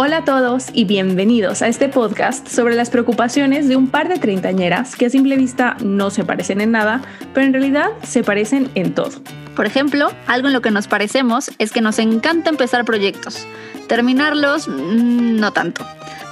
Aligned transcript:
Hola 0.00 0.18
a 0.18 0.24
todos 0.24 0.66
y 0.74 0.84
bienvenidos 0.84 1.60
a 1.60 1.66
este 1.66 1.88
podcast 1.88 2.46
sobre 2.46 2.76
las 2.76 2.88
preocupaciones 2.88 3.66
de 3.66 3.74
un 3.74 3.88
par 3.88 4.08
de 4.08 4.20
treintañeras 4.20 4.94
que 4.94 5.06
a 5.06 5.10
simple 5.10 5.36
vista 5.36 5.76
no 5.82 6.10
se 6.10 6.22
parecen 6.22 6.60
en 6.60 6.70
nada, 6.70 7.02
pero 7.34 7.44
en 7.44 7.52
realidad 7.52 7.88
se 8.04 8.22
parecen 8.22 8.70
en 8.76 8.94
todo. 8.94 9.10
Por 9.56 9.66
ejemplo, 9.66 10.12
algo 10.28 10.46
en 10.46 10.54
lo 10.54 10.60
que 10.60 10.70
nos 10.70 10.86
parecemos 10.86 11.50
es 11.58 11.72
que 11.72 11.80
nos 11.80 11.98
encanta 11.98 12.48
empezar 12.48 12.84
proyectos. 12.84 13.44
Terminarlos, 13.88 14.68
mm, 14.68 15.40
no 15.40 15.52
tanto. 15.52 15.84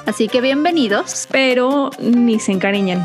Así 0.07 0.29
que 0.29 0.41
bienvenidos. 0.41 1.27
Pero 1.33 1.91
ni 1.99 2.39
se 2.39 2.53
encariñen. 2.53 3.05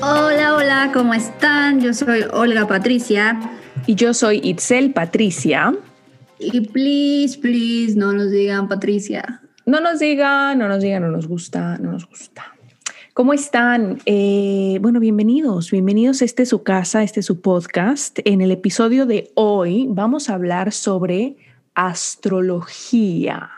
Hola, 0.00 0.54
hola, 0.54 0.90
¿cómo 0.94 1.12
están? 1.12 1.82
Yo 1.82 1.92
soy 1.92 2.24
Olga 2.32 2.66
Patricia. 2.66 3.38
Y 3.88 3.94
yo 3.94 4.12
soy 4.14 4.40
Itzel 4.42 4.92
Patricia. 4.92 5.72
Y 6.40 6.60
please, 6.60 7.38
please, 7.38 7.94
no 7.96 8.12
nos 8.12 8.32
digan 8.32 8.66
Patricia. 8.66 9.40
No 9.64 9.78
nos 9.80 10.00
digan, 10.00 10.58
no 10.58 10.66
nos 10.66 10.82
digan, 10.82 11.02
no 11.02 11.10
nos 11.12 11.28
gusta, 11.28 11.78
no 11.78 11.92
nos 11.92 12.08
gusta. 12.08 12.52
¿Cómo 13.14 13.32
están? 13.32 13.98
Eh, 14.04 14.78
bueno, 14.82 14.98
bienvenidos, 14.98 15.70
bienvenidos. 15.70 16.20
Este 16.20 16.42
es 16.42 16.48
su 16.48 16.64
casa, 16.64 17.04
este 17.04 17.20
es 17.20 17.26
su 17.26 17.40
podcast. 17.40 18.18
En 18.24 18.40
el 18.40 18.50
episodio 18.50 19.06
de 19.06 19.30
hoy 19.34 19.86
vamos 19.88 20.30
a 20.30 20.34
hablar 20.34 20.72
sobre 20.72 21.36
astrología. 21.74 23.50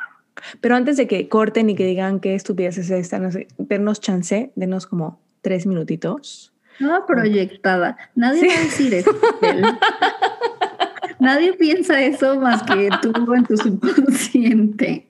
Pero 0.61 0.77
antes 0.77 0.99
de 0.99 1.07
que 1.07 1.27
corten 1.31 1.71
y 1.71 1.75
que 1.75 1.87
digan 1.87 2.21
qué 2.21 2.35
estupidez 2.35 2.77
es 2.77 2.91
esta, 2.91 3.19
denos 3.57 4.01
chance, 4.03 4.53
denos 4.57 4.87
como 4.87 5.23
tres 5.41 5.67
minutitos 5.67 6.53
Nada 6.79 7.07
proyectada. 7.07 7.97
Nadie 8.15 8.49
va 8.49 8.55
a 8.55 8.65
decir 8.65 8.95
eso. 8.95 9.11
Nadie 11.19 11.53
piensa 11.55 12.01
eso 12.01 12.41
más 12.41 12.63
que 12.63 12.89
tú 13.03 13.35
en 13.35 13.45
tu 13.45 13.57
subconsciente. 13.57 15.08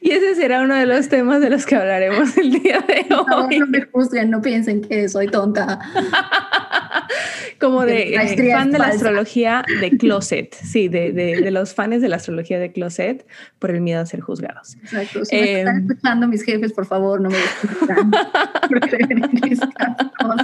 Y 0.00 0.10
ese 0.10 0.34
será 0.34 0.62
uno 0.62 0.74
de 0.74 0.86
los 0.86 1.08
temas 1.08 1.40
de 1.40 1.50
los 1.50 1.66
que 1.66 1.76
hablaremos 1.76 2.36
el 2.36 2.52
día 2.52 2.80
de 2.80 3.06
hoy. 3.14 3.58
No, 3.58 3.66
me 3.66 3.82
juzguen, 3.82 4.30
no 4.30 4.40
piensen 4.40 4.82
que 4.82 5.08
soy 5.08 5.28
tonta. 5.28 5.78
Como 7.60 7.84
de 7.84 8.14
eh, 8.14 8.52
fan 8.52 8.70
de 8.70 8.78
la 8.78 8.86
astrología 8.86 9.64
de 9.80 9.90
closet, 9.98 10.54
sí, 10.54 10.88
de, 10.88 11.12
de, 11.12 11.50
los 11.50 11.74
fans 11.74 12.02
de 12.02 12.08
la 12.08 12.16
astrología 12.16 12.58
de 12.58 12.72
closet 12.72 13.26
por 13.58 13.70
el 13.70 13.80
miedo 13.80 14.00
a 14.00 14.06
ser 14.06 14.20
juzgados. 14.20 14.76
Exacto. 14.76 15.24
Si 15.24 15.36
me 15.36 15.60
están 15.60 15.76
em, 15.76 15.90
escuchando 15.90 16.28
mis 16.28 16.42
jefes, 16.42 16.72
por 16.72 16.86
favor, 16.86 17.20
no 17.20 17.30
me 17.30 17.38
escuchan. 17.38 18.10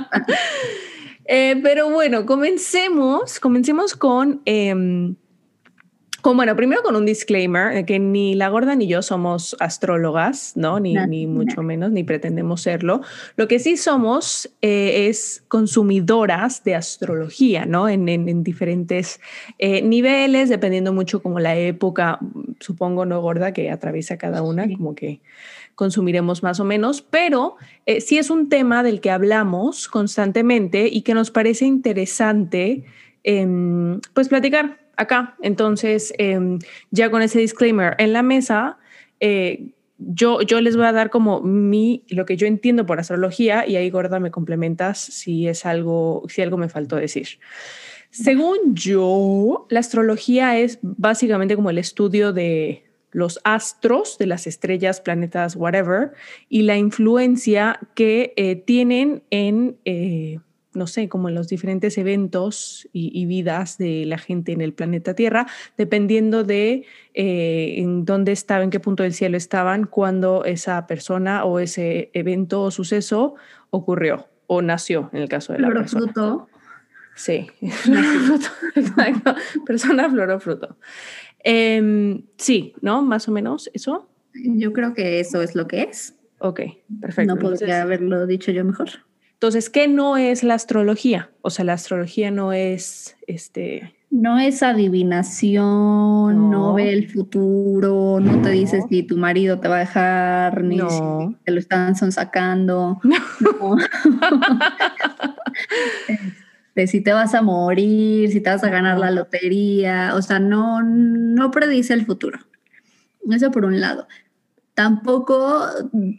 eh, 1.27 1.61
pero 1.63 1.91
bueno, 1.91 2.27
comencemos, 2.27 3.41
comencemos 3.41 3.95
con... 3.95 4.43
Eh, 6.25 6.35
bueno, 6.35 6.57
primero 6.57 6.83
con 6.83 6.97
un 6.97 7.05
disclaimer 7.05 7.75
de 7.75 7.85
que 7.85 7.99
ni 7.99 8.35
la 8.35 8.49
gorda 8.49 8.75
ni 8.75 8.87
yo 8.87 9.03
somos 9.03 9.57
astrólogas, 9.61 10.53
¿no? 10.57 10.81
Ni, 10.81 10.95
ni 10.95 11.27
mucho 11.27 11.63
menos, 11.63 11.91
ni 11.91 12.05
pretendemos 12.05 12.63
serlo. 12.63 13.03
Lo 13.37 13.49
que 13.49 13.59
sí 13.59 13.77
somos 13.77 14.51
eh, 14.63 15.09
es 15.09 15.45
consumidoras 15.49 16.65
de 16.65 16.75
astrología, 16.75 17.67
¿no? 17.67 17.89
En, 17.89 18.09
en, 18.09 18.43
diferentes 18.43 19.21
eh, 19.59 19.83
niveles, 19.83 20.49
dependiendo 20.49 20.93
mucho 20.93 21.23
como 21.23 21.41
la 21.41 21.57
época, 21.57 22.19
supongo, 22.61 23.05
¿no, 23.05 23.21
gorda? 23.21 23.53
Que 23.53 23.71
atraviesa 23.71 24.17
cada 24.17 24.43
una, 24.43 24.67
como 24.69 24.95
que 24.95 25.21
consumiremos 25.75 26.43
más 26.43 26.61
o 26.61 26.65
menos, 26.65 27.03
pero 27.03 27.57
eh, 27.87 28.01
sí 28.01 28.19
es 28.19 28.31
un 28.31 28.49
tema 28.49 28.83
del 28.83 29.01
que 29.01 29.11
hablamos 29.11 29.89
constantemente 29.89 30.89
y 30.89 31.03
que 31.03 31.15
nos 31.15 31.31
parece 31.31 31.65
interesante, 31.65 32.85
em, 33.25 34.01
pues, 34.15 34.29
platicar 34.29 34.82
acá. 34.97 35.37
Entonces, 35.43 36.13
em, 36.19 36.59
ya 36.91 37.11
con 37.11 37.23
ese 37.23 37.39
disclaimer 37.39 37.95
en 37.99 38.13
la 38.13 38.23
mesa, 38.23 38.79
eh, 39.21 39.73
yo, 39.99 40.43
yo 40.43 40.61
les 40.61 40.77
voy 40.77 40.87
a 40.87 40.93
dar 40.93 41.11
como 41.11 41.41
mi, 41.41 42.05
lo 42.09 42.27
que 42.27 42.37
yo 42.37 42.47
entiendo 42.47 42.87
por 42.87 42.99
astrología 42.99 43.67
y 43.67 43.77
ahí, 43.77 43.91
Gorda, 43.91 44.21
me 44.21 44.31
complementas 44.31 44.99
si 44.99 45.47
es 45.47 45.65
algo, 45.65 46.25
si 46.29 46.43
algo 46.43 46.57
me 46.57 46.69
faltó 46.69 46.97
decir. 46.97 47.29
Según 48.11 48.75
yo, 48.75 49.67
la 49.71 49.81
astrología 49.81 50.59
es 50.59 50.79
básicamente 50.83 51.57
como 51.57 51.71
el 51.71 51.79
estudio 51.79 52.33
de 52.33 52.85
los 53.11 53.41
astros, 53.45 54.19
de 54.19 54.27
las 54.27 54.47
estrellas, 54.47 55.01
planetas, 55.01 55.57
whatever, 55.57 56.13
y 56.49 56.63
la 56.63 56.77
influencia 56.77 57.79
que 57.95 58.33
eh, 58.37 58.57
tienen 58.57 59.23
en... 59.31 59.79
Eh, 60.73 60.79
no 60.79 60.87
sé, 60.87 61.09
como 61.09 61.29
en 61.29 61.35
los 61.35 61.49
diferentes 61.49 61.99
eventos 61.99 62.89
y, 62.93 63.27
vidas 63.27 63.79
de 63.79 64.05
la 64.07 64.19
gente 64.19 64.53
en 64.53 64.61
el 64.61 64.73
planeta 64.73 65.15
Tierra, 65.15 65.47
dependiendo 65.77 66.45
de 66.45 66.85
eh, 67.15 67.75
en 67.79 68.05
dónde 68.05 68.33
estaba, 68.33 68.65
en 68.65 68.71
qué 68.71 68.81
punto 68.81 69.03
del 69.03 69.15
cielo 69.15 69.37
estaban, 69.37 69.85
cuando 69.85 70.45
esa 70.45 70.87
persona 70.87 71.45
o 71.45 71.59
ese 71.59 72.11
evento 72.15 72.63
o 72.63 72.71
suceso 72.71 73.35
ocurrió 73.71 74.29
o 74.47 74.63
nació, 74.63 75.11
en 75.13 75.23
el 75.23 75.29
caso 75.29 75.53
de 75.53 75.61
la 75.61 75.69
persona. 75.69 76.13
fruto. 76.13 76.49
Sí, 77.15 77.47
Exacto. 78.75 79.35
Persona, 79.67 80.11
flor 80.11 80.31
o 80.31 80.41
fruto. 80.41 80.79
Em, 81.41 82.23
sí, 82.39 82.75
¿no? 82.81 83.03
Más 83.03 83.29
o 83.29 83.33
menos 83.33 83.71
eso. 83.75 84.09
Yo 84.35 84.73
creo 84.73 84.95
que 84.95 85.21
eso 85.21 85.43
es 85.43 85.55
lo 85.55 85.67
que 85.67 85.83
es. 85.83 86.15
Ok, 86.39 86.61
perfecto. 87.01 87.35
No 87.35 87.41
podría 87.41 87.83
haberlo 87.83 88.27
dicho 88.27 88.51
yo 88.51 88.65
mejor. 88.65 88.89
Entonces, 89.43 89.71
¿qué 89.71 89.89
no 89.89 90.17
es 90.17 90.45
la 90.45 90.55
astrología? 90.55 91.33
O 91.41 91.51
sea, 91.51 91.65
la 91.65 91.73
astrología 91.73 92.31
no 92.31 92.53
es 92.53 93.17
este. 93.27 93.93
No 94.09 94.39
es 94.39 94.63
adivinación, 94.63 96.49
no, 96.49 96.75
ve 96.75 96.93
el 96.93 97.11
futuro, 97.11 98.21
no, 98.21 98.41
te 98.41 98.51
dice 98.51 98.83
si 98.89 99.03
tu 99.03 99.17
marido 99.17 99.59
te 99.59 99.67
va 99.67 99.79
a 99.79 99.81
dejar, 99.81 100.63
ni 100.63 100.79
si 100.79 101.37
te 101.45 101.51
lo 101.51 101.59
están 101.59 101.97
sacando. 101.97 103.01
No. 103.03 103.77
de 106.77 106.87
si 106.87 107.01
te 107.01 107.13
vas 107.13 107.35
a 107.35 107.43
morir, 107.43 108.31
si 108.31 108.41
te 108.41 108.49
vas 108.49 108.63
a 108.63 108.71
ganar 108.71 108.97
la 109.01 109.11
lotería, 109.11 110.13
o 110.15 110.23
sea, 110.23 110.39
no, 110.39 110.85
no 110.85 111.51
predice 111.51 111.95
el 111.95 112.07
futuro. 112.07 112.39
Eso 113.29 113.51
por 113.51 113.65
un 113.65 113.81
lado 113.81 114.07
tampoco 114.75 115.67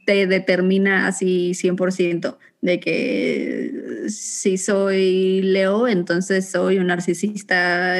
te 0.06 0.28
determina 0.28 1.08
así 1.08 1.54
100% 1.54 2.38
de 2.64 2.80
que 2.80 4.06
si 4.08 4.58
soy 4.58 5.42
Leo, 5.42 5.86
entonces 5.86 6.50
soy 6.50 6.80
un 6.80 6.88
narcisista 6.88 7.94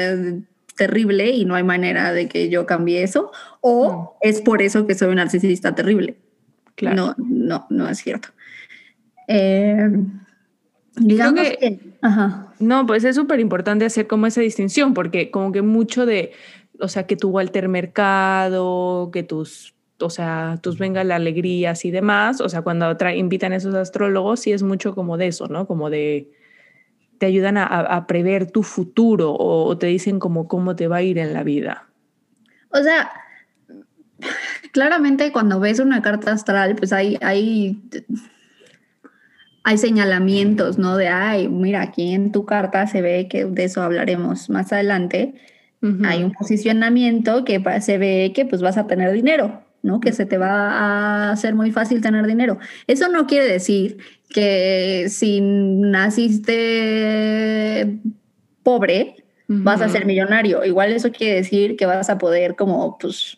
terrible 0.74 1.32
y 1.32 1.44
no 1.44 1.54
hay 1.54 1.62
manera 1.62 2.14
de 2.14 2.28
que 2.28 2.48
yo 2.48 2.64
cambie 2.64 3.02
eso, 3.02 3.30
o 3.60 4.16
es 4.22 4.40
por 4.40 4.62
eso 4.62 4.86
que 4.86 4.94
soy 4.94 5.08
un 5.08 5.16
narcisista 5.16 5.74
terrible. 5.74 6.16
Claro. 6.76 6.96
No, 6.96 7.14
no, 7.18 7.66
no 7.68 7.88
es 7.90 7.98
cierto. 7.98 8.30
Eh, 9.28 9.90
digamos 10.96 11.42
que, 11.42 11.78
No, 12.58 12.86
pues 12.86 13.04
es 13.04 13.16
súper 13.16 13.40
importante 13.40 13.84
hacer 13.84 14.06
como 14.06 14.26
esa 14.26 14.40
distinción, 14.40 14.94
porque 14.94 15.30
como 15.30 15.52
que 15.52 15.60
mucho 15.60 16.06
de, 16.06 16.32
o 16.80 16.88
sea, 16.88 17.06
que 17.06 17.16
tu 17.16 17.28
Walter 17.28 17.68
Mercado, 17.68 19.10
que 19.12 19.24
tus 19.24 19.73
o 20.00 20.10
sea, 20.10 20.58
tus 20.62 20.78
venga 20.78 21.04
la 21.04 21.16
alegría 21.16 21.74
y 21.82 21.90
demás, 21.90 22.40
o 22.40 22.48
sea, 22.48 22.62
cuando 22.62 22.96
invitan 23.14 23.52
a 23.52 23.56
esos 23.56 23.74
astrólogos, 23.74 24.40
sí 24.40 24.52
es 24.52 24.62
mucho 24.62 24.94
como 24.94 25.16
de 25.16 25.28
eso, 25.28 25.46
¿no? 25.48 25.66
Como 25.66 25.90
de, 25.90 26.30
te 27.18 27.26
ayudan 27.26 27.56
a, 27.56 28.06
prever 28.06 28.50
tu 28.50 28.62
futuro 28.62 29.34
o, 29.34 29.76
te 29.78 29.86
dicen 29.86 30.18
como 30.18 30.48
cómo 30.48 30.76
te 30.76 30.88
va 30.88 30.96
a 30.96 31.02
ir 31.02 31.18
en 31.18 31.32
la 31.32 31.42
vida. 31.42 31.86
O 32.70 32.82
sea, 32.82 33.10
claramente 34.72 35.32
cuando 35.32 35.60
ves 35.60 35.78
una 35.78 36.02
carta 36.02 36.32
astral, 36.32 36.74
pues 36.76 36.92
hay, 36.92 37.16
hay, 37.22 37.80
hay 39.62 39.78
señalamientos, 39.78 40.78
¿no? 40.78 40.96
De, 40.96 41.08
ay, 41.08 41.48
mira, 41.48 41.82
aquí 41.82 42.12
en 42.12 42.32
tu 42.32 42.44
carta 42.44 42.86
se 42.86 43.00
ve 43.00 43.28
que 43.28 43.44
de 43.44 43.64
eso 43.64 43.82
hablaremos 43.82 44.50
más 44.50 44.72
adelante. 44.72 45.34
Hay 46.04 46.24
un 46.24 46.32
posicionamiento 46.32 47.44
que 47.44 47.62
se 47.82 47.98
ve 47.98 48.32
que 48.34 48.46
pues 48.46 48.62
vas 48.62 48.78
a 48.78 48.86
tener 48.86 49.12
dinero, 49.12 49.62
¿no? 49.84 50.00
Que 50.00 50.12
se 50.12 50.26
te 50.26 50.38
va 50.38 50.72
a 50.72 51.30
hacer 51.30 51.54
muy 51.54 51.70
fácil 51.70 52.00
tener 52.00 52.26
dinero. 52.26 52.58
Eso 52.86 53.08
no 53.08 53.26
quiere 53.26 53.46
decir 53.46 53.98
que 54.30 55.06
si 55.10 55.40
naciste 55.42 56.50
pobre, 58.62 59.16
vas 59.46 59.82
a 59.82 59.90
ser 59.90 60.06
millonario. 60.06 60.64
Igual 60.64 60.92
eso 60.92 61.12
quiere 61.12 61.34
decir 61.34 61.76
que 61.76 61.84
vas 61.84 62.08
a 62.08 62.16
poder 62.16 62.56
como, 62.56 62.96
pues, 62.98 63.36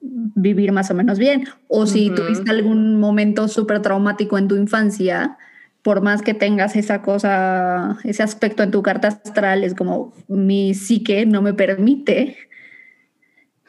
vivir 0.00 0.72
más 0.72 0.90
o 0.90 0.94
menos 0.94 1.20
bien. 1.20 1.44
O 1.68 1.86
si 1.86 2.10
tuviste 2.10 2.50
algún 2.50 2.98
momento 2.98 3.46
súper 3.46 3.80
traumático 3.80 4.38
en 4.38 4.48
tu 4.48 4.56
infancia, 4.56 5.38
por 5.82 6.02
más 6.02 6.20
que 6.22 6.34
tengas 6.34 6.74
esa 6.74 7.00
cosa, 7.00 7.96
ese 8.02 8.24
aspecto 8.24 8.64
en 8.64 8.72
tu 8.72 8.82
carta 8.82 9.06
astral, 9.08 9.62
es 9.62 9.74
como 9.74 10.12
mi 10.26 10.74
psique 10.74 11.26
no 11.26 11.42
me 11.42 11.54
permite 11.54 12.36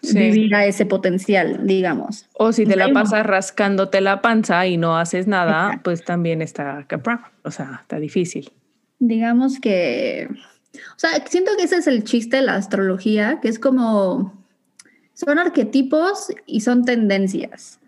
vivir 0.02 0.56
a 0.56 0.66
ese 0.66 0.86
potencial, 0.86 1.66
digamos. 1.66 2.28
O 2.34 2.52
si 2.52 2.66
te 2.66 2.76
la 2.76 2.92
pasas 2.92 3.26
rascándote 3.26 4.02
la 4.02 4.22
panza 4.22 4.66
y 4.68 4.78
no 4.78 4.98
haces 4.98 5.28
nada, 5.28 5.80
pues 5.84 6.04
también 6.04 6.42
está 6.42 6.88
o 7.44 7.52
sea, 7.52 7.80
está 7.82 8.00
difícil. 8.00 8.52
Digamos 9.00 9.60
que 9.60 10.28
O 10.74 11.00
sea, 11.00 11.10
siento 11.26 11.52
que 11.58 11.64
ese 11.64 11.78
es 11.78 11.88
el 11.88 12.04
chiste 12.04 12.38
de 12.38 12.44
la 12.44 12.56
astrología, 12.56 13.40
que 13.42 13.50
es 13.50 13.60
como, 13.60 14.42
son 15.14 15.40
arquetipos 15.40 16.28
y 16.46 16.62
son 16.62 16.86
tendencias. 16.86 17.80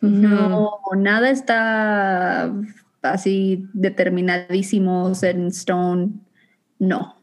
No, 0.00 0.80
nada 0.96 1.30
está 1.30 2.52
así 3.00 3.66
determinadísimos 3.72 5.22
en 5.22 5.46
stone. 5.46 6.10
No. 6.78 7.16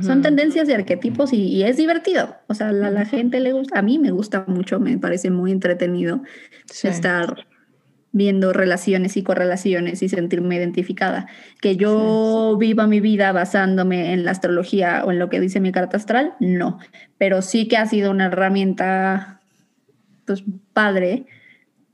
Son 0.00 0.22
tendencias 0.22 0.68
y 0.68 0.72
arquetipos 0.72 1.32
y, 1.32 1.64
es 1.64 1.76
divertido. 1.76 2.36
O 2.46 2.54
sea, 2.54 2.68
a 2.68 2.72
la, 2.72 3.04
gente 3.04 3.40
le 3.40 3.52
gusta, 3.52 3.80
a 3.80 3.82
mí 3.82 3.98
me 3.98 4.12
gusta 4.12 4.44
mucho, 4.46 4.78
me 4.78 4.96
parece 4.96 5.30
muy 5.30 5.50
entretenido 5.50 6.22
estar 6.84 7.46
viendo 8.12 8.52
relaciones 8.52 9.16
y 9.16 9.24
correlaciones 9.24 10.02
y 10.02 10.08
sentirme 10.08 10.54
identificada. 10.54 11.26
Que 11.60 11.76
yo 11.76 12.56
viva 12.60 12.86
mi 12.86 13.00
vida 13.00 13.32
basándome 13.32 14.12
en 14.12 14.24
la 14.24 14.30
astrología 14.30 15.02
o 15.04 15.10
en 15.10 15.18
lo 15.18 15.28
que 15.28 15.40
dice 15.40 15.58
mi 15.58 15.72
carta 15.72 15.96
astral, 15.96 16.34
no. 16.38 16.78
Pero 17.18 17.42
sí 17.42 17.66
que 17.66 17.76
ha 17.76 17.86
sido 17.86 18.12
una 18.12 18.26
herramienta, 18.26 19.40
pues, 20.26 20.44
padre 20.72 21.26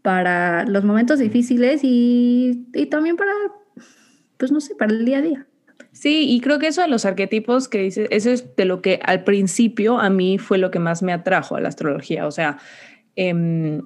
para 0.03 0.65
los 0.65 0.85
momentos 0.85 1.19
difíciles 1.19 1.81
y, 1.83 2.67
y 2.75 2.87
también 2.87 3.17
para, 3.17 3.33
pues, 4.37 4.53
no 4.53 4.61
sé, 4.61 4.75
para 4.75 4.93
el 4.93 5.07
día 5.07 5.19
a 5.19 5.23
día. 5.23 5.48
Sí, 5.99 6.31
y 6.31 6.41
creo 6.41 6.61
que 6.61 6.69
eso 6.69 6.81
de 6.81 6.87
los 6.87 7.05
arquetipos 7.05 7.69
que 7.69 7.79
dices, 7.79 8.07
eso 8.13 8.31
es 8.31 8.55
de 8.55 8.65
lo 8.65 8.83
que 8.83 9.01
al 9.03 9.25
principio 9.25 9.99
a 9.99 10.11
mí 10.11 10.39
fue 10.39 10.59
lo 10.59 10.71
que 10.71 10.79
más 10.79 11.03
me 11.03 11.13
atrajo 11.13 11.57
a 11.57 11.61
la 11.61 11.69
astrología. 11.69 12.29
O 12.29 12.31
sea, 12.31 12.59
eh, 13.17 13.81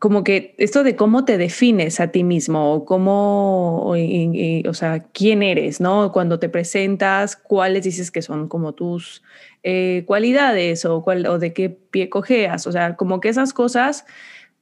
como 0.00 0.24
que 0.24 0.56
esto 0.58 0.82
de 0.82 0.96
cómo 0.96 1.24
te 1.24 1.38
defines 1.38 2.00
a 2.00 2.08
ti 2.08 2.24
mismo, 2.24 2.74
o 2.74 2.84
cómo, 2.84 3.86
o, 3.86 4.74
sea, 4.74 5.04
quién 5.12 5.44
eres, 5.44 5.80
¿no? 5.80 6.10
Cuando 6.10 6.40
te 6.40 6.48
presentas, 6.48 7.36
cuáles 7.36 7.84
dices 7.84 8.10
que 8.10 8.22
son 8.22 8.48
como 8.48 8.72
tus 8.72 9.22
eh, 9.62 10.02
cualidades 10.04 10.84
o, 10.84 11.02
cuál, 11.02 11.26
o 11.26 11.38
de 11.38 11.52
qué 11.52 11.70
pie 11.70 12.08
cojeas, 12.10 12.66
o 12.66 12.72
sea, 12.72 12.96
como 12.96 13.20
que 13.20 13.28
esas 13.28 13.52
cosas, 13.52 14.04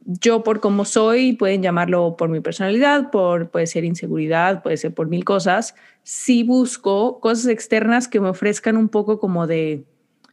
yo 0.05 0.43
por 0.43 0.61
cómo 0.61 0.85
soy, 0.85 1.35
pueden 1.35 1.63
llamarlo 1.63 2.17
por 2.17 2.29
mi 2.29 2.41
personalidad, 2.41 3.11
por, 3.11 3.51
puede 3.51 3.67
ser 3.67 3.85
inseguridad, 3.85 4.63
puede 4.63 4.77
ser 4.77 4.95
por 4.95 5.09
mil 5.09 5.25
cosas, 5.25 5.75
sí 6.03 6.43
busco 6.43 7.21
cosas 7.21 7.47
externas 7.47 8.09
que 8.09 8.21
me 8.21 8.29
ofrezcan 8.29 8.77
un 8.77 8.89
poco 8.89 9.19
como 9.19 9.47
de 9.47 9.85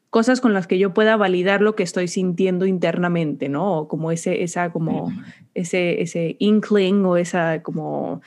cosas 0.10 0.40
con 0.40 0.54
las 0.54 0.68
que 0.68 0.80
yo 0.80 0.94
pueda 0.94 1.18
validar 1.18 1.62
lo 1.62 1.76
que 1.76 1.84
estoy 1.84 2.08
sintiendo 2.08 2.66
internamente, 2.66 3.50
¿no? 3.50 3.88
como 3.88 4.12
ese, 4.12 4.44
esa, 4.44 4.72
como, 4.72 5.12
ese, 5.54 6.02
ese 6.02 6.38
inkling 6.40 7.06
o 7.06 7.18
esa, 7.18 7.62
como, 7.62 8.22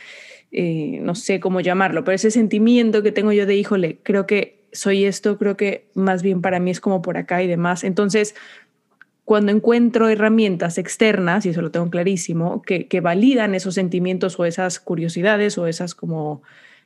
eh, 0.53 1.01
no 1.03 1.15
sé 1.15 1.41
cómo 1.41 1.61
llamarlo, 1.61 2.05
pero 2.05 2.15
ese 2.15 2.31
sentimiento 2.31 3.03
que 3.03 3.13
tengo 3.13 3.33
yo 3.33 3.47
de, 3.47 3.57
híjole, 3.57 3.99
creo 4.03 4.27
que 4.27 4.61
soy 4.73 5.05
esto, 5.05 5.39
creo 5.39 5.57
que 5.57 5.89
más 5.95 6.23
bien 6.23 6.43
para 6.43 6.61
mí 6.61 6.71
es 6.71 6.81
como 6.81 7.03
por 7.03 7.17
acá 7.17 7.43
y 7.43 7.49
demás. 7.49 7.83
Entonces, 7.83 8.35
cuando 9.31 9.53
encuentro 9.53 10.09
herramientas 10.09 10.77
externas, 10.77 11.47
y 11.47 11.51
eso 11.51 11.63
lo 11.63 11.71
tengo 11.71 11.89
clarísimo, 11.89 12.63
que, 12.63 12.89
que 12.89 13.01
validan 13.01 13.55
esos 13.55 13.77
sentimientos 13.77 14.41
o 14.41 14.45
esas 14.45 14.81
curiosidades 14.81 15.57
o 15.57 15.69
esas 15.69 15.95
como 15.95 16.43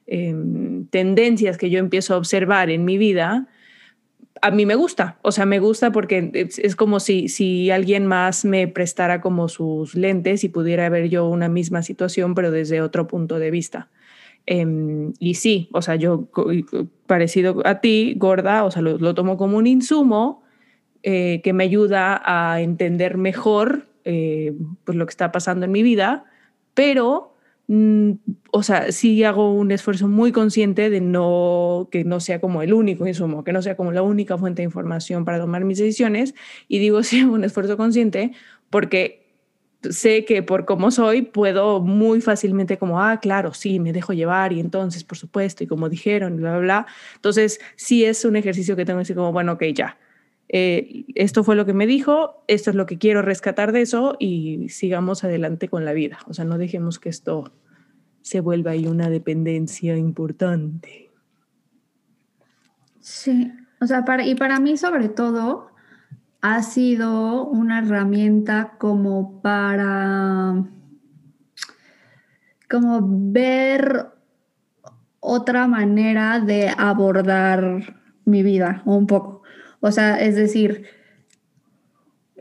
em, 0.07 0.85
tendencias 0.89 1.57
que 1.57 1.71
yo 1.71 1.79
empiezo 1.79 2.13
a 2.13 2.19
observar 2.19 2.69
en 2.69 2.85
mi 2.85 2.99
vida, 2.99 3.49
a 4.43 4.51
mí 4.51 4.67
me 4.67 4.75
gusta, 4.75 5.17
o 5.23 5.33
sea, 5.33 5.47
me 5.47 5.59
gusta 5.59 5.91
porque 5.91 6.31
es, 6.35 6.77
como 6.77 7.01
si, 7.01 7.31
si 7.31 7.71
alguien 7.71 8.05
más 8.05 8.45
me 8.45 8.69
prestara 8.69 9.23
como 9.23 9.49
sus 9.49 9.95
lentes 9.95 10.45
y 10.45 10.51
pudiera 10.51 10.87
ver 10.91 11.09
yo 11.09 11.27
una 11.27 11.49
misma 11.49 11.81
situación, 11.81 12.35
pero 12.35 12.51
desde 12.51 12.83
otro 12.83 13.07
punto 13.07 13.39
de 13.39 13.51
vista. 13.51 13.89
Em, 14.45 15.15
y 15.19 15.37
sí, 15.37 15.71
o 15.73 15.81
sea, 15.81 15.97
yo 15.97 16.29
parecido 17.07 17.63
a 17.65 17.81
ti, 17.81 18.13
gorda, 18.19 18.65
o 18.65 18.71
sea, 18.71 18.83
lo, 18.83 19.15
tomo 19.15 19.39
como 19.39 19.57
un 19.57 19.67
insumo 19.67 20.44
eh, 21.05 21.41
que 21.45 21.53
me 21.53 21.65
ayuda 21.65 22.21
a 22.25 22.61
entender 22.61 23.17
mejor 23.17 23.87
eh, 24.05 24.53
pues 24.85 24.99
lo 24.99 25.07
que 25.07 25.11
está 25.11 25.31
pasando 25.31 25.67
en 25.67 25.73
mi 25.73 25.85
vida, 25.85 26.25
pero 26.75 27.35
Mm, 27.67 28.13
o 28.53 28.63
sea, 28.63 28.93
sí 28.93 29.25
hago 29.25 29.55
un 29.55 29.71
esfuerzo 29.71 30.07
muy 30.07 30.33
consciente 30.33 30.91
de 30.91 31.01
no 31.01 31.89
que 31.91 32.05
no 32.05 32.21
sea 32.21 32.41
como 32.41 32.63
el 32.63 32.75
único 32.75 33.07
insumo, 33.07 33.43
que 33.43 33.53
no 33.53 33.63
sea 33.63 33.75
como 33.77 33.91
la 33.93 34.03
única 34.03 34.37
fuente 34.37 34.61
de 34.63 34.65
información 34.65 35.25
para 35.25 35.39
tomar 35.39 35.65
mis 35.65 35.79
decisiones. 35.79 36.35
Y 36.69 36.79
digo 36.79 37.03
sí 37.03 37.21
hago 37.21 37.35
un 37.35 37.45
esfuerzo 37.45 37.77
consciente 37.77 38.33
porque 38.71 39.25
sé 39.91 40.25
que 40.25 40.43
por 40.43 40.65
cómo 40.65 40.91
soy 40.91 41.23
puedo 41.23 41.81
muy 41.81 42.21
fácilmente 42.21 42.79
como, 42.79 43.03
ah, 43.03 43.21
claro, 43.21 43.55
sí, 43.55 43.81
me 43.81 43.93
dejo 43.93 44.13
llevar 44.15 44.53
y 44.53 44.61
entonces, 44.61 45.05
por 45.05 45.19
supuesto, 45.19 45.65
y 45.65 45.67
como 45.67 45.89
dijeron, 45.91 46.37
bla, 46.37 46.53
bla, 46.53 46.61
bla. 46.61 46.87
Entonces, 47.17 47.61
sí 47.77 48.05
es 48.05 48.25
un 48.25 48.37
ejercicio 48.37 48.77
que 48.77 48.85
tengo 48.85 48.99
que 48.99 49.03
decir 49.03 49.17
como, 49.17 49.33
bueno, 49.33 49.53
ok, 49.53 49.65
ya, 49.75 49.99
eh, 50.49 51.05
esto 51.15 51.45
fue 51.45 51.57
lo 51.57 51.67
que 51.67 51.73
me 51.73 51.87
dijo, 51.87 52.45
esto 52.49 52.71
es 52.71 52.77
lo 52.77 52.87
que 52.87 52.99
quiero 52.99 53.23
rescatar 53.23 53.73
de 53.73 53.83
eso 53.83 54.17
y 54.19 54.69
sigamos 54.69 55.25
adelante 55.25 55.69
con 55.69 55.85
la 55.85 55.93
vida. 55.93 56.19
O 56.27 56.35
sea, 56.35 56.45
no 56.45 56.59
dejemos 56.59 56.99
que 56.99 57.09
esto 57.09 57.53
se 58.23 58.41
vuelva 58.41 58.73
ahí 58.73 58.87
una 58.87 59.11
dependencia 59.11 59.97
importante. 59.97 61.11
Sí, 63.01 63.53
o 63.81 63.87
sea, 63.87 64.05
para, 64.05 64.27
y 64.27 64.35
para 64.35 64.61
mí 64.61 64.77
sobre 64.77 65.09
todo 65.09 65.69
ha 66.41 66.63
sido 66.63 67.45
una 67.45 67.79
herramienta 67.79 68.75
como 68.79 69.41
para 69.41 70.65
como 72.71 73.01
ver 73.03 74.09
otra 75.21 75.67
manera 75.67 76.41
de 76.41 76.69
abordar 76.77 77.97
mi 78.25 78.43
vida 78.43 78.83
un 78.85 79.07
poco. 79.07 79.34
O 79.87 79.93
sea, 79.93 80.19
es 80.19 80.35
decir, 80.35 80.85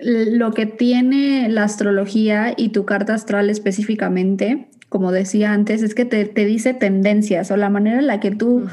lo 0.01 0.53
que 0.53 0.65
tiene 0.65 1.49
la 1.49 1.65
astrología 1.65 2.53
y 2.55 2.69
tu 2.69 2.85
carta 2.85 3.15
astral 3.15 3.49
específicamente, 3.49 4.69
como 4.87 5.11
decía 5.11 5.51
antes, 5.51 5.83
es 5.83 5.93
que 5.93 6.05
te, 6.05 6.23
dice 6.45 6.73
tendencias 6.73 7.51
o 7.51 7.57
la 7.57 7.69
manera 7.69 7.99
en 7.99 8.07
la 8.07 8.21
que 8.21 8.31
tú, 8.31 8.65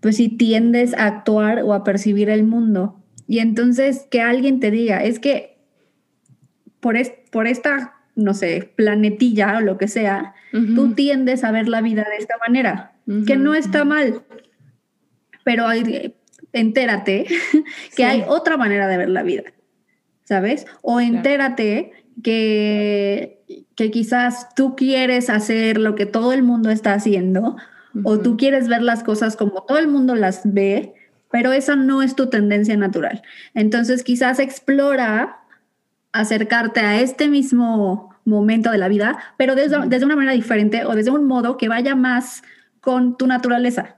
pues 0.00 0.16
si 0.16 0.30
tiendes 0.30 0.94
a 0.94 1.04
actuar 1.04 1.60
o 1.64 1.74
a 1.74 1.84
percibir 1.84 2.30
el 2.30 2.44
mundo. 2.44 2.98
Y 3.26 3.40
entonces 3.40 4.06
que 4.10 4.22
alguien 4.22 4.58
te 4.58 4.70
diga, 4.70 5.04
es 5.04 5.18
que 5.18 5.58
por, 6.80 6.96
por 7.30 7.46
esta, 7.46 7.96
no 8.16 8.32
sé, 8.32 8.72
planetilla 8.74 9.58
o 9.58 9.60
lo 9.60 9.76
que 9.76 9.86
sea, 9.86 10.32
tú 10.50 10.94
tiendes 10.94 11.44
a 11.44 11.52
ver 11.52 11.68
la 11.68 11.82
vida 11.82 12.06
de 12.10 12.16
esta 12.16 12.36
manera, 12.38 12.92
que 13.26 13.36
no 13.36 13.54
está 13.54 13.84
mal. 13.84 14.22
Pero 15.44 15.66
hay, 15.66 16.14
entérate 16.58 17.26
que 17.96 18.04
hay 18.04 18.24
otra 18.26 18.56
manera 18.56 18.86
de 18.88 18.96
ver 18.96 19.08
la 19.08 19.22
vida, 19.22 19.44
¿sabes? 20.24 20.66
O 20.82 21.00
entérate 21.00 21.92
que, 22.22 23.42
que 23.74 23.90
quizás 23.90 24.54
tú 24.54 24.76
quieres 24.76 25.30
hacer 25.30 25.78
lo 25.78 25.94
que 25.94 26.06
todo 26.06 26.32
el 26.32 26.42
mundo 26.42 26.70
está 26.70 26.94
haciendo 26.94 27.56
o 28.04 28.18
tú 28.20 28.36
quieres 28.36 28.68
ver 28.68 28.82
las 28.82 29.02
cosas 29.02 29.36
como 29.36 29.64
todo 29.64 29.78
el 29.78 29.88
mundo 29.88 30.14
las 30.14 30.42
ve, 30.44 30.94
pero 31.30 31.52
esa 31.52 31.74
no 31.74 32.02
es 32.02 32.14
tu 32.14 32.28
tendencia 32.28 32.76
natural. 32.76 33.22
Entonces 33.54 34.04
quizás 34.04 34.38
explora 34.38 35.40
acercarte 36.12 36.80
a 36.80 37.00
este 37.00 37.28
mismo 37.28 38.14
momento 38.24 38.70
de 38.70 38.78
la 38.78 38.88
vida, 38.88 39.18
pero 39.36 39.54
desde, 39.54 39.88
desde 39.88 40.04
una 40.04 40.16
manera 40.16 40.34
diferente 40.34 40.84
o 40.84 40.94
desde 40.94 41.10
un 41.10 41.26
modo 41.26 41.56
que 41.56 41.68
vaya 41.68 41.94
más 41.96 42.42
con 42.80 43.16
tu 43.16 43.26
naturaleza. 43.26 43.97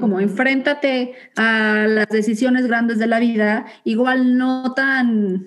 Como 0.00 0.18
enfréntate 0.18 1.12
a 1.36 1.86
las 1.88 2.08
decisiones 2.08 2.66
grandes 2.66 2.98
de 2.98 3.06
la 3.06 3.20
vida, 3.20 3.66
igual 3.84 4.36
no 4.36 4.74
tan, 4.74 5.46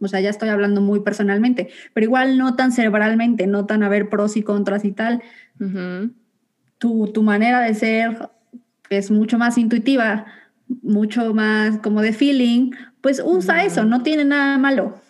o 0.00 0.06
sea, 0.06 0.20
ya 0.20 0.30
estoy 0.30 0.48
hablando 0.48 0.80
muy 0.80 1.00
personalmente, 1.00 1.70
pero 1.92 2.04
igual 2.04 2.38
no 2.38 2.54
tan 2.54 2.70
cerebralmente, 2.70 3.48
no 3.48 3.66
tan 3.66 3.82
a 3.82 3.88
ver 3.88 4.08
pros 4.08 4.36
y 4.36 4.42
contras 4.42 4.84
y 4.84 4.92
tal. 4.92 5.22
tu, 6.78 7.22
manera 7.22 7.60
de 7.60 7.74
ser 7.74 8.30
es 8.90 9.10
mucho 9.10 9.38
más 9.38 9.58
intuitiva, 9.58 10.26
mucho 10.82 11.34
más 11.34 11.78
como 11.78 12.00
de 12.00 12.12
feeling, 12.12 12.70
pues 13.00 13.20
usa 13.24 13.64
eso, 13.64 13.84
no 13.84 14.04
tiene 14.04 14.24
nada 14.24 14.56
malo. 14.58 15.00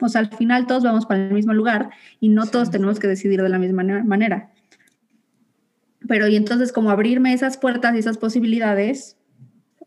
O 0.00 0.08
sea, 0.08 0.20
al 0.20 0.28
final 0.28 0.66
todos 0.66 0.82
vamos 0.82 1.06
para 1.06 1.26
el 1.26 1.32
mismo 1.32 1.54
lugar 1.54 1.90
y 2.18 2.28
no 2.28 2.46
todos 2.46 2.70
tenemos 2.70 2.98
que 2.98 3.06
decidir 3.06 3.40
de 3.40 3.48
la 3.48 3.58
misma 3.58 3.84
manera. 4.04 4.50
Pero 6.08 6.26
y 6.26 6.36
entonces 6.36 6.72
como 6.72 6.90
abrirme 6.90 7.32
esas 7.32 7.58
puertas 7.58 7.94
y 7.94 7.98
esas 7.98 8.18
posibilidades, 8.18 9.16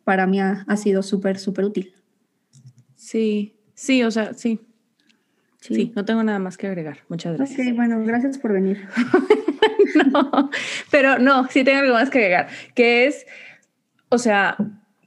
para 0.04 0.28
mí 0.28 0.40
ha, 0.40 0.66
sido 0.78 1.04
súper, 1.04 1.38
súper 1.40 1.66
útil. 1.66 1.94
Sí, 2.96 3.56
sí, 3.74 4.04
o 4.04 4.12
sea, 4.12 4.34
sí. 4.34 4.60
sí. 5.60 5.92
no 5.96 6.06
tengo 6.06 6.24
nada 6.24 6.40
más 6.40 6.58
que 6.58 6.68
agregar. 6.68 7.00
Muchas 7.10 7.36
gracias. 7.36 7.68
Ok, 7.68 7.76
bueno, 7.76 8.02
gracias 8.06 8.38
por 8.38 8.54
venir. 8.54 8.88
no, 10.14 10.50
pero 10.92 11.20
no, 11.20 11.48
sí 11.50 11.64
tengo 11.64 11.80
algo 11.80 11.94
más 11.94 12.10
que 12.10 12.20
agregar, 12.20 12.48
que 12.76 13.08
es, 13.08 13.26
o 14.10 14.18
sea, 14.18 14.56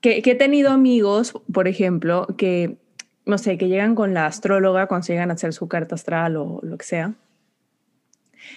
que, 0.01 0.23
he 0.25 0.35
tenido 0.35 0.71
amigos, 0.71 1.33
por 1.53 1.67
ejemplo, 1.67 2.27
que, 2.37 2.77
no 3.25 3.39
sé, 3.39 3.57
que 3.57 3.69
llegan 3.69 3.95
con 3.95 4.13
la 4.13 4.27
astróloga 4.27 4.87
cuando 4.87 5.07
llegan 5.07 5.31
a 5.31 5.35
hacer 5.35 5.53
su 5.53 5.67
carta 5.69 5.95
astral 5.95 6.37
o 6.37 6.61
lo 6.63 6.77
que 6.77 6.85
sea, 6.85 7.15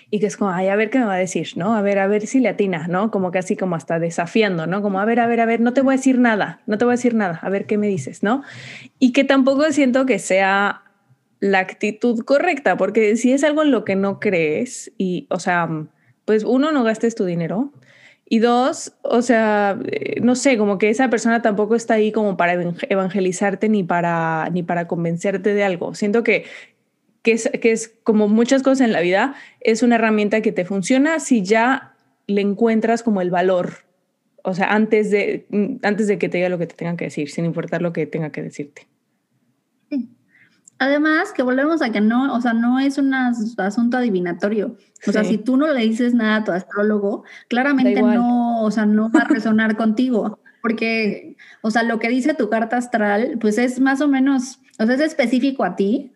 y 0.10 0.20
que 0.20 0.28
es 0.28 0.38
como, 0.38 0.52
ay, 0.52 0.68
a 0.70 0.76
ver 0.76 0.90
qué 0.90 1.00
me 1.00 1.06
va 1.06 1.16
a 1.16 1.18
decir, 1.18 1.50
¿no? 1.56 1.76
A 1.76 1.82
ver, 1.82 2.00
a 2.00 2.08
ver 2.08 2.28
si 2.28 2.40
le 2.40 2.50
atina, 2.50 2.88
¿no? 2.88 3.12
Como 3.12 3.32
casi 3.32 3.56
como 3.56 3.76
hasta 3.76 4.00
desafiando, 4.00 4.68
¿no? 4.68 4.82
Como, 4.82 5.00
a 5.00 5.06
ver, 5.06 5.20
a 5.20 5.28
ver, 5.28 5.42
a 5.42 5.46
ver, 5.46 5.60
no 5.60 5.74
te 5.74 5.82
voy 5.82 5.94
a 5.94 5.98
decir 5.98 6.20
nada, 6.20 6.62
no 6.66 6.78
te 6.78 6.86
voy 6.86 6.94
a 6.94 6.96
decir 6.98 7.16
nada, 7.16 7.40
a 7.42 7.50
ver 7.50 7.66
qué 7.66 7.78
me 7.78 7.88
dices, 7.88 8.24
¿no? 8.24 8.44
Y 9.00 9.12
que 9.12 9.24
tampoco 9.24 9.72
siento 9.72 10.06
que 10.06 10.20
sea 10.20 10.84
la 11.40 11.60
actitud 11.60 12.24
correcta, 12.24 12.78
porque 12.78 13.16
si 13.16 13.32
es 13.32 13.44
algo 13.44 13.64
en 13.64 13.72
lo 13.72 13.86
que 13.86 13.96
no 13.96 14.20
crees 14.20 14.92
y, 14.98 15.28
o 15.30 15.40
sea, 15.40 15.70
pues 16.26 16.44
uno, 16.44 16.72
no 16.72 16.84
gastes 16.84 17.16
tu 17.16 17.26
dinero. 17.26 17.72
Y 18.30 18.40
dos, 18.40 18.94
o 19.04 19.22
sea, 19.22 19.80
eh, 19.86 20.20
no 20.22 20.36
sé, 20.36 20.58
como 20.58 20.78
que 20.78 20.90
esa 20.90 21.10
persona 21.10 21.42
tampoco 21.42 21.76
está 21.76 21.94
ahí 21.94 22.12
como 22.12 22.36
para 22.36 22.54
evangelizarte 22.90 23.70
ni 23.70 23.84
para, 23.84 24.50
ni 24.52 24.64
para 24.64 24.88
convencerte 24.88 25.54
de 25.54 25.64
algo. 25.64 25.96
Siento 25.96 26.24
que, 26.24 26.44
que, 27.28 27.34
es, 27.34 27.50
que 27.60 27.74
es 27.74 27.94
como 28.04 28.30
muchas 28.30 28.64
cosas 28.64 28.80
en 28.80 28.94
la 28.94 29.02
vida, 29.02 29.36
es 29.60 29.84
una 29.84 29.96
herramienta 29.96 30.40
que 30.40 30.54
te 30.54 30.64
funciona 30.64 31.20
si 31.20 31.44
ya 31.44 31.94
le 32.26 32.40
encuentras 32.40 33.04
como 33.04 33.20
el 33.20 33.30
valor. 33.30 33.80
O 34.46 34.54
sea, 34.54 34.74
antes 34.74 35.12
de, 35.12 35.46
antes 35.84 36.08
de 36.08 36.18
que 36.18 36.30
te 36.30 36.38
diga 36.38 36.48
lo 36.48 36.58
que 36.58 36.68
te 36.68 36.76
tengan 36.76 36.96
que 36.96 37.04
decir, 37.04 37.30
sin 37.30 37.44
importar 37.44 37.82
lo 37.82 37.92
que 37.92 38.06
tenga 38.06 38.30
que 38.30 38.44
decirte. 38.44 38.88
Además, 40.80 41.34
que 41.34 41.44
volvemos 41.44 41.82
a 41.82 41.92
que 41.92 42.00
no, 42.00 42.34
o 42.34 42.40
sea, 42.40 42.54
no 42.54 42.80
es 42.80 42.98
un 42.98 43.14
asunto 43.14 43.98
adivinatorio. 43.98 44.78
O 45.06 45.12
sea, 45.12 45.26
si 45.26 45.38
tú 45.38 45.58
no 45.58 45.68
le 45.74 45.82
dices 45.82 46.14
nada 46.14 46.38
a 46.38 46.44
tu 46.46 46.54
astrólogo, 46.54 47.26
claramente 47.50 48.02
no, 48.02 48.62
o 48.62 48.72
sea, 48.72 48.86
no 48.86 49.12
va 49.12 49.24
a 49.24 49.28
resonar 49.28 49.76
contigo. 49.76 50.40
Porque, 50.62 51.36
o 51.62 51.72
sea, 51.72 51.84
lo 51.84 52.00
que 52.00 52.08
dice 52.08 52.36
tu 52.36 52.50
carta 52.50 52.78
astral, 52.78 53.38
pues 53.42 53.58
es 53.58 53.82
más 53.82 54.00
o 54.00 54.08
menos, 54.08 54.62
o 54.80 54.86
sea, 54.86 54.96
es 54.96 55.02
específico 55.02 55.66
a 55.66 55.76
ti, 55.76 56.14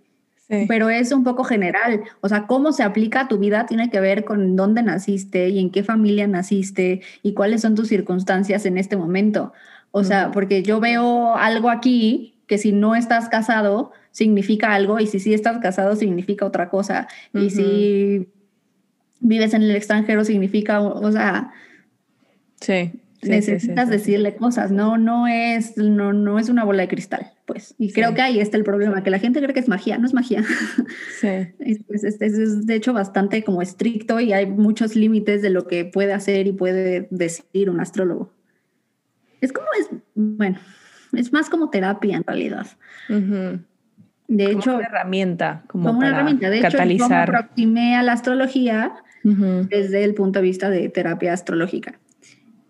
pero 0.68 0.90
es 0.90 1.12
un 1.12 1.24
poco 1.24 1.44
general. 1.44 2.02
O 2.20 2.30
sea, 2.30 2.46
cómo 2.48 2.72
se 2.72 2.84
aplica 2.84 3.22
a 3.22 3.28
tu 3.28 3.38
vida 3.38 3.66
tiene 3.66 3.90
que 3.90 4.00
ver 4.00 4.26
con 4.26 4.56
dónde 4.56 4.84
naciste 4.84 5.50
y 5.50 5.60
en 5.60 5.72
qué 5.72 5.84
familia 5.84 6.28
naciste 6.28 7.02
y 7.24 7.34
cuáles 7.34 7.62
son 7.62 7.76
tus 7.76 7.88
circunstancias 7.88 8.66
en 8.66 8.78
este 8.78 8.98
momento. 8.98 9.54
O 9.92 10.04
sea, 10.04 10.32
porque 10.32 10.64
yo 10.64 10.80
veo 10.80 11.36
algo 11.36 11.70
aquí 11.70 12.36
que 12.48 12.58
si 12.58 12.72
no 12.72 12.96
estás 12.96 13.30
casado, 13.30 13.92
significa 14.12 14.74
algo 14.74 15.00
y 15.00 15.08
si 15.08 15.20
sí 15.20 15.34
estás 15.34 15.60
casado 15.60 15.96
significa 15.96 16.46
otra 16.46 16.70
cosa. 16.70 17.08
Y 17.34 17.50
si 17.50 18.28
vives 19.20 19.54
en 19.54 19.64
el 19.64 19.76
extranjero 19.76 20.26
significa, 20.26 20.82
o 20.82 21.12
sea, 21.12 21.52
sí. 22.60 22.92
Necesitas 23.24 23.90
decirle 23.90 24.36
cosas, 24.36 24.72
no, 24.72 24.98
no 24.98 25.28
es, 25.28 25.78
no, 25.78 26.14
no 26.14 26.40
es 26.40 26.50
una 26.50 26.64
bola 26.64 26.82
de 26.84 26.88
cristal, 26.88 27.32
pues. 27.46 27.76
Y 27.78 27.92
creo 27.92 28.14
que 28.14 28.22
ahí 28.22 28.40
está 28.40 28.58
el 28.58 28.64
problema, 28.64 29.04
que 29.04 29.10
la 29.10 29.20
gente 29.20 29.42
cree 29.42 29.54
que 29.54 29.60
es 29.60 29.68
magia, 29.68 29.98
no 29.98 30.08
es 30.08 30.14
magia. 30.14 30.44
Sí. 31.20 31.28
es, 31.60 32.04
es, 32.04 32.66
de 32.66 32.76
hecho 32.76 32.94
bastante 32.94 33.44
como 33.44 33.62
estricto 33.62 34.20
y 34.20 34.34
hay 34.34 34.46
muchos 34.46 34.96
límites 34.96 35.42
de 35.42 35.50
lo 35.50 35.68
que 35.68 35.86
puede 35.86 36.14
hacer 36.14 36.48
y 36.48 36.52
puede 36.52 37.08
decir 37.12 37.70
un 37.70 37.80
astrólogo. 37.80 38.34
Es 39.40 39.52
como 39.52 39.68
es, 39.80 39.90
bueno, 40.16 40.60
es 41.14 41.34
más 41.34 41.50
como 41.50 41.70
terapia 41.70 42.18
en 42.18 42.24
realidad. 42.24 42.68
De 43.08 44.46
como 44.46 44.60
hecho, 44.60 44.76
una 44.76 44.86
herramienta, 44.86 45.64
como, 45.68 45.92
una 45.92 46.10
herramienta. 46.10 46.50
De 46.50 46.62
catalizar. 46.62 46.92
hecho, 46.92 47.04
yo 47.04 47.10
me 47.10 47.16
aproximé 47.16 47.96
a 47.96 48.04
la 48.04 48.14
astrología 48.14 48.94
desde 49.24 50.04
el 50.04 50.16
punto 50.16 50.40
de 50.40 50.44
vista 50.44 50.70
de 50.70 50.90
terapia 50.90 51.34
astrológica. 51.34 52.00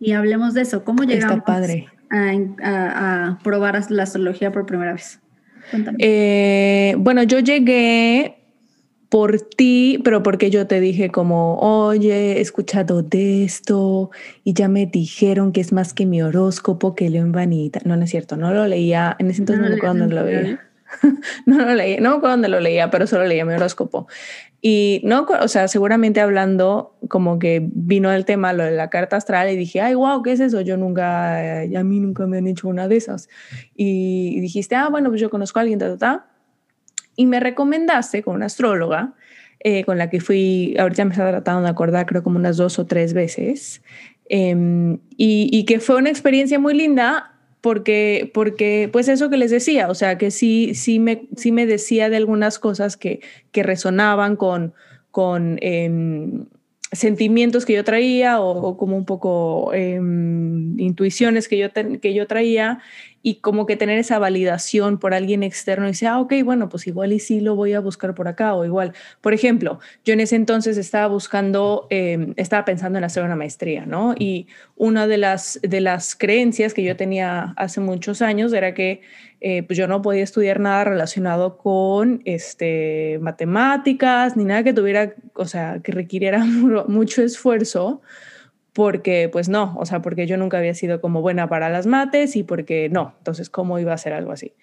Y 0.02 0.14
hablemos 0.14 0.56
de 0.56 0.62
eso. 0.62 0.84
¿Cómo 0.84 1.04
llegamos 1.04 1.44
padre. 1.46 1.88
A, 2.10 3.40
probar 3.44 3.80
la 3.90 4.04
astrología 4.04 4.52
por 4.52 4.66
primera 4.66 4.94
vez? 4.94 5.20
Eh, 6.00 6.96
bueno, 6.98 7.24
yo 7.24 7.40
llegué 7.40 8.40
por 9.10 9.40
ti, 9.42 10.02
pero 10.04 10.24
porque 10.24 10.50
yo 10.50 10.66
te 10.66 10.82
dije 10.82 11.10
como, 11.10 11.58
oye, 11.60 12.38
he 12.38 12.42
escuchado 12.42 13.04
de 13.04 13.44
esto 13.44 14.10
y 14.44 14.54
ya 14.54 14.68
me 14.70 14.88
dijeron 14.88 15.52
que 15.52 15.62
es 15.62 15.72
más 15.72 15.94
que 15.94 16.06
mi 16.06 16.22
horóscopo 16.22 16.96
que 16.96 17.10
leo 17.10 17.22
en 17.22 17.32
Vanita. 17.32 17.80
No, 17.86 17.96
no 17.96 18.04
es 18.04 18.10
cierto, 18.10 18.38
no 18.38 18.54
lo 18.54 18.66
leía, 18.68 19.16
en 19.20 19.30
ese 19.30 19.42
entonces 19.42 19.78
no, 19.84 19.94
me 19.94 20.08
lo 20.08 20.24
veía. 20.24 20.71
no 21.46 21.58
lo 21.60 21.74
leía, 21.74 22.00
no 22.00 22.20
me 22.20 22.48
lo 22.48 22.60
leía, 22.60 22.90
pero 22.90 23.08
solo 23.08 23.26
leía 23.26 23.46
mi 23.46 23.54
horóscopo. 23.54 24.08
Y 24.62 25.02
no, 25.04 25.26
o 25.42 25.48
sea, 25.48 25.68
seguramente 25.68 26.22
hablando 26.22 26.96
como 27.08 27.40
que 27.40 27.68
vino 27.74 28.12
el 28.12 28.26
tema, 28.26 28.54
lo 28.54 28.64
de 28.64 28.72
la 28.72 28.90
carta 28.90 29.16
astral 29.16 29.50
y 29.50 29.56
dije, 29.56 29.82
ay, 29.82 29.96
wow, 29.96 30.22
¿qué 30.22 30.34
es 30.34 30.40
eso? 30.40 30.62
Yo 30.62 30.78
nunca, 30.78 31.64
eh, 31.64 31.76
a 31.76 31.84
mí 31.84 32.00
nunca 32.00 32.28
me 32.28 32.38
han 32.38 32.48
hecho 32.48 32.68
una 32.68 32.88
de 32.88 32.98
esas. 32.98 33.28
Y, 33.76 34.40
dijiste, 34.40 34.76
ah, 34.76 34.90
bueno, 34.90 35.10
pues 35.10 35.20
yo 35.20 35.30
conozco 35.30 35.60
a 35.60 35.62
alguien, 35.64 35.80
ta, 35.80 35.98
ta. 35.98 36.28
Y 37.16 37.26
me 37.26 37.40
recomendaste 37.40 38.22
con 38.22 38.36
una 38.36 38.46
astróloga 38.46 39.16
eh, 39.60 39.84
con 39.84 39.98
la 39.98 40.10
que 40.10 40.20
fui, 40.20 40.76
ahorita 40.80 41.06
me 41.06 41.12
está 41.12 41.30
tratando 41.30 41.64
de 41.64 41.70
acordar, 41.70 42.06
creo 42.06 42.24
como 42.24 42.38
unas 42.38 42.58
dos 42.58 42.78
o 42.80 42.86
tres 42.86 43.14
veces. 43.14 43.82
Em, 44.30 45.00
y 45.18 45.66
que 45.66 45.80
fue 45.80 45.98
una 45.98 46.10
experiencia 46.10 46.58
muy 46.58 46.74
linda 46.74 47.31
porque, 47.62 48.30
porque, 48.34 48.90
pues 48.92 49.08
eso 49.08 49.30
que 49.30 49.38
les 49.38 49.52
decía, 49.52 49.88
o 49.90 49.96
sea, 49.96 50.18
que 50.18 50.32
sí, 50.32 50.74
sí, 50.74 51.00
me, 51.00 51.28
sí 51.38 51.52
me 51.52 51.68
decía 51.68 52.10
de 52.10 52.18
algunas 52.18 52.58
cosas 52.58 52.98
que, 52.98 53.22
que 53.52 53.62
resonaban 53.62 54.36
con, 54.36 54.74
con 55.12 55.60
em, 55.62 56.48
sentimientos 56.92 57.66
que 57.66 57.74
yo 57.74 57.84
traía 57.84 58.42
o, 58.42 58.78
como 58.78 58.98
un 58.98 59.06
poco 59.06 59.74
em, 59.74 60.78
intuiciones 60.80 61.48
que 61.48 61.58
yo, 61.58 61.68
que 62.02 62.14
yo 62.14 62.28
traía 62.28 62.80
y 63.24 63.36
como 63.36 63.66
que 63.66 63.76
tener 63.76 64.00
esa 64.00 64.20
validación 64.20 65.00
por 65.00 65.14
alguien 65.14 65.44
externo 65.44 65.86
y 65.86 65.92
decir, 65.92 66.08
ah, 66.08 66.20
ok, 66.20 66.34
bueno, 66.44 66.70
pues 66.70 66.88
igual 66.88 67.14
y 67.14 67.20
sí 67.20 67.40
lo 67.40 67.56
voy 67.56 67.74
a 67.74 67.80
buscar 67.80 68.16
por 68.16 68.28
acá 68.28 68.54
o 68.56 68.66
igual. 68.66 68.94
Por 69.22 69.34
ejemplo, 69.34 69.80
yo 70.04 70.14
en 70.14 70.22
ese 70.22 70.36
entonces 70.36 70.78
estaba 70.78 71.08
buscando, 71.08 71.88
em, 71.90 72.34
estaba 72.38 72.66
pensando 72.66 72.98
en 72.98 73.04
hacer 73.04 73.24
una 73.24 73.36
maestría, 73.36 73.86
¿no? 73.86 74.16
Y 74.18 74.48
una 74.76 75.08
de 75.08 75.18
las, 75.18 75.60
de 75.62 75.82
las 75.82 76.16
creencias 76.16 76.74
que 76.74 76.84
yo 76.84 76.96
tenía 76.96 77.54
hace 77.58 77.80
muchos 77.80 78.22
años 78.22 78.54
era 78.54 78.74
que 78.74 79.02
eh, 79.40 79.64
pues 79.64 79.78
yo 79.78 79.88
no 79.88 80.02
podía 80.02 80.24
estudiar 80.24 80.60
nada 80.60 80.84
relacionado 80.84 81.58
con 81.58 82.22
este, 82.26 83.18
matemáticas 83.22 84.38
ni 84.38 84.46
nada 84.46 84.64
que 84.64 84.74
tuviera, 84.74 85.16
o 85.34 85.46
sea, 85.46 85.80
que 85.84 85.92
requiriera 85.92 86.44
mucho 86.88 87.24
esfuerzo 87.24 88.02
porque 88.74 89.30
pues 89.32 89.50
no, 89.50 89.76
o 89.78 89.86
sea, 89.86 90.02
porque 90.02 90.28
yo 90.28 90.38
nunca 90.38 90.58
había 90.58 90.74
sido 90.74 91.02
como 91.02 91.22
buena 91.22 91.50
para 91.50 91.70
las 91.70 91.88
mates 91.88 92.36
y 92.36 92.44
porque 92.44 92.90
no, 92.90 93.14
entonces 93.18 93.50
cómo 93.50 93.80
iba 93.80 93.94
a 93.94 93.98
ser 93.98 94.14
algo 94.14 94.32
así. 94.32 94.54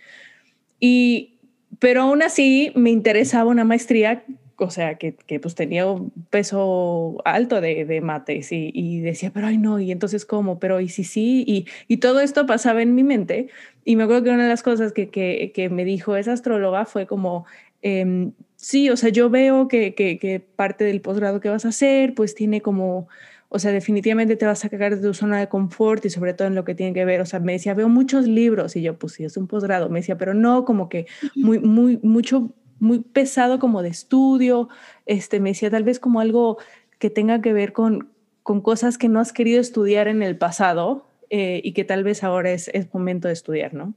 Y, 0.80 1.38
pero 1.78 2.02
aún 2.02 2.22
así 2.22 2.72
me 2.74 2.90
interesaba 2.90 3.50
una 3.50 3.64
maestría, 3.64 4.24
o 4.56 4.70
sea, 4.70 4.96
que, 4.96 5.14
que 5.14 5.38
pues 5.40 5.54
tenía 5.54 5.86
un 5.86 6.10
peso 6.30 7.18
alto 7.24 7.60
de, 7.60 7.84
de 7.84 8.00
mates 8.00 8.50
y, 8.52 8.70
y, 8.74 9.00
decía, 9.00 9.30
pero 9.32 9.46
ay 9.46 9.58
no, 9.58 9.78
y 9.78 9.92
entonces 9.92 10.24
cómo, 10.24 10.58
pero 10.58 10.80
y 10.80 10.88
sí, 10.88 11.04
sí, 11.04 11.44
y, 11.46 11.66
y 11.86 11.98
todo 11.98 12.20
esto 12.20 12.46
pasaba 12.46 12.82
en 12.82 12.94
mi 12.94 13.04
mente. 13.04 13.48
Y 13.84 13.96
me 13.96 14.04
acuerdo 14.04 14.24
que 14.24 14.30
una 14.30 14.44
de 14.44 14.48
las 14.48 14.62
cosas 14.62 14.92
que, 14.92 15.10
que, 15.10 15.52
que 15.54 15.68
me 15.68 15.84
dijo 15.84 16.16
esa 16.16 16.32
astróloga 16.32 16.86
fue 16.86 17.06
como, 17.06 17.44
eh, 17.82 18.30
sí, 18.56 18.90
o 18.90 18.96
sea, 18.96 19.10
yo 19.10 19.30
veo 19.30 19.68
que, 19.68 19.94
que, 19.94 20.18
que 20.18 20.40
parte 20.40 20.84
del 20.84 21.00
posgrado 21.00 21.40
que 21.40 21.48
vas 21.48 21.64
a 21.64 21.68
hacer, 21.68 22.14
pues 22.14 22.34
tiene 22.34 22.60
como 22.60 23.08
o 23.50 23.58
sea, 23.58 23.72
definitivamente 23.72 24.36
te 24.36 24.44
vas 24.44 24.64
a 24.64 24.68
cagar 24.68 24.96
de 24.96 25.02
tu 25.02 25.14
zona 25.14 25.38
de 25.38 25.48
confort 25.48 26.04
y 26.04 26.10
sobre 26.10 26.34
todo 26.34 26.48
en 26.48 26.54
lo 26.54 26.64
que 26.64 26.74
tiene 26.74 26.92
que 26.92 27.04
ver, 27.04 27.20
o 27.20 27.26
sea, 27.26 27.40
me 27.40 27.52
decía, 27.52 27.74
veo 27.74 27.88
muchos 27.88 28.26
libros 28.26 28.76
y 28.76 28.82
yo, 28.82 28.98
pues 28.98 29.14
sí, 29.14 29.24
es 29.24 29.36
un 29.36 29.46
posgrado, 29.46 29.88
me 29.88 30.00
decía, 30.00 30.18
pero 30.18 30.34
no 30.34 30.64
como 30.64 30.88
que 30.88 31.06
muy, 31.34 31.58
muy, 31.58 31.98
mucho, 32.02 32.52
muy 32.78 33.00
pesado 33.00 33.58
como 33.58 33.82
de 33.82 33.88
estudio, 33.88 34.68
este, 35.06 35.40
me 35.40 35.50
decía, 35.50 35.70
tal 35.70 35.84
vez 35.84 35.98
como 35.98 36.20
algo 36.20 36.58
que 36.98 37.08
tenga 37.08 37.40
que 37.40 37.52
ver 37.54 37.72
con, 37.72 38.10
con 38.42 38.60
cosas 38.60 38.98
que 38.98 39.08
no 39.08 39.18
has 39.18 39.32
querido 39.32 39.60
estudiar 39.60 40.08
en 40.08 40.22
el 40.22 40.36
pasado 40.36 41.06
eh, 41.30 41.60
y 41.64 41.72
que 41.72 41.84
tal 41.84 42.04
vez 42.04 42.24
ahora 42.24 42.50
es, 42.50 42.68
es 42.68 42.92
momento 42.92 43.28
de 43.28 43.34
estudiar, 43.34 43.72
¿no? 43.72 43.94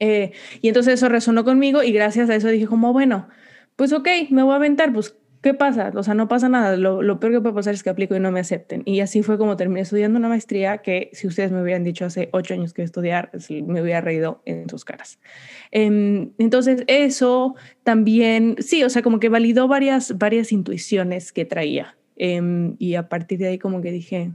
Eh, 0.00 0.32
y 0.60 0.68
entonces 0.68 0.94
eso 0.94 1.08
resonó 1.08 1.44
conmigo 1.44 1.82
y 1.82 1.92
gracias 1.92 2.30
a 2.30 2.34
eso 2.34 2.48
dije 2.48 2.66
como, 2.66 2.92
bueno, 2.92 3.28
pues 3.76 3.92
ok, 3.92 4.08
me 4.30 4.42
voy 4.42 4.52
a 4.52 4.56
aventar, 4.56 4.92
pues 4.92 5.16
¿qué 5.44 5.52
pasa? 5.52 5.92
O 5.94 6.02
sea, 6.02 6.14
no 6.14 6.26
pasa 6.26 6.48
nada. 6.48 6.74
Lo, 6.78 7.02
lo, 7.02 7.20
peor 7.20 7.34
que 7.34 7.40
puede 7.42 7.54
pasar 7.54 7.74
es 7.74 7.82
que 7.82 7.90
aplico 7.90 8.16
y 8.16 8.20
no 8.20 8.32
me 8.32 8.40
acepten. 8.40 8.82
Y 8.86 9.00
así 9.00 9.22
fue 9.22 9.36
como 9.36 9.58
terminé 9.58 9.82
estudiando 9.82 10.18
una 10.18 10.30
maestría 10.30 10.78
que 10.78 11.10
si 11.12 11.26
ustedes 11.26 11.52
me 11.52 11.60
hubieran 11.60 11.84
dicho 11.84 12.06
hace 12.06 12.30
ocho 12.32 12.54
años 12.54 12.72
que 12.72 12.82
estudiar, 12.82 13.30
me 13.50 13.82
hubiera 13.82 14.00
reído 14.00 14.40
en 14.46 14.70
sus 14.70 14.86
caras. 14.86 15.20
Eh, 15.70 16.30
entonces, 16.38 16.84
eso 16.86 17.56
también, 17.82 18.56
sí, 18.58 18.84
o 18.84 18.88
sea, 18.88 19.02
como 19.02 19.20
que 19.20 19.28
validó 19.28 19.68
varias, 19.68 20.16
varias 20.16 20.50
intuiciones 20.50 21.30
que 21.30 21.44
traía. 21.44 21.94
Eh, 22.16 22.74
y 22.78 22.94
a 22.94 23.10
partir 23.10 23.38
de 23.38 23.48
ahí 23.48 23.58
como 23.58 23.82
que 23.82 23.90
dije, 23.90 24.32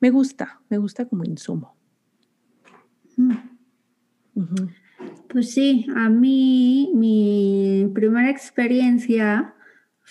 me 0.00 0.10
gusta, 0.10 0.60
me 0.68 0.78
gusta 0.78 1.04
como 1.04 1.22
insumo. 1.22 1.76
Mm. 3.16 3.30
Pues 5.28 5.52
sí, 5.52 5.86
a 5.94 6.08
mí 6.08 6.90
mi 6.94 7.88
primera 7.94 8.28
experiencia 8.28 9.54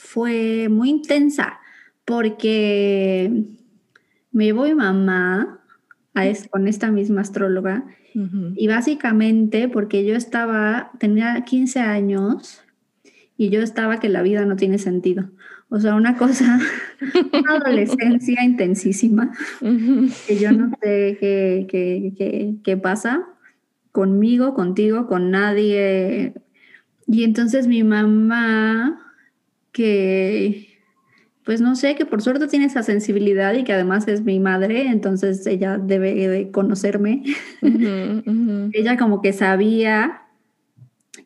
fue 0.04 0.68
muy 0.68 0.90
intensa 0.90 1.60
porque 2.06 3.32
me 4.32 4.52
voy 4.52 4.74
mamá 4.74 5.60
a 6.16 6.24
con 6.50 6.68
esta 6.68 6.92
misma 6.92 7.22
astróloga 7.22 7.86
y 8.56 8.68
básicamente 8.68 9.70
porque 9.70 10.04
yo 10.04 10.16
estaba, 10.16 10.92
tenía 11.00 11.46
15 11.46 11.80
años 11.80 12.62
y 13.38 13.50
yo 13.50 13.62
estaba 13.62 14.00
que 14.00 14.10
la 14.10 14.22
vida 14.22 14.44
no 14.44 14.58
tiene 14.58 14.80
sentido. 14.80 15.30
O 15.70 15.80
sea, 15.80 15.96
una 15.96 16.18
cosa, 16.18 16.60
una 17.34 17.54
adolescencia 17.54 18.44
intensísima, 18.44 19.32
que 19.62 20.38
yo 20.38 20.52
no 20.52 20.72
sé 20.82 21.18
qué, 21.20 21.68
qué, 21.70 22.56
qué, 22.62 22.78
pasa 22.78 23.26
conmigo, 23.94 24.54
contigo, 24.54 25.08
con 25.08 25.32
nadie. 25.32 26.34
Y 27.08 27.24
entonces 27.24 27.68
mi 27.68 27.84
mamá, 27.84 29.11
que 29.72 30.72
pues 31.44 31.60
no 31.60 31.76
sé, 31.76 31.96
que 31.96 32.06
por 32.06 32.22
suerte 32.22 32.48
tiene 32.48 32.66
esa 32.66 32.84
sensibilidad 32.84 33.54
y 33.54 33.64
que 33.64 33.74
además 33.74 34.08
es 34.08 34.22
mi 34.22 34.40
madre, 34.40 34.88
entonces 34.88 35.46
ella 35.48 35.78
debe 35.78 36.14
de 36.28 36.52
conocerme. 36.52 37.24
ella 38.74 38.98
como 38.98 39.22
que 39.22 39.34
sabía 39.34 40.22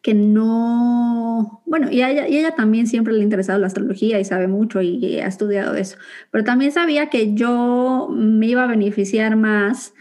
que 0.02 0.14
no, 0.14 1.62
bueno, 1.66 1.92
y 1.92 2.02
a 2.02 2.12
ella, 2.12 2.28
y 2.28 2.38
ella 2.38 2.56
también 2.56 2.88
siempre 2.88 3.14
le 3.14 3.22
ha 3.22 3.24
interesado 3.24 3.60
la 3.60 3.68
astrología 3.68 4.20
y 4.20 4.26
sabe 4.26 4.48
mucho 4.48 4.82
y, 4.82 5.20
ha 5.20 5.28
estudiado 5.28 5.76
eso, 5.76 5.98
pero 6.32 6.44
también 6.44 6.72
sabía 6.72 7.10
que 7.10 7.34
yo 7.34 8.10
me 8.12 8.48
iba 8.48 8.64
a 8.64 8.68
beneficiar 8.68 9.36
más 9.36 9.94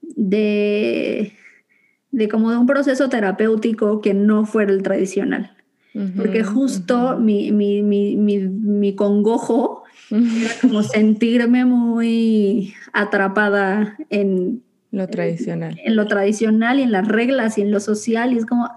de, 0.00 1.32
de 2.10 2.28
como 2.28 2.50
de 2.50 2.56
un 2.56 2.66
proceso 2.66 3.08
terapéutico 3.08 4.00
que 4.00 4.14
no 4.14 4.46
fuera 4.46 4.72
el 4.72 4.82
tradicional. 4.82 5.56
Porque 6.16 6.42
justo 6.42 7.18
mi, 7.18 7.52
mi, 7.52 7.82
mi, 7.82 8.16
mi, 8.16 8.94
congojo 8.94 9.82
era 10.10 10.54
como 10.60 10.82
sentirme 10.82 11.64
muy 11.66 12.74
atrapada 12.92 13.96
en 14.08 14.62
lo 14.90 15.06
tradicional. 15.08 15.72
En, 15.78 15.88
en, 15.88 15.96
lo 15.96 16.06
tradicional 16.06 16.78
y 16.78 16.82
en 16.82 16.92
las 16.92 17.06
reglas 17.06 17.58
y 17.58 17.62
en 17.62 17.70
lo 17.70 17.80
social. 17.80 18.32
Y 18.32 18.38
es 18.38 18.46
como, 18.46 18.68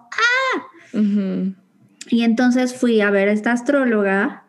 y 2.09 2.21
entonces 2.21 2.75
fui 2.75 3.01
a 3.01 3.09
ver 3.11 3.29
a 3.29 3.31
esta 3.31 3.51
astróloga 3.51 4.45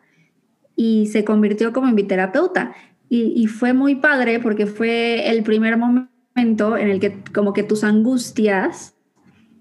y 0.75 1.07
se 1.07 1.23
convirtió 1.23 1.73
como 1.73 1.87
en 1.87 1.95
mi 1.95 2.03
terapeuta. 2.03 2.75
Y, 3.09 3.47
fue 3.47 3.71
muy 3.71 3.95
padre 3.95 4.39
porque 4.41 4.65
fue 4.65 5.29
el 5.29 5.41
primer 5.43 5.77
momento 5.77 6.77
en 6.77 6.89
el 6.89 6.99
que 6.99 7.23
como 7.33 7.53
que 7.53 7.63
tus 7.63 7.85
angustias, 7.85 8.95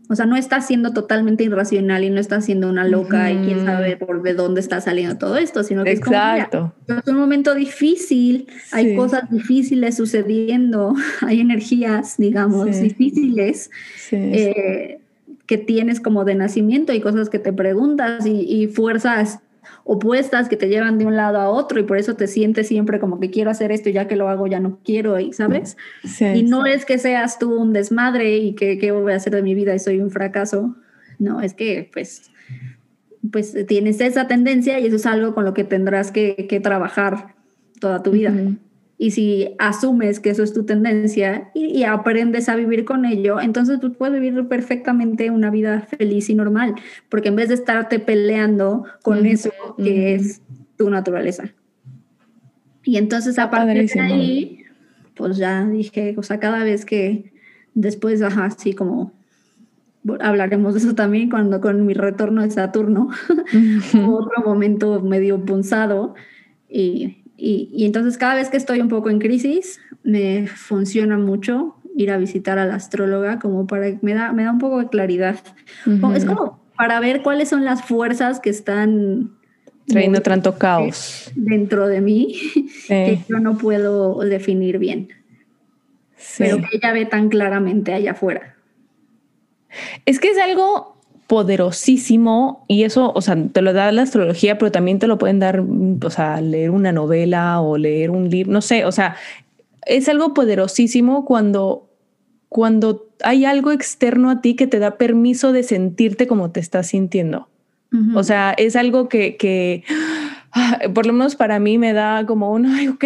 o 0.09 0.15
sea, 0.15 0.27
no 0.27 0.37
estás 0.37 0.67
siendo 0.67 0.93
totalmente 0.93 1.45
irracional 1.45 2.05
y 2.05 2.11
no 2.11 2.21
estás 2.21 2.45
siendo 2.45 2.69
una 2.69 2.87
loca 2.87 3.31
y 3.33 3.39
quién 3.39 3.65
sabe 3.65 3.97
por 3.97 4.23
de 4.23 4.35
dónde 4.35 4.61
está 4.61 4.81
saliendo 4.81 5.19
todo 5.19 5.37
esto, 5.37 5.63
sino 5.65 5.85
que 5.85 5.93
Exacto. 5.93 6.73
es 6.87 7.09
un 7.09 7.17
momento 7.17 7.55
difícil, 7.55 8.47
hay 8.73 8.95
cosas 8.95 9.31
difíciles 9.31 9.97
sucediendo, 9.97 10.95
hay 11.23 11.41
energías, 11.41 12.17
digamos, 12.19 12.81
difíciles. 12.81 13.71
Eh, 14.13 15.01
que 15.47 15.59
tienes 15.59 16.01
como 16.01 16.25
de 16.25 16.35
nacimiento 16.35 16.93
y 16.93 17.01
cosas 17.01 17.31
que 17.31 17.39
te 17.39 17.53
preguntas 17.53 18.27
y, 18.27 18.67
fuerzas 18.67 19.39
opuestas 19.85 20.49
que 20.49 20.57
te 20.57 20.69
llevan 20.69 20.99
de 20.99 21.07
un 21.07 21.17
lado 21.17 21.39
a 21.39 21.49
otro 21.49 21.79
y 21.81 21.85
por 21.85 21.97
eso 21.97 22.15
te 22.15 22.27
sientes 22.27 22.69
siempre 22.69 22.99
como 22.99 23.21
que 23.21 23.31
quiero 23.31 23.51
hacer 23.51 23.73
esto 23.73 23.89
y 23.89 23.93
ya 23.93 24.09
que 24.09 24.17
lo 24.17 24.29
hago 24.29 24.47
ya 24.47 24.61
no 24.61 24.79
quiero, 24.85 25.19
y 25.19 25.33
¿sabes? 25.33 25.77
y 26.35 26.43
no 26.43 26.67
es 26.67 26.85
que 26.85 26.99
seas 26.99 27.39
tú 27.39 27.55
un 27.55 27.73
desmadre 27.73 28.37
y 28.39 28.55
que 28.55 28.79
qué 28.79 28.93
voy 28.93 29.13
a 29.13 29.17
hacer 29.17 29.35
de 29.35 29.43
mi 29.43 29.55
vida 29.55 29.75
y 29.75 29.79
soy 29.79 30.01
un 30.01 30.11
fracaso, 30.11 30.77
no, 31.19 31.41
es 31.41 31.55
que 31.55 31.91
pues, 31.93 32.31
pues 33.31 33.57
tienes 33.67 34.01
esa 34.01 34.27
tendencia 34.27 34.79
y 34.81 34.87
eso 34.87 34.97
es 34.97 35.07
algo 35.07 35.35
con 35.35 35.45
lo 35.45 35.55
que 35.55 35.65
tendrás 35.65 36.11
que, 36.11 36.61
trabajar 36.63 37.35
toda 37.81 38.03
tu 38.03 38.11
vida. 38.11 38.33
Y 38.99 39.11
si 39.11 39.55
asumes 39.59 40.21
que 40.21 40.31
eso 40.31 40.43
es 40.43 40.55
tu 40.55 40.65
tendencia 40.65 41.51
y, 41.55 41.85
aprendes 41.85 42.49
a 42.49 42.57
vivir 42.57 42.85
con 42.85 43.05
ello, 43.05 43.41
entonces 43.41 43.79
tú 43.79 43.93
puedes 43.93 44.21
vivir 44.21 44.49
perfectamente 44.49 45.31
una 45.31 45.51
vida 45.51 45.83
feliz 45.83 46.31
y 46.31 46.35
normal, 46.35 46.75
porque 47.11 47.29
en 47.29 47.37
vez 47.37 47.49
de 47.49 47.57
estarte 47.57 47.99
peleando 47.99 48.85
con 49.03 49.27
eso 49.27 49.51
que 49.77 50.15
es 50.15 50.41
tu 50.77 50.89
naturaleza. 50.89 51.53
Y 52.85 52.97
entonces 52.97 53.39
a 53.39 53.51
partir 53.51 53.91
de 53.91 54.01
ahí, 54.01 54.65
pues 55.15 55.37
ya 55.37 55.67
dije, 55.67 56.15
o 56.17 56.23
sea, 56.23 56.41
cada 56.41 56.65
vez 56.65 56.87
que 56.87 57.33
después, 57.75 58.23
ajá, 58.23 58.47
así 58.47 58.73
como 58.73 59.13
hablaremos 60.21 60.75
de 60.75 60.81
eso 60.81 60.95
también 60.95 61.29
cuando 61.29 61.61
con 61.61 61.85
mi 61.85 61.93
retorno 61.93 62.43
de 62.43 62.51
Saturno, 62.51 63.11
otro 64.09 64.43
momento 64.45 65.01
medio 65.03 65.45
punzado 65.45 66.15
y 66.69 67.25
y, 67.37 67.85
entonces 67.85 68.19
cada 68.19 68.35
vez 68.35 68.49
que 68.49 68.57
estoy 68.57 68.81
un 68.81 68.89
poco 68.89 69.11
en 69.11 69.19
crisis, 69.19 69.81
me 70.03 70.47
funciona 70.47 71.19
mucho 71.19 71.77
ir 71.97 72.11
a 72.11 72.19
visitar 72.19 72.59
a 72.59 72.67
la 72.67 72.77
astróloga 72.77 73.39
como 73.39 73.67
para, 73.67 73.87
me 74.03 74.15
da, 74.15 74.33
me 74.33 74.45
da 74.45 74.53
un 74.53 74.59
poco 74.59 74.79
de 74.81 74.89
claridad. 74.89 75.39
Es 76.15 76.25
como 76.25 76.61
para 76.77 77.01
ver 77.01 77.23
cuáles 77.23 77.49
son 77.49 77.65
las 77.65 77.83
fuerzas 77.83 78.41
que 78.41 78.51
están 78.51 79.37
trayendo 79.87 80.21
tanto 80.21 80.59
caos 80.59 81.31
dentro 81.35 81.87
de 81.87 82.01
mí 82.01 82.37
que 82.89 83.21
yo 83.29 83.39
no 83.39 83.57
puedo 83.57 84.19
definir 84.21 84.79
bien. 84.79 85.09
Pero 86.39 86.59
que 86.59 86.77
ella 86.77 86.93
ve 86.93 87.07
tan 87.07 87.29
claramente 87.29 87.93
allá 87.93 88.13
afuera. 88.13 88.57
Es 90.07 90.19
que 90.19 90.31
es 90.31 90.39
algo 90.39 90.96
poderosísimo 91.27 92.65
y 92.69 92.85
eso, 92.85 93.13
o 93.15 93.21
sea, 93.21 93.37
te 93.53 93.63
lo 93.63 93.73
da 93.73 93.91
la 93.93 94.03
astrología, 94.03 94.59
pero 94.59 94.71
también 94.71 94.99
te 94.99 95.07
lo 95.07 95.19
pueden 95.19 95.39
dar, 95.39 95.61
o 95.61 96.11
sea, 96.11 96.41
leer 96.41 96.71
una 96.71 96.93
novela 96.93 97.61
o 97.61 97.77
leer 97.79 98.11
un 98.11 98.31
libro, 98.31 98.53
no 98.53 98.61
sé, 98.61 98.85
o 98.85 98.93
sea, 98.93 99.17
es 99.87 100.09
algo 100.09 100.35
poderosísimo 100.35 101.25
cuando, 101.25 101.89
cuando 102.49 103.07
hay 103.25 103.45
algo 103.45 103.73
externo 103.73 104.31
a 104.31 104.41
ti 104.41 104.55
que 104.55 104.67
te 104.67 104.79
da 104.79 104.97
permiso 104.97 105.53
de 105.53 105.63
sentirte 105.63 106.27
como 106.27 106.51
te 106.51 106.61
estás 106.61 106.89
sintiendo. 106.89 107.49
O 108.15 108.25
sea, 108.25 108.53
es 108.59 108.77
algo 108.77 109.09
que, 109.09 109.37
que 109.37 109.83
por 110.95 111.07
lo 111.07 111.15
menos 111.15 111.35
para 111.35 111.59
mí 111.59 111.79
me 111.79 111.95
da 111.95 112.27
como 112.27 112.53
un, 112.53 112.67
ay, 112.67 112.89
ok, 112.89 113.05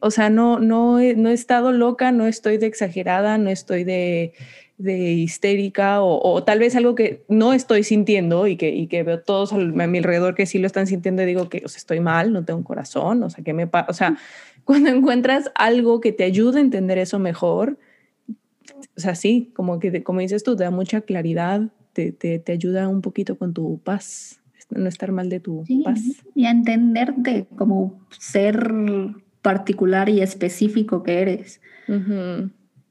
o 0.00 0.10
sea, 0.10 0.30
no, 0.30 0.58
no, 0.58 0.98
no 0.98 1.28
he 1.28 1.32
estado 1.32 1.70
loca, 1.70 2.10
no 2.10 2.26
estoy 2.26 2.58
de 2.58 2.66
exagerada, 2.66 3.38
no 3.38 3.50
estoy 3.50 3.84
de 3.84 4.32
de 4.82 5.12
histérica 5.12 6.02
o, 6.02 6.42
tal 6.44 6.58
vez 6.58 6.76
algo 6.76 6.94
que 6.94 7.24
no 7.28 7.52
estoy 7.52 7.84
sintiendo 7.84 8.46
y 8.46 8.56
que, 8.56 8.70
y 8.70 8.86
que 8.86 9.02
veo 9.02 9.20
todos 9.20 9.52
a 9.52 9.56
mi 9.56 9.98
alrededor 9.98 10.34
que 10.34 10.46
sí 10.46 10.58
lo 10.58 10.66
están 10.66 10.86
sintiendo 10.86 11.22
y 11.22 11.26
digo 11.26 11.48
que 11.48 11.62
estoy 11.64 12.00
mal, 12.00 12.32
no 12.32 12.44
tengo 12.44 12.58
un 12.58 12.64
corazón, 12.64 13.22
o 13.22 13.30
sea, 13.30 13.42
que 13.44 13.52
me 13.52 13.68
O 13.88 13.92
sea, 13.92 14.16
cuando 14.64 14.90
encuentras 14.90 15.50
algo 15.54 16.00
que 16.00 16.12
te 16.12 16.24
ayude 16.24 16.58
a 16.58 16.62
entender 16.62 16.98
eso 16.98 17.18
mejor, 17.18 17.78
o 18.96 19.00
sea, 19.00 19.14
sí, 19.14 19.50
como 19.54 19.78
que, 19.78 20.02
como 20.02 20.20
dices 20.20 20.42
tú, 20.42 20.56
te 20.56 20.64
da 20.64 20.70
mucha 20.70 21.00
claridad, 21.02 21.62
te, 21.92 22.12
te, 22.12 22.38
te 22.38 22.52
ayuda 22.52 22.88
un 22.88 23.00
poquito 23.00 23.36
con 23.36 23.54
tu 23.54 23.78
paz, 23.78 24.40
no 24.70 24.88
estar 24.88 25.12
mal 25.12 25.28
de 25.28 25.40
tu 25.40 25.64
paz. 25.84 26.00
Y 26.34 26.46
a 26.46 26.50
entenderte 26.50 27.46
como 27.56 28.00
ser 28.18 28.72
particular 29.42 30.08
y 30.08 30.20
específico 30.20 31.02
que 31.02 31.20
eres. 31.20 31.60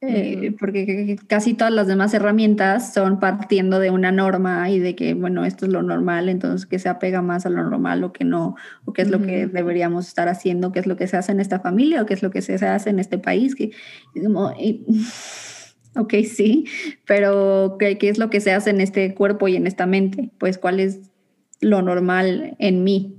Eh, 0.03 0.55
porque 0.59 1.15
casi 1.27 1.53
todas 1.53 1.71
las 1.71 1.85
demás 1.85 2.11
herramientas 2.15 2.91
son 2.91 3.19
partiendo 3.19 3.77
de 3.79 3.91
una 3.91 4.11
norma 4.11 4.67
y 4.71 4.79
de 4.79 4.95
que, 4.95 5.13
bueno, 5.13 5.45
esto 5.45 5.67
es 5.67 5.71
lo 5.71 5.83
normal, 5.83 6.27
entonces 6.27 6.65
que 6.65 6.79
se 6.79 6.89
apega 6.89 7.21
más 7.21 7.45
a 7.45 7.51
lo 7.51 7.61
normal 7.61 8.03
o 8.03 8.11
que 8.11 8.23
no, 8.23 8.55
o 8.85 8.93
qué 8.93 9.03
es 9.03 9.11
lo 9.11 9.21
que 9.21 9.45
deberíamos 9.45 10.07
estar 10.07 10.27
haciendo, 10.27 10.71
qué 10.71 10.79
es 10.79 10.87
lo 10.87 10.97
que 10.97 11.05
se 11.05 11.17
hace 11.17 11.31
en 11.31 11.39
esta 11.39 11.59
familia 11.59 12.01
o 12.01 12.07
qué 12.07 12.15
es 12.15 12.23
lo 12.23 12.31
que 12.31 12.41
se 12.41 12.55
hace 12.55 12.89
en 12.89 12.97
este 12.97 13.19
país. 13.19 13.53
Que, 13.53 13.73
ok, 15.95 16.13
sí, 16.27 16.65
pero 17.05 17.75
¿qué, 17.77 17.99
¿qué 17.99 18.09
es 18.09 18.17
lo 18.17 18.31
que 18.31 18.41
se 18.41 18.53
hace 18.53 18.71
en 18.71 18.81
este 18.81 19.13
cuerpo 19.13 19.49
y 19.49 19.55
en 19.55 19.67
esta 19.67 19.85
mente? 19.85 20.31
Pues 20.39 20.57
cuál 20.57 20.79
es 20.79 21.11
lo 21.59 21.83
normal 21.83 22.55
en 22.57 22.83
mí. 22.83 23.17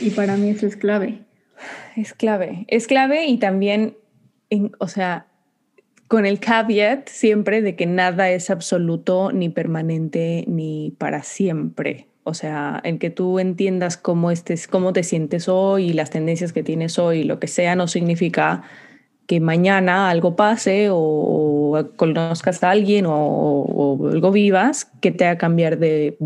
Y 0.00 0.10
para 0.10 0.36
mí 0.36 0.48
eso 0.48 0.66
es 0.66 0.76
clave 0.76 1.25
es 1.96 2.14
clave. 2.14 2.64
Es 2.68 2.86
clave 2.86 3.26
y 3.26 3.38
también, 3.38 3.96
o 4.78 4.88
sea, 4.88 5.26
con 6.08 6.26
el 6.26 6.38
caveat 6.38 7.08
siempre 7.08 7.62
de 7.62 7.76
que 7.76 7.86
nada 7.86 8.30
es 8.30 8.50
absoluto 8.50 9.32
ni 9.32 9.48
permanente 9.48 10.44
ni 10.46 10.94
para 10.98 11.22
siempre. 11.22 12.08
O 12.24 12.34
sea, 12.34 12.80
en 12.84 12.98
que 12.98 13.10
tú 13.10 13.38
entiendas 13.38 13.96
cómo, 13.96 14.30
estés, 14.30 14.66
cómo 14.66 14.92
te 14.92 15.02
sientes 15.02 15.48
hoy 15.48 15.90
y 15.90 15.92
las 15.92 16.10
tendencias 16.10 16.52
que 16.52 16.62
tienes 16.62 16.98
hoy, 16.98 17.22
lo 17.22 17.38
que 17.38 17.46
sea, 17.46 17.76
no 17.76 17.86
significa 17.86 18.62
que 19.26 19.40
mañana 19.40 20.10
algo 20.10 20.36
pase 20.36 20.88
o, 20.90 21.88
conozcas 21.96 22.62
a 22.62 22.70
alguien 22.70 23.06
o, 23.08 23.98
algo 24.10 24.30
vivas 24.32 24.90
que 25.00 25.12
te 25.12 25.24
haga 25.24 25.38
cambiar 25.38 25.78
de 25.78 26.16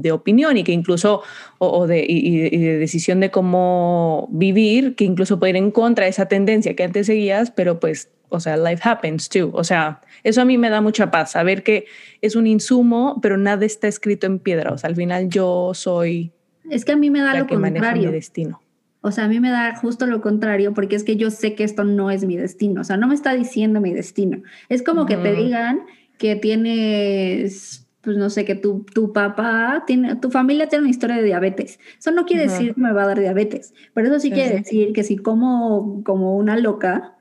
de 0.00 0.12
opinión 0.12 0.56
y 0.56 0.64
que 0.64 0.72
incluso, 0.72 1.22
o, 1.58 1.86
de, 1.86 2.04
y, 2.06 2.50
de, 2.50 2.78
decisión 2.78 3.20
de 3.20 3.30
cómo 3.30 4.28
vivir, 4.30 4.94
que 4.94 5.04
incluso 5.04 5.38
puede 5.38 5.50
ir 5.50 5.56
en 5.56 5.70
contra 5.70 6.04
de 6.04 6.10
esa 6.10 6.26
tendencia 6.26 6.74
que 6.74 6.84
antes 6.84 7.06
seguías, 7.06 7.50
pero 7.50 7.80
pues, 7.80 8.10
o 8.28 8.40
sea, 8.40 8.56
life 8.56 8.82
happens 8.84 9.28
too. 9.28 9.50
O 9.52 9.64
sea, 9.64 10.00
eso 10.22 10.42
a 10.42 10.44
mí 10.44 10.58
me 10.58 10.70
da 10.70 10.80
mucha 10.80 11.10
paz, 11.10 11.32
saber 11.32 11.62
que 11.62 11.86
es 12.20 12.36
un 12.36 12.46
insumo, 12.46 13.18
pero 13.22 13.36
nada 13.36 13.64
está 13.64 13.88
escrito 13.88 14.26
en 14.26 14.38
piedra. 14.38 14.72
O 14.72 14.78
sea, 14.78 14.88
al 14.88 14.96
final 14.96 15.28
yo 15.28 15.72
soy... 15.74 16.32
Es 16.70 16.84
que 16.84 16.92
a 16.92 16.96
mí 16.96 17.10
me 17.10 17.20
da 17.20 17.38
lo 17.38 17.46
que 17.46 17.54
contrario. 17.54 18.08
mi 18.08 18.14
destino. 18.14 18.60
O 19.00 19.12
sea, 19.12 19.24
a 19.24 19.28
mí 19.28 19.40
me 19.40 19.50
da 19.50 19.74
justo 19.76 20.06
lo 20.06 20.20
contrario, 20.20 20.74
porque 20.74 20.96
es 20.96 21.04
que 21.04 21.16
yo 21.16 21.30
sé 21.30 21.54
que 21.54 21.64
esto 21.64 21.84
no 21.84 22.10
es 22.10 22.24
mi 22.24 22.36
destino. 22.36 22.80
O 22.80 22.84
sea, 22.84 22.96
no 22.96 23.06
me 23.06 23.14
está 23.14 23.34
diciendo 23.34 23.80
mi 23.80 23.92
destino. 23.92 24.42
Es 24.68 24.82
como 24.82 25.06
que 25.06 25.16
te 25.16 25.32
digan 25.34 25.80
que 26.18 26.36
tienes 26.36 27.87
pues 28.08 28.16
no 28.16 28.30
sé, 28.30 28.46
que 28.46 28.54
tu, 28.54 28.86
tu 28.94 29.12
papá 29.12 29.84
tiene, 29.86 30.16
tu 30.16 30.30
familia 30.30 30.66
tiene 30.66 30.84
una 30.84 30.90
historia 30.90 31.16
de 31.16 31.24
diabetes. 31.24 31.78
Eso 31.98 32.10
no 32.10 32.24
quiere 32.24 32.44
decir 32.44 32.74
que 32.74 32.80
me 32.80 32.90
va 32.90 33.02
a 33.02 33.08
dar 33.08 33.20
diabetes, 33.20 33.74
pero 33.92 34.08
eso 34.08 34.18
sí, 34.18 34.30
quiere 34.30 34.56
decir 34.56 34.94
que 34.94 35.04
si 35.04 35.18
como 35.18 36.02
como 36.04 36.34
una 36.38 36.56
loca, 36.56 37.18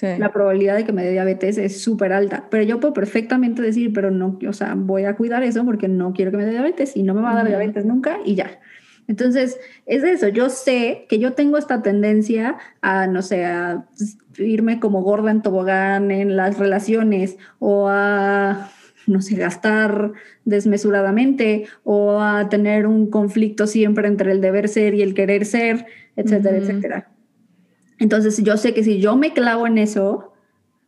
la 0.00 0.32
probabilidad 0.32 0.76
de 0.76 0.86
que 0.86 0.92
me 0.92 1.04
dé 1.04 1.10
diabetes 1.10 1.58
es 1.58 1.82
súper 1.82 2.14
alta. 2.14 2.46
Pero 2.50 2.64
yo 2.64 2.80
puedo 2.80 2.94
perfectamente 2.94 3.60
decir, 3.60 3.92
pero 3.92 4.10
no, 4.10 4.38
o 4.48 4.52
sea, 4.54 4.72
voy 4.74 5.04
a 5.04 5.14
cuidar 5.14 5.42
eso 5.42 5.62
porque 5.66 5.88
no 5.88 6.14
quiero 6.14 6.30
que 6.30 6.38
me 6.38 6.46
dé 6.46 6.52
diabetes 6.52 6.96
y 6.96 7.02
no 7.02 7.12
me 7.12 7.20
va 7.20 7.32
a 7.32 7.34
dar 7.34 7.48
diabetes 7.48 7.84
nunca 7.84 8.18
y 8.24 8.34
ya. 8.34 8.60
Entonces, 9.06 9.60
es 9.84 10.02
eso, 10.04 10.28
yo 10.28 10.48
sé 10.48 11.04
que 11.10 11.18
yo 11.18 11.34
tengo 11.34 11.58
esta 11.58 11.82
tendencia 11.82 12.56
a, 12.80 13.06
no 13.08 13.20
sé, 13.20 13.44
a 13.44 13.84
irme 14.38 14.80
como 14.80 15.02
gorda 15.02 15.32
en 15.32 15.42
tobogán 15.42 16.10
en 16.10 16.34
las 16.34 16.58
relaciones 16.58 17.36
o 17.58 17.88
a, 17.90 18.70
no 19.10 19.20
sé, 19.20 19.36
gastar 19.36 20.12
desmesuradamente 20.44 21.66
o 21.84 22.20
a 22.20 22.48
tener 22.48 22.86
un 22.86 23.10
conflicto 23.10 23.66
siempre 23.66 24.08
entre 24.08 24.32
el 24.32 24.40
deber 24.40 24.68
ser 24.68 24.94
y 24.94 25.02
el 25.02 25.14
querer 25.14 25.44
ser, 25.44 25.86
etcétera, 26.16 26.56
etcétera. 26.56 27.08
Entonces, 27.98 28.42
yo 28.42 28.56
sé 28.56 28.72
que 28.72 28.82
si 28.82 29.00
yo 29.00 29.16
me 29.16 29.32
clavo 29.32 29.66
en 29.66 29.78
eso, 29.78 30.32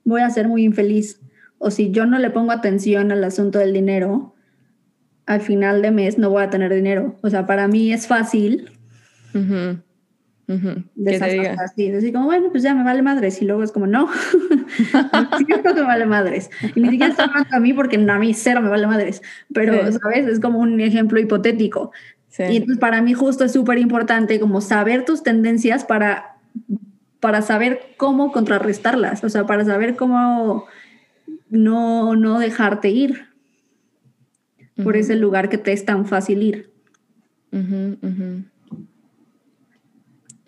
voy 0.04 0.22
a 0.22 0.30
ser 0.30 0.48
muy 0.48 0.64
infeliz. 0.64 1.20
O 1.58 1.70
si 1.70 1.90
yo 1.90 2.06
no 2.06 2.18
le 2.18 2.30
pongo 2.30 2.52
atención 2.52 3.12
al 3.12 3.22
asunto 3.22 3.58
del 3.58 3.72
dinero, 3.72 4.34
al 5.26 5.40
final 5.40 5.82
de 5.82 5.90
mes 5.90 6.18
no 6.18 6.30
voy 6.30 6.42
a 6.42 6.50
tener 6.50 6.72
dinero. 6.74 7.16
O 7.22 7.30
sea, 7.30 7.46
para 7.46 7.68
mí 7.68 7.92
es 7.92 8.06
fácil 8.06 8.70
uh 9.34 9.76
así, 11.58 11.90
decir 11.90 12.12
como, 12.12 12.26
bueno, 12.26 12.50
pues 12.50 12.62
ya 12.62 12.74
me 12.74 12.84
vale 12.84 13.02
madres. 13.02 13.40
Y 13.40 13.44
luego 13.44 13.62
es 13.62 13.72
como, 13.72 13.86
no, 13.86 14.08
no 15.64 15.74
me 15.74 15.82
vale 15.82 16.06
madres. 16.06 16.50
Y 16.74 16.80
ni 16.80 16.90
siquiera 16.90 17.10
está 17.10 17.24
hablando 17.24 17.56
a 17.56 17.60
mí 17.60 17.72
porque 17.72 17.96
a 17.96 18.18
mí 18.18 18.34
cero 18.34 18.60
me 18.60 18.68
vale 18.68 18.86
madres. 18.86 19.22
Pero, 19.52 19.90
¿sabes? 19.92 20.26
Es 20.26 20.40
como 20.40 20.58
un 20.58 20.80
ejemplo 20.80 21.18
hipotético. 21.20 21.92
Y 22.38 22.56
entonces 22.56 22.78
para 22.78 23.02
mí 23.02 23.12
justo 23.12 23.44
es 23.44 23.52
súper 23.52 23.78
importante 23.78 24.40
como 24.40 24.60
saber 24.60 25.04
tus 25.04 25.22
tendencias 25.22 25.84
para, 25.84 26.36
para 27.20 27.42
saber 27.42 27.94
cómo 27.98 28.32
contrarrestarlas, 28.32 29.22
o 29.22 29.28
sea, 29.28 29.44
para 29.44 29.64
saber 29.64 29.96
cómo 29.96 30.66
no, 31.50 32.16
no 32.16 32.38
dejarte 32.38 32.88
ir 32.88 33.26
por 34.82 34.96
ese 34.96 35.16
lugar 35.16 35.50
que 35.50 35.58
te 35.58 35.72
es 35.72 35.84
tan 35.84 36.06
fácil 36.06 36.42
ir. 36.42 36.72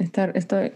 Estar, 0.05 0.37
estoy, 0.37 0.73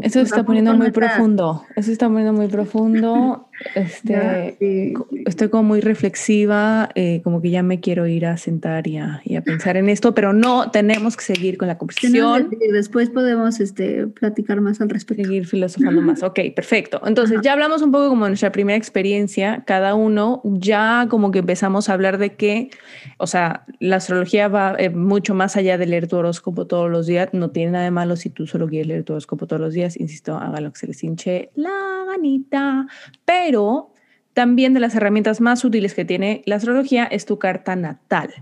eso 0.00 0.20
se 0.20 0.22
está 0.22 0.44
poniendo 0.44 0.74
muy 0.74 0.90
profundo. 0.90 1.64
Eso 1.76 1.86
se 1.86 1.92
está 1.92 2.08
poniendo 2.08 2.32
muy 2.32 2.48
profundo. 2.48 3.48
Este, 3.74 4.94
Estoy 5.26 5.48
como 5.48 5.62
muy 5.64 5.80
reflexiva, 5.80 6.90
eh, 6.94 7.20
como 7.22 7.40
que 7.40 7.50
ya 7.50 7.62
me 7.62 7.80
quiero 7.80 8.06
ir 8.06 8.26
a 8.26 8.36
sentar 8.36 8.86
y 8.86 8.98
a, 8.98 9.20
y 9.24 9.36
a, 9.36 9.42
pensar 9.42 9.76
en 9.76 9.88
esto, 9.88 10.14
pero 10.14 10.32
no 10.32 10.70
tenemos 10.70 11.16
que 11.16 11.24
seguir 11.24 11.58
con 11.58 11.68
la 11.68 11.78
conversación. 11.78 12.50
Después 12.72 13.10
podemos 13.10 13.60
este, 13.60 14.06
platicar 14.06 14.60
más 14.60 14.80
al 14.80 14.88
respecto. 14.88 15.22
Seguir 15.22 15.46
filosofando 15.46 16.00
más. 16.00 16.22
Ok, 16.32 16.38
perfecto. 16.54 17.00
Entonces, 17.04 17.40
ya 17.42 17.52
hablamos 17.52 17.82
un 17.82 17.90
poco 17.90 18.08
como 18.08 18.24
de 18.24 18.30
nuestra 18.30 18.52
primera 18.52 18.76
experiencia, 18.76 19.64
cada 19.66 19.94
uno, 19.94 20.40
ya 20.44 21.06
como 21.10 21.30
que 21.30 21.40
empezamos 21.40 21.88
a 21.88 21.94
hablar 21.94 22.18
de 22.18 22.34
que, 22.36 22.70
o 23.18 23.26
sea, 23.26 23.64
la 23.80 23.96
astrología 23.96 24.48
va 24.48 24.76
eh, 24.78 24.90
mucho 24.90 25.34
más 25.34 25.56
allá 25.56 25.78
de 25.78 25.86
leer 25.86 26.06
tu 26.06 26.16
horóscopo 26.16 26.66
todos 26.66 26.90
los 26.90 27.06
días. 27.06 27.28
No 27.32 27.50
tiene 27.50 27.72
nada 27.72 27.84
de 27.84 27.90
malo 27.90 28.16
si 28.16 28.30
tú 28.30 28.46
solo 28.46 28.68
quieres 28.68 28.86
leer 28.86 29.04
tu 29.04 29.12
horóscopo 29.14 29.46
todos 29.46 29.60
los 29.60 29.74
días. 29.74 29.98
Insisto, 29.98 30.36
haga 30.36 30.60
lo 30.60 30.72
que 30.72 30.78
se 30.78 30.86
les 30.86 31.02
hinche 31.02 31.50
la 31.54 32.04
ganita. 32.06 32.86
Pero 33.24 33.51
pero 33.52 33.90
también 34.32 34.72
de 34.72 34.80
las 34.80 34.94
herramientas 34.94 35.42
más 35.42 35.62
útiles 35.62 35.92
que 35.92 36.06
tiene 36.06 36.42
la 36.46 36.56
astrología 36.56 37.04
es 37.04 37.26
tu 37.26 37.38
carta 37.38 37.76
natal. 37.76 38.32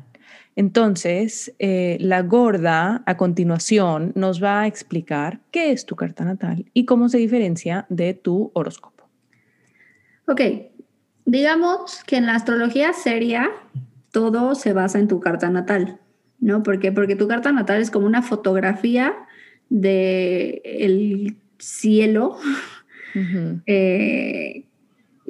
Entonces, 0.54 1.52
eh, 1.58 1.96
la 1.98 2.22
gorda 2.22 3.02
a 3.06 3.16
continuación 3.16 4.12
nos 4.14 4.40
va 4.40 4.60
a 4.60 4.66
explicar 4.68 5.40
qué 5.50 5.72
es 5.72 5.86
tu 5.86 5.96
carta 5.96 6.24
natal 6.24 6.64
y 6.74 6.84
cómo 6.84 7.08
se 7.08 7.18
diferencia 7.18 7.86
de 7.88 8.14
tu 8.14 8.52
horóscopo. 8.54 9.08
Ok, 10.28 10.42
digamos 11.24 12.04
que 12.04 12.16
en 12.16 12.26
la 12.26 12.36
astrología 12.36 12.92
seria 12.92 13.50
todo 14.12 14.54
se 14.54 14.72
basa 14.72 15.00
en 15.00 15.08
tu 15.08 15.18
carta 15.18 15.50
natal, 15.50 15.98
¿no? 16.38 16.62
¿Por 16.62 16.78
qué? 16.78 16.92
Porque 16.92 17.16
tu 17.16 17.26
carta 17.26 17.50
natal 17.50 17.82
es 17.82 17.90
como 17.90 18.06
una 18.06 18.22
fotografía 18.22 19.12
del 19.70 20.60
el 20.62 21.36
cielo 21.58 22.38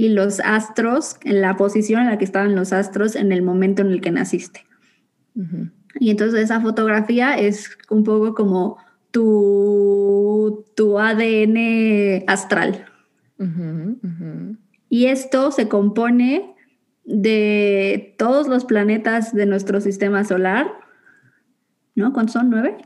y 0.01 0.09
los 0.09 0.41
astros, 0.41 1.19
en 1.25 1.43
la 1.43 1.59
posición 1.59 2.01
en 2.01 2.07
la 2.07 2.17
que 2.17 2.25
estaban 2.25 2.55
los 2.55 2.73
astros 2.73 3.17
en 3.17 3.33
el 3.33 3.43
momento 3.43 3.83
en 3.83 3.89
el 3.89 4.01
que 4.01 4.11
naciste. 4.11 4.65
Y 5.99 6.09
entonces 6.09 6.41
esa 6.41 6.59
fotografía 6.63 7.39
es 7.39 7.77
un 7.91 8.03
poco 8.03 8.35
como 8.35 8.79
tu, 9.11 10.65
tu 10.75 10.99
ADN 10.99 12.25
astral. 12.29 12.87
Y 14.89 15.05
esto 15.05 15.51
se 15.51 15.69
compone 15.69 16.55
de 17.05 18.15
todos 18.17 18.49
los 18.49 18.65
planetas 18.65 19.35
de 19.35 19.45
nuestro 19.45 19.83
sistema 19.83 20.25
solar. 20.25 20.67
¿No? 21.95 22.15
¿Cuántos 22.15 22.33
son? 22.33 22.49
¿Nueve? 22.49 22.79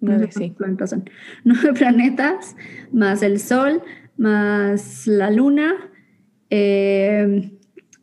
Nueve, 0.00 0.28
sí. 0.32 0.54
Nueve 1.44 1.72
planetas, 1.72 2.56
más 2.92 3.22
el 3.22 3.40
Sol, 3.40 3.82
más 4.18 5.06
la 5.06 5.30
Luna, 5.30 5.76
eh, 6.50 7.52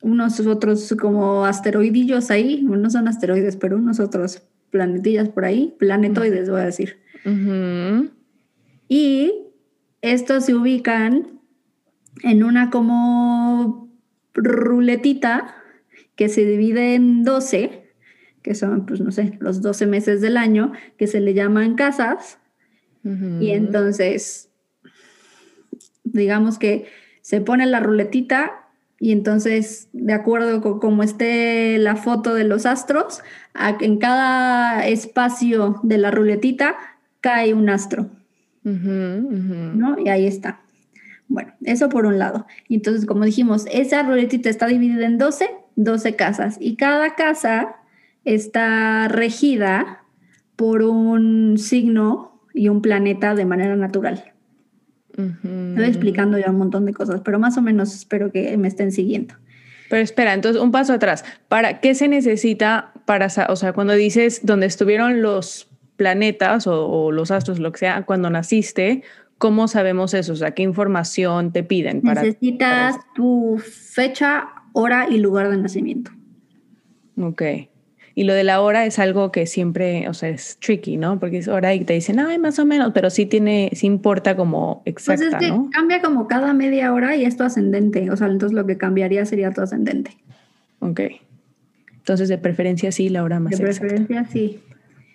unos 0.02 0.40
otros 0.42 0.94
como 1.00 1.46
asteroidillos 1.46 2.30
ahí, 2.30 2.62
no 2.64 2.90
son 2.90 3.08
asteroides, 3.08 3.56
pero 3.56 3.78
unos 3.78 4.00
otros 4.00 4.44
planetillas 4.70 5.30
por 5.30 5.46
ahí, 5.46 5.76
planetoides 5.80 6.50
voy 6.50 6.62
a 6.62 6.66
decir. 6.66 7.00
Y 8.90 9.32
estos 10.02 10.46
se 10.46 10.56
ubican 10.56 11.40
en 12.24 12.44
una 12.44 12.70
como 12.70 13.90
ruletita 14.34 15.56
que 16.16 16.28
se 16.30 16.46
divide 16.46 16.96
en 16.96 17.24
12, 17.24 17.92
que 18.42 18.56
son, 18.56 18.86
pues 18.86 19.00
no 19.00 19.12
sé, 19.12 19.38
los 19.40 19.62
12 19.62 19.88
meses 19.88 20.22
del 20.22 20.38
año, 20.38 20.74
que 20.98 21.08
se 21.08 21.22
le 21.22 21.34
llaman 21.34 21.76
casas. 21.76 22.40
Y 23.40 23.50
entonces, 23.50 24.50
digamos 26.04 26.58
que 26.58 26.86
se 27.24 27.40
pone 27.42 27.66
la 27.66 27.80
ruletita 27.80 28.68
y 29.00 29.12
entonces, 29.12 29.90
de 29.92 30.14
acuerdo 30.14 30.62
con 30.62 30.80
cómo 30.80 31.04
esté 31.04 31.78
la 31.78 31.96
foto 31.96 32.34
de 32.34 32.44
los 32.44 32.66
astros, 32.66 33.22
en 33.82 33.98
cada 33.98 34.88
espacio 34.88 35.80
de 35.84 35.98
la 35.98 36.12
ruletita 36.12 36.76
cae 37.20 37.54
un 37.54 37.70
astro. 37.70 38.10
¿no? 38.64 40.00
Y 40.00 40.10
ahí 40.10 40.28
está. 40.28 40.62
Bueno, 41.28 41.54
eso 41.64 41.90
por 41.90 42.06
un 42.06 42.20
lado. 42.20 42.46
Y 42.68 42.76
entonces, 42.76 43.06
como 43.06 43.26
dijimos, 43.26 43.66
esa 43.72 44.04
ruletita 44.04 44.50
está 44.50 44.68
dividida 44.68 45.06
en 45.06 45.18
12, 45.18 45.50
12 45.76 46.16
casas. 46.16 46.58
Y 46.60 46.76
cada 46.76 47.16
casa 47.16 47.76
está 48.26 49.08
regida 49.08 50.04
por 50.56 50.82
un 50.82 51.58
signo 51.58 52.42
y 52.54 52.70
un 52.70 52.82
planeta 52.82 53.36
de 53.36 53.46
manera 53.46 53.76
natural. 53.76 54.33
Estoy 55.18 55.86
explicando 55.86 56.38
ya 56.38 56.50
un 56.50 56.58
montón 56.58 56.86
de 56.86 56.94
cosas, 56.94 57.22
pero 57.24 57.40
más 57.40 57.58
o 57.58 57.62
menos 57.62 57.94
espero 57.94 58.32
que 58.32 58.58
me 58.58 58.68
estén 58.68 58.92
siguiendo. 58.92 59.36
Pero 59.90 60.02
espera, 60.02 60.34
entonces 60.34 60.62
un 60.62 60.72
paso 60.72 60.94
atrás. 60.94 61.24
¿Para 61.48 61.80
qué 61.80 61.94
se 61.94 62.08
necesita 62.08 62.94
para, 63.06 63.28
o 63.50 63.56
sea, 63.56 63.74
cuando 63.74 63.94
dices 63.94 64.42
dónde 64.44 64.66
estuvieron 64.66 65.22
los 65.22 65.68
planetas 65.96 66.66
o, 66.68 67.12
los 67.12 67.32
astros, 67.32 67.60
lo 67.60 67.72
que 67.72 67.80
sea, 67.80 68.04
cuando 68.04 68.30
naciste, 68.30 69.04
¿cómo 69.38 69.68
sabemos 69.68 70.14
eso? 70.14 70.34
O 70.34 70.36
sea, 70.36 70.52
¿qué 70.52 70.64
información 70.64 71.52
te 71.52 71.64
piden? 71.64 72.02
Para, 72.02 72.24
Necesitas 72.24 72.96
tu 73.14 73.58
fecha, 73.60 74.48
hora 74.74 75.08
y 75.10 75.20
lugar 75.20 75.50
de 75.52 75.58
nacimiento. 75.58 76.12
Ok. 77.22 77.44
Y 78.16 78.26
lo 78.26 78.34
de 78.34 78.44
la 78.44 78.62
hora 78.62 78.86
es 78.86 79.00
algo 79.00 79.32
que 79.32 79.48
siempre, 79.48 80.08
o 80.08 80.14
sea, 80.14 80.30
es 80.30 80.58
tricky, 80.60 80.98
¿no? 80.98 81.20
Porque 81.20 81.40
es 81.40 81.48
hora 81.48 81.74
y 81.74 81.84
te 81.84 81.94
dicen, 81.94 82.20
ay, 82.20 82.38
más 82.38 82.60
o 82.60 82.66
menos, 82.66 82.92
pero 82.94 83.10
sí 83.10 83.26
tiene, 83.26 83.72
sí 83.74 83.88
importa 83.88 84.36
como 84.36 84.84
exacta, 84.86 85.26
pues 85.32 85.44
es 85.44 85.52
que 85.52 85.70
cambia 85.72 86.02
como 86.02 86.28
cada 86.28 86.54
media 86.54 86.94
hora 86.94 87.16
y 87.16 87.26
es 87.26 87.38
tu 87.38 87.44
ascendente. 87.44 88.12
O 88.12 88.18
sea, 88.18 88.28
entonces 88.28 88.56
lo 88.56 88.68
que 88.68 88.78
cambiaría 88.78 89.26
sería 89.26 89.52
tu 89.52 89.62
ascendente. 89.62 90.16
Ok. 90.80 91.02
Entonces, 91.90 92.30
de 92.30 92.38
preferencia 92.38 92.92
sí, 92.92 93.10
la 93.10 93.24
hora 93.24 93.40
más 93.40 93.58
De 93.58 93.64
preferencia 93.64 94.26
sí. 94.26 94.62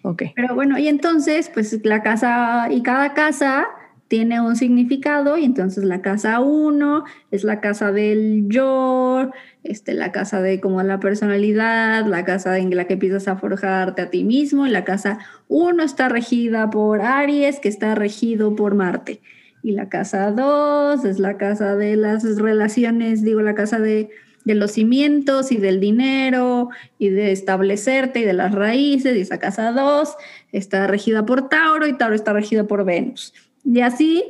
Ok. 0.03 0.23
Pero 0.35 0.55
bueno, 0.55 0.79
y 0.79 0.89
entonces, 0.89 1.51
pues 1.53 1.79
la 1.85 2.03
casa 2.03 2.69
y 2.71 2.83
cada 2.83 3.15
casa 3.15 3.67
tiene 4.09 4.41
un 4.41 4.57
significado 4.57 5.37
y 5.37 5.45
entonces 5.45 5.85
la 5.85 6.01
casa 6.01 6.41
1 6.41 7.05
es 7.31 7.45
la 7.45 7.61
casa 7.61 7.93
del 7.93 8.49
yo, 8.49 9.31
este, 9.63 9.93
la 9.93 10.13
casa 10.13 10.41
de 10.41 10.61
como 10.61 10.83
la 10.83 10.99
personalidad, 10.99 12.07
la 12.07 12.25
casa 12.25 12.59
en 12.59 12.75
la 12.75 12.87
que 12.87 12.95
empiezas 12.95 13.29
a 13.29 13.37
forjarte 13.37 14.03
a 14.03 14.11
ti 14.11 14.25
mismo, 14.25 14.67
y 14.67 14.71
la 14.71 14.85
casa 14.85 15.19
1 15.49 15.83
está 15.83 16.09
regida 16.09 16.71
por 16.71 17.03
Aries, 17.03 17.61
que 17.61 17.69
está 17.69 17.95
regido 17.95 18.57
por 18.57 18.75
Marte. 18.75 19.21
Y 19.63 19.73
la 19.73 19.89
casa 19.91 20.31
2 20.31 21.05
es 21.05 21.19
la 21.19 21.37
casa 21.37 21.77
de 21.77 21.97
las 21.97 22.25
relaciones, 22.37 23.23
digo, 23.23 23.43
la 23.43 23.55
casa 23.55 23.79
de, 23.79 24.09
de 24.45 24.55
los 24.55 24.73
cimientos 24.73 25.53
y 25.53 25.59
del 25.59 25.81
dinero 25.81 26.71
y 26.99 27.11
de 27.11 27.33
establecerte 27.33 28.21
y 28.21 28.25
de 28.25 28.33
las 28.33 28.55
raíces. 28.55 29.17
Y 29.17 29.21
esa 29.21 29.39
casa 29.39 29.73
2 29.73 30.17
está 30.53 30.87
regida 30.87 31.27
por 31.27 31.49
Tauro 31.49 31.87
y 31.87 31.99
Tauro 31.99 32.15
está 32.15 32.33
regida 32.33 32.65
por 32.65 32.85
Venus. 32.85 33.35
Y 33.65 33.81
así 33.81 34.25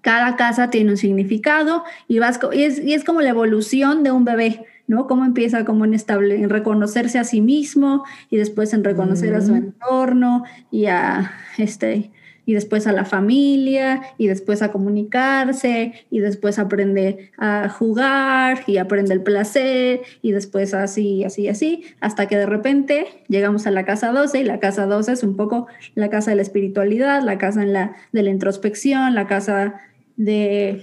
cada 0.00 0.36
casa 0.36 0.70
tiene 0.70 0.90
un 0.90 0.96
significado 0.96 1.82
y, 2.06 2.20
vas, 2.20 2.38
y, 2.52 2.62
es, 2.62 2.78
y 2.78 2.94
es 2.94 3.04
como 3.04 3.22
la 3.22 3.30
evolución 3.30 4.02
de 4.02 4.12
un 4.12 4.24
bebé. 4.24 4.64
¿no? 4.86 5.08
Cómo 5.08 5.24
empieza 5.24 5.64
como 5.64 5.84
en, 5.84 5.94
estable, 5.94 6.36
en 6.36 6.48
reconocerse 6.48 7.18
a 7.18 7.24
sí 7.24 7.40
mismo 7.40 8.04
y 8.30 8.36
después 8.36 8.72
en 8.72 8.84
reconocer 8.84 9.34
a 9.34 9.40
su 9.40 9.54
entorno 9.54 10.44
y 10.70 10.86
a 10.86 11.32
este 11.58 12.12
y 12.46 12.54
después 12.54 12.86
a 12.86 12.92
la 12.92 13.04
familia 13.04 14.00
y 14.16 14.28
después 14.28 14.62
a 14.62 14.70
comunicarse 14.72 15.92
y 16.10 16.20
después 16.20 16.58
aprende 16.58 17.32
a 17.36 17.68
jugar 17.68 18.60
y 18.66 18.78
aprende 18.78 19.12
el 19.12 19.22
placer 19.22 20.02
y 20.22 20.30
después 20.30 20.72
así, 20.72 21.24
así, 21.24 21.48
así, 21.48 21.84
hasta 22.00 22.26
que 22.28 22.36
de 22.38 22.46
repente 22.46 23.24
llegamos 23.28 23.66
a 23.66 23.72
la 23.72 23.84
casa 23.84 24.12
12 24.12 24.40
y 24.40 24.44
la 24.44 24.60
casa 24.60 24.86
12 24.86 25.12
es 25.12 25.22
un 25.24 25.36
poco 25.36 25.66
la 25.94 26.08
casa 26.08 26.30
de 26.30 26.36
la 26.36 26.42
espiritualidad, 26.42 27.22
la 27.22 27.36
casa 27.36 27.62
en 27.62 27.72
la, 27.72 27.96
de 28.12 28.22
la 28.22 28.30
introspección, 28.30 29.14
la 29.14 29.26
casa 29.26 29.80
de, 30.16 30.82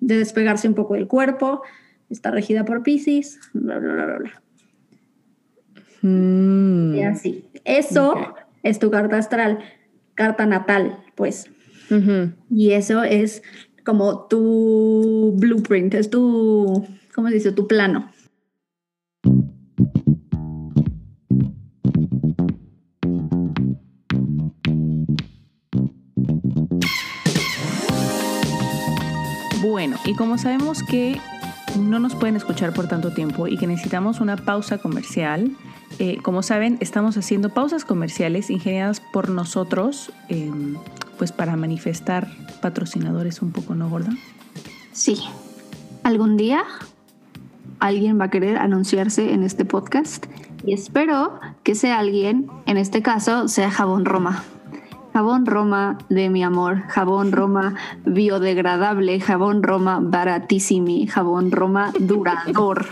de 0.00 0.18
despegarse 0.18 0.68
un 0.68 0.74
poco 0.74 0.94
del 0.94 1.08
cuerpo, 1.08 1.62
está 2.10 2.30
regida 2.30 2.66
por 2.66 2.82
Pisces, 2.82 3.40
bla, 3.54 3.78
bla, 3.78 3.92
bla, 3.94 4.18
bla. 4.18 4.42
Mm. 6.02 6.94
Y 6.94 7.02
así. 7.02 7.44
Eso 7.64 8.14
es 8.62 8.78
tu 8.78 8.90
carta 8.90 9.16
astral, 9.16 9.58
carta 10.14 10.46
natal, 10.46 10.98
pues. 11.14 11.50
Y 12.50 12.72
eso 12.72 13.04
es 13.04 13.42
como 13.84 14.26
tu 14.26 15.34
blueprint, 15.36 15.94
es 15.94 16.10
tu, 16.10 16.86
¿cómo 17.14 17.28
se 17.28 17.34
dice? 17.34 17.52
Tu 17.52 17.68
plano. 17.68 18.10
Bueno, 29.62 29.96
y 30.04 30.14
como 30.14 30.38
sabemos 30.38 30.82
que 30.82 31.20
no 31.78 31.98
nos 31.98 32.14
pueden 32.14 32.36
escuchar 32.36 32.72
por 32.72 32.88
tanto 32.88 33.12
tiempo 33.12 33.48
y 33.48 33.56
que 33.56 33.66
necesitamos 33.66 34.20
una 34.20 34.36
pausa 34.36 34.78
comercial. 34.78 35.50
Eh, 35.98 36.18
como 36.22 36.42
saben, 36.42 36.78
estamos 36.80 37.16
haciendo 37.16 37.50
pausas 37.50 37.84
comerciales 37.84 38.50
ingeniadas 38.50 39.00
por 39.00 39.28
nosotros, 39.30 40.12
em, 40.28 40.76
pues 41.18 41.32
para 41.32 41.56
manifestar 41.56 42.28
patrocinadores 42.60 43.42
un 43.42 43.52
poco, 43.52 43.74
¿no, 43.74 43.88
Gorda? 43.88 44.12
Sí. 44.92 45.20
Algún 46.02 46.36
día 46.36 46.64
alguien 47.78 48.20
va 48.20 48.26
a 48.26 48.30
querer 48.30 48.56
anunciarse 48.56 49.32
en 49.32 49.42
este 49.42 49.64
podcast 49.64 50.26
y 50.66 50.72
espero 50.72 51.38
que 51.62 51.72
ese 51.72 51.92
alguien, 51.92 52.50
en 52.66 52.76
este 52.76 53.02
caso, 53.02 53.48
sea 53.48 53.70
Jabón 53.70 54.04
Roma. 54.04 54.44
Jabón 55.12 55.46
Roma 55.46 55.98
de 56.08 56.28
mi 56.28 56.42
amor, 56.42 56.82
jabón 56.88 57.30
Roma 57.30 57.76
biodegradable, 58.04 59.20
jabón 59.20 59.62
Roma 59.62 60.00
baratísimo, 60.02 61.06
jabón 61.08 61.52
Roma 61.52 61.92
durador. 62.00 62.86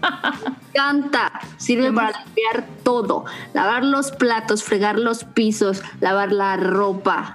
Canta, 0.74 1.32
sirve 1.56 1.92
para 1.92 2.12
limpiar 2.24 2.66
todo, 2.82 3.24
lavar 3.52 3.84
los 3.84 4.12
platos, 4.12 4.62
fregar 4.62 4.98
los 4.98 5.24
pisos, 5.24 5.82
lavar 6.00 6.32
la 6.32 6.56
ropa. 6.56 7.34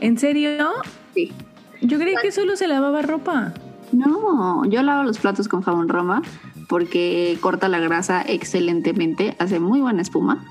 ¿En 0.00 0.18
serio? 0.18 0.70
Sí. 1.14 1.32
Yo 1.80 1.98
creí 1.98 2.14
que 2.22 2.32
solo 2.32 2.56
se 2.56 2.66
lavaba 2.66 3.02
ropa. 3.02 3.52
No, 3.92 4.64
yo 4.64 4.82
lavo 4.82 5.04
los 5.04 5.18
platos 5.18 5.48
con 5.48 5.62
jabón 5.62 5.88
Roma 5.88 6.22
porque 6.68 7.38
corta 7.40 7.68
la 7.68 7.78
grasa 7.78 8.22
excelentemente, 8.22 9.36
hace 9.38 9.60
muy 9.60 9.80
buena 9.80 10.02
espuma. 10.02 10.44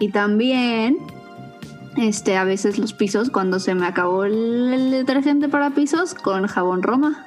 Y 0.00 0.08
también 0.08 0.96
este, 1.96 2.36
a 2.36 2.44
veces 2.44 2.78
los 2.78 2.92
pisos, 2.94 3.30
cuando 3.30 3.58
se 3.60 3.74
me 3.74 3.86
acabó 3.86 4.24
el, 4.24 4.90
detergente 4.90 5.48
para 5.48 5.70
pisos, 5.70 6.14
con 6.14 6.46
jabón 6.46 6.82
Roma. 6.82 7.26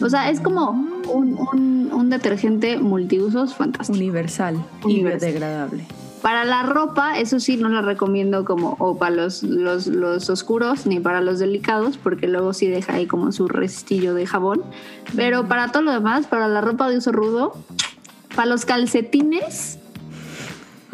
O 0.00 0.08
sea, 0.08 0.30
es 0.30 0.40
como 0.40 0.70
un, 0.70 2.10
detergente 2.10 2.78
multiusos 2.78 3.54
fantástico. 3.54 3.96
Universal, 3.96 4.64
y 4.86 5.02
biodegradable. 5.02 5.84
Para 6.22 6.44
la 6.44 6.62
ropa, 6.62 7.18
eso 7.18 7.40
sí, 7.40 7.56
no 7.56 7.68
la 7.68 7.82
recomiendo 7.82 8.44
como 8.44 8.76
o 8.78 8.96
para 8.98 9.14
los, 9.14 9.42
los, 9.42 9.86
los, 9.86 10.28
oscuros 10.30 10.86
ni 10.86 10.98
para 10.98 11.20
los 11.20 11.38
delicados, 11.38 11.98
porque 11.98 12.26
luego 12.26 12.52
sí 12.52 12.66
deja 12.66 12.94
ahí 12.94 13.06
como 13.06 13.32
su 13.32 13.48
restillo 13.48 14.14
de 14.14 14.26
jabón. 14.26 14.62
Pero 15.14 15.46
para 15.46 15.72
todo 15.72 15.82
lo 15.82 15.92
demás, 15.92 16.26
para 16.26 16.48
la 16.48 16.60
ropa 16.60 16.88
de 16.88 16.98
uso 16.98 17.12
rudo, 17.12 17.52
para 18.34 18.46
los 18.46 18.64
calcetines, 18.64 19.78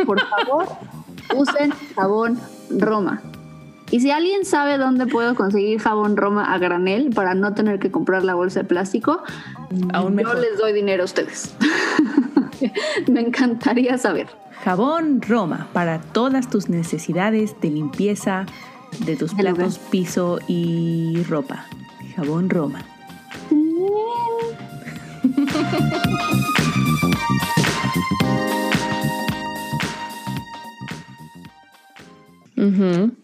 por 0.04 0.20
favor, 0.20 0.66
usen 1.36 1.72
jabón 1.94 2.38
Roma. 2.70 3.22
Y 3.92 4.00
si 4.00 4.10
alguien 4.10 4.46
sabe 4.46 4.78
dónde 4.78 5.06
puedo 5.06 5.34
conseguir 5.34 5.78
jabón 5.78 6.16
Roma 6.16 6.54
a 6.54 6.58
granel 6.58 7.10
para 7.10 7.34
no 7.34 7.52
tener 7.52 7.78
que 7.78 7.90
comprar 7.90 8.24
la 8.24 8.34
bolsa 8.34 8.60
de 8.60 8.64
plástico, 8.64 9.22
Aún 9.92 10.18
yo 10.18 10.32
les 10.32 10.56
doy 10.56 10.72
dinero 10.72 11.02
a 11.02 11.04
ustedes. 11.04 11.54
Me 13.12 13.20
encantaría 13.20 13.98
saber. 13.98 14.28
Jabón 14.64 15.20
Roma 15.20 15.68
para 15.74 16.00
todas 16.00 16.48
tus 16.48 16.70
necesidades 16.70 17.60
de 17.60 17.68
limpieza 17.68 18.46
de 19.04 19.14
tus 19.14 19.34
platos, 19.34 19.78
piso 19.78 20.38
y 20.48 21.22
ropa. 21.28 21.66
Jabón 22.16 22.48
Roma. 22.48 22.82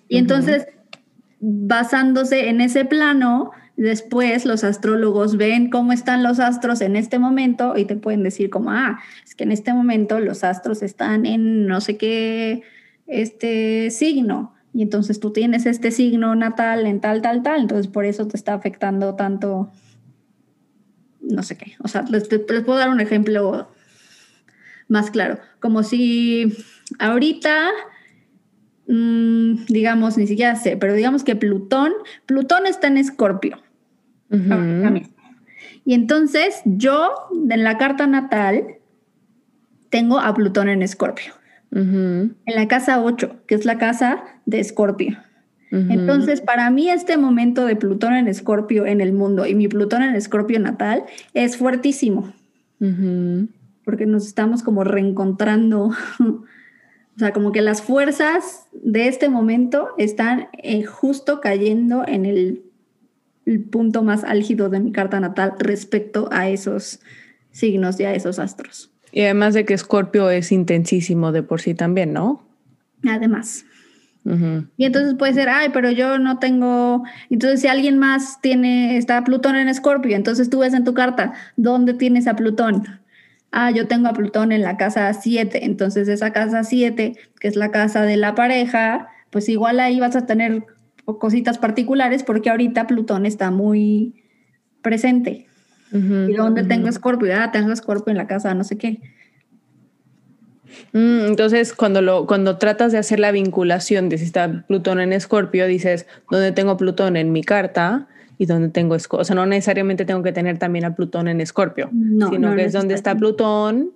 y 0.09 0.17
entonces, 0.17 0.67
basándose 1.41 2.49
en 2.49 2.61
ese 2.61 2.85
plano, 2.85 3.53
después 3.77 4.45
los 4.45 4.65
astrólogos 4.65 5.37
ven 5.37 5.71
cómo 5.71 5.93
están 5.93 6.23
los 6.23 6.41
astros 6.41 6.81
en 6.81 6.97
este 6.97 7.19
momento 7.19 7.77
y 7.77 7.85
te 7.85 7.97
pueden 7.97 8.25
decir 8.25 8.51
como, 8.51 8.73
ah, 8.73 8.99
es 9.25 9.35
que 9.35 9.45
en 9.45 9.53
este 9.53 9.73
momento 9.73 10.19
los 10.19 10.43
astros 10.43 10.83
están 10.83 11.27
en 11.27 11.67
no 11.67 11.81
sé 11.81 11.97
qué, 11.97 12.63
este 13.07 13.91
signo. 13.91 14.55
Y 14.75 14.83
entonces 14.83 15.21
tú 15.21 15.33
tienes 15.33 15.65
este 15.65 15.91
signo 15.91 16.35
natal 16.35 16.87
en 16.87 17.01
tal, 17.01 17.23
tal, 17.23 17.43
tal. 17.43 17.63
Entonces 17.63 17.87
por 17.87 18.05
eso 18.05 18.27
te 18.27 18.37
está 18.37 18.55
afectando 18.55 19.15
tanto, 19.15 19.71
no 21.21 21.43
sé 21.43 21.57
qué. 21.57 21.77
O 21.79 21.89
sea, 21.89 22.03
les, 22.11 22.31
les 22.31 22.65
puedo 22.65 22.79
dar 22.79 22.91
un 22.91 23.01
ejemplo 23.01 23.69
más 24.89 25.11
claro. 25.11 25.39
Como 25.61 25.85
si 25.85 26.53
ahorita 26.99 27.71
Mm, 28.89 29.67
digamos, 29.69 30.17
ni 30.17 30.27
siquiera 30.27 30.57
sé, 30.57 30.79
pero 30.79 30.95
digamos 30.95 31.23
que 31.23 31.37
Plutón, 31.37 31.93
Plutón 32.25 32.67
está 32.67 32.87
en 32.87 32.97
Escorpio. 32.97 33.59
Y 35.85 35.95
entonces 35.95 36.63
yo 36.65 37.13
en 37.51 37.65
la 37.65 37.79
carta 37.79 38.07
natal 38.07 38.77
tengo 39.91 40.19
a 40.19 40.35
Plutón 40.35 40.69
en 40.69 40.83
Escorpio. 40.83 41.35
En 41.71 42.35
la 42.47 42.67
casa 42.67 43.03
8, 43.03 43.43
que 43.47 43.55
es 43.55 43.67
la 43.67 43.79
casa 43.79 44.25
de 44.47 44.61
Escorpio. 44.61 45.19
Entonces, 45.71 46.41
para 46.41 46.71
mí 46.71 46.89
este 46.89 47.19
momento 47.19 47.67
de 47.67 47.77
Plutón 47.77 48.15
en 48.15 48.27
Escorpio 48.27 48.87
en 48.87 49.03
el 49.03 49.13
mundo 49.13 49.45
y 49.45 49.55
mi 49.55 49.69
Plutón 49.69 50.03
en 50.03 50.15
Escorpio 50.15 50.59
natal 50.61 51.05
es 51.35 51.59
fuertísimo. 51.59 52.33
Porque 53.85 54.07
nos 54.07 54.27
estamos 54.27 54.63
como 54.63 54.83
reencontrando 54.85 55.91
O 57.19 57.21
sea, 57.21 57.33
como 57.33 57.51
que 57.51 57.63
las 57.63 57.83
fuerzas 57.83 58.69
de 58.71 59.09
este 59.09 59.29
momento 59.29 59.89
están 59.99 60.47
eh, 60.63 60.85
justo 60.85 61.41
cayendo 61.41 62.07
en 62.07 62.25
el, 62.25 62.63
punto 63.73 64.05
más 64.05 64.23
álgido 64.23 64.69
de 64.69 64.79
mi 64.79 64.93
carta 64.93 65.19
natal 65.19 65.55
respecto 65.59 66.29
a 66.31 66.49
esos 66.49 67.01
signos 67.51 67.99
y 67.99 68.05
a 68.05 68.15
esos 68.15 68.39
astros. 68.39 68.93
Y 69.11 69.23
además 69.23 69.55
de 69.55 69.65
que 69.65 69.75
Escorpio 69.75 70.31
es 70.31 70.53
intensísimo 70.53 71.33
de 71.33 71.43
por 71.43 71.61
sí 71.61 71.75
también, 71.75 72.13
¿no? 72.13 72.47
Además. 73.09 73.65
Y 74.77 74.85
entonces 74.85 75.15
puede 75.15 75.33
ser, 75.33 75.49
ay, 75.49 75.71
pero 75.73 75.91
yo 75.91 76.19
no 76.19 76.39
tengo. 76.39 77.03
Entonces, 77.31 77.63
si 77.63 77.67
alguien 77.67 77.99
más 77.99 78.41
tiene, 78.43 78.97
está 78.97 79.25
Plutón 79.25 79.57
en 79.57 79.69
Escorpio, 79.69 80.15
entonces 80.15 80.51
tú 80.51 80.59
ves 80.61 80.75
en 80.75 80.85
tu 80.85 80.95
carta, 80.95 81.33
¿dónde 81.57 81.95
tienes 81.95 82.29
a 82.29 82.37
Plutón? 82.37 82.98
Ah, 83.53 83.71
yo 83.71 83.87
tengo 83.87 84.09
a 84.09 84.13
Plutón 84.13 84.53
en 84.53 84.63
la 84.63 84.77
casa 84.77 85.13
7, 85.13 85.65
entonces 85.65 86.09
esa 86.09 86.33
casa 86.33 86.65
7, 86.65 87.15
que 87.41 87.49
es 87.49 87.57
la 87.57 87.71
casa 87.71 88.03
de 88.03 88.17
la 88.17 88.35
pareja, 88.35 89.09
pues 89.31 89.49
igual 89.49 89.81
ahí 89.81 90.01
vas 90.01 90.17
a 90.17 90.27
tener 90.27 90.65
cositas 91.05 91.59
particulares 91.59 92.23
porque 92.23 92.51
ahorita 92.51 92.87
Plutón 92.87 93.27
está 93.27 93.51
muy 93.51 94.23
presente. 94.83 95.47
¿Y 95.91 96.35
dónde 96.35 96.65
tengo 96.65 96.89
Escorpio? 96.89 97.35
Ah, 97.35 97.51
tengo 97.51 97.73
Escorpio 97.73 98.11
en 98.11 98.19
la 98.19 98.27
casa, 98.27 98.53
no 98.53 98.63
sé 98.63 98.77
qué. 98.77 99.01
Mm, 100.93 101.27
entonces, 101.29 101.73
cuando, 101.73 102.03
lo, 102.03 102.27
cuando 102.27 102.59
tratas 102.59 102.93
de 102.93 102.99
hacer 102.99 103.21
la 103.21 103.33
vinculación 103.33 104.11
de 104.11 104.19
si 104.19 104.25
está 104.25 104.65
Plutón 104.67 105.01
en 105.01 105.15
Escorpio, 105.15 105.67
dices, 105.67 106.07
¿dónde 106.31 106.53
tengo 106.53 106.77
Plutón 106.77 107.17
en 107.17 107.33
mi 107.33 107.43
carta? 107.43 108.07
Y 108.39 108.47
dónde 108.47 108.69
tengo 108.69 108.95
Escorpio. 108.95 109.23
O 109.23 109.25
sea, 109.25 109.37
no 109.37 109.45
necesariamente 109.45 110.05
tengo 110.05 110.23
que 110.23 110.33
tener 110.33 110.59
también 110.59 110.85
a 110.85 110.95
Plutón 110.95 111.29
en 111.29 111.41
Escorpio, 111.41 111.91
sino 112.31 112.55
que 112.55 112.65
es 112.65 112.73
dónde 112.73 112.95
está 112.95 113.15
Plutón 113.17 113.91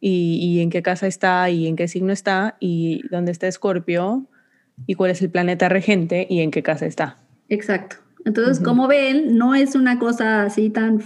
y, 0.00 0.38
y, 0.40 0.60
en 0.60 0.70
qué 0.70 0.82
casa 0.82 1.06
está 1.06 1.48
y 1.50 1.66
en 1.66 1.76
qué 1.76 1.88
signo 1.88 2.12
está 2.12 2.56
y 2.60 3.02
dónde 3.10 3.32
está 3.32 3.48
Escorpio 3.48 4.26
y 4.86 4.94
cuál 4.94 5.10
es 5.10 5.22
el 5.22 5.30
planeta 5.30 5.68
regente 5.68 6.26
y 6.28 6.40
en 6.40 6.50
qué 6.50 6.62
casa 6.62 6.86
está. 6.86 7.18
Exacto. 7.48 7.96
Entonces, 8.24 8.62
como 8.62 8.86
ven, 8.86 9.36
no 9.36 9.54
es 9.54 9.74
una 9.74 9.98
cosa 9.98 10.44
así 10.44 10.70
tan... 10.70 11.00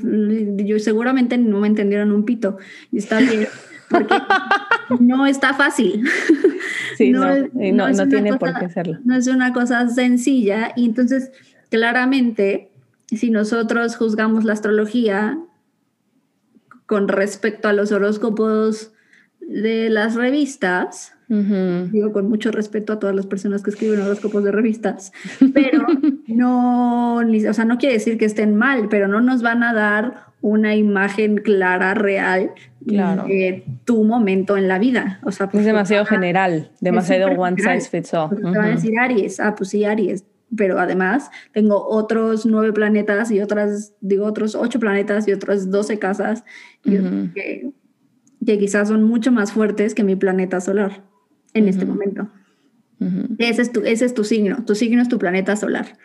Yo 0.59 0.79
seguramente 0.79 1.39
no 1.39 1.61
me 1.61 1.69
entendieron 1.69 2.13
un 2.13 2.25
pito. 2.25 2.59
Y 2.93 2.99
está 2.99 3.21
bien, 3.21 3.49
porque 3.89 4.15
no 5.01 5.27
está 5.27 5.55
fácil. 5.55 6.07
Sí, 6.97 7.11
no, 7.13 7.27
no, 7.35 8.09
tiene 8.09 8.37
por 8.37 8.59
qué 8.59 8.67
hacerlo. 8.67 8.99
No 9.05 9.17
es 9.17 9.27
una 9.29 9.53
cosa 9.53 9.89
sencilla. 9.89 10.73
Y 10.77 10.85
entonces, 10.85 11.33
claramente, 11.71 12.71
si 13.09 13.31
nosotros 13.31 13.97
juzgamos 13.97 14.45
la 14.45 14.53
astrología 14.53 15.39
con 16.87 17.09
respecto 17.09 17.69
a 17.69 17.73
los 17.73 17.93
horóscopos 17.93 18.93
de 19.41 19.91
las 19.91 20.15
revistas, 20.15 21.17
Digo 21.29 22.13
con 22.13 22.29
mucho 22.29 22.53
respeto 22.53 22.93
a 22.93 23.01
todas 23.01 23.17
las 23.17 23.27
personas 23.27 23.63
que 23.65 23.71
escriben 23.71 24.01
horóscopos 24.01 24.45
de 24.45 24.53
revistas, 24.53 25.13
pero 25.53 25.85
no, 26.29 27.17
o 27.17 27.53
sea, 27.53 27.65
no 27.65 27.79
quiere 27.79 27.95
decir 27.95 28.17
que 28.17 28.27
estén 28.27 28.55
mal, 28.55 28.89
pero 28.89 29.09
no 29.09 29.21
nos 29.21 29.43
van 29.43 29.65
a 29.65 29.75
dar 29.75 30.27
una 30.41 30.77
imagen 30.77 31.39
clara, 31.39 31.95
real 31.95 32.53
de 32.81 33.65
tu 33.85 34.05
momento 34.05 34.57
en 34.57 34.69
la 34.69 34.79
vida. 34.79 35.19
O 35.25 35.33
sea, 35.33 35.51
es 35.53 35.65
demasiado 35.65 36.05
general, 36.05 36.71
demasiado 36.81 37.33
one 37.33 37.57
size 37.57 37.89
fits 37.91 38.15
all. 38.15 38.31
Te 38.31 38.43
van 38.43 38.57
a 38.57 38.69
decir 38.69 38.97
Aries, 38.97 39.41
ah, 39.41 39.57
pues 39.57 39.71
sí, 39.71 39.85
Aries, 39.85 40.25
pero 40.55 40.79
además 40.79 41.31
tengo 41.53 41.87
otros 41.89 42.47
nueve 42.47 42.73
planetas 42.73 43.31
y 43.31 43.41
otras, 43.41 43.95
digo, 44.01 44.27
otros 44.27 44.55
ocho 44.55 44.79
planetas 44.79 45.27
y 45.27 45.33
otras 45.33 45.71
doce 45.71 45.99
casas 45.99 46.45
que, 46.83 47.73
que, 48.45 48.59
quizás 48.59 48.89
son 48.89 49.03
mucho 49.03 49.33
más 49.33 49.53
fuertes 49.53 49.95
que 49.95 50.05
mi 50.05 50.15
planeta 50.15 50.61
solar 50.61 51.03
en 51.53 51.69
este 51.69 51.85
momento. 51.85 52.29
ese, 53.39 53.63
es 53.63 53.73
tu, 53.73 53.81
ese 53.81 54.05
es 54.05 54.15
tu 54.15 54.25
signo, 54.25 54.65
tu 54.65 54.75
signo 54.75 55.03
es 55.03 55.09
tu 55.09 55.19
planeta 55.19 55.57
solar. 55.57 55.99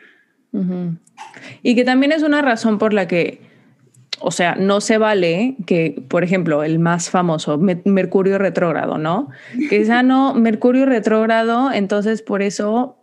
Y 1.61 1.75
que 1.75 1.83
también 1.83 2.11
es 2.11 2.23
una 2.23 2.41
razón 2.41 2.77
por 2.77 2.93
la 2.93 3.07
que, 3.07 3.41
o 4.19 4.31
sea, 4.31 4.55
no 4.55 4.81
se 4.81 4.97
vale 4.97 5.55
que, 5.65 6.03
por 6.07 6.23
ejemplo, 6.23 6.63
el 6.63 6.79
más 6.79 7.09
famoso, 7.09 7.57
Mercurio 7.57 8.37
retrógrado, 8.37 8.97
¿no? 8.97 9.29
Que 9.69 9.83
ya 9.85 10.03
no, 10.03 10.33
Mercurio 10.33 10.85
retrógrado, 10.85 11.71
entonces 11.71 12.21
por 12.21 12.41
eso, 12.41 13.00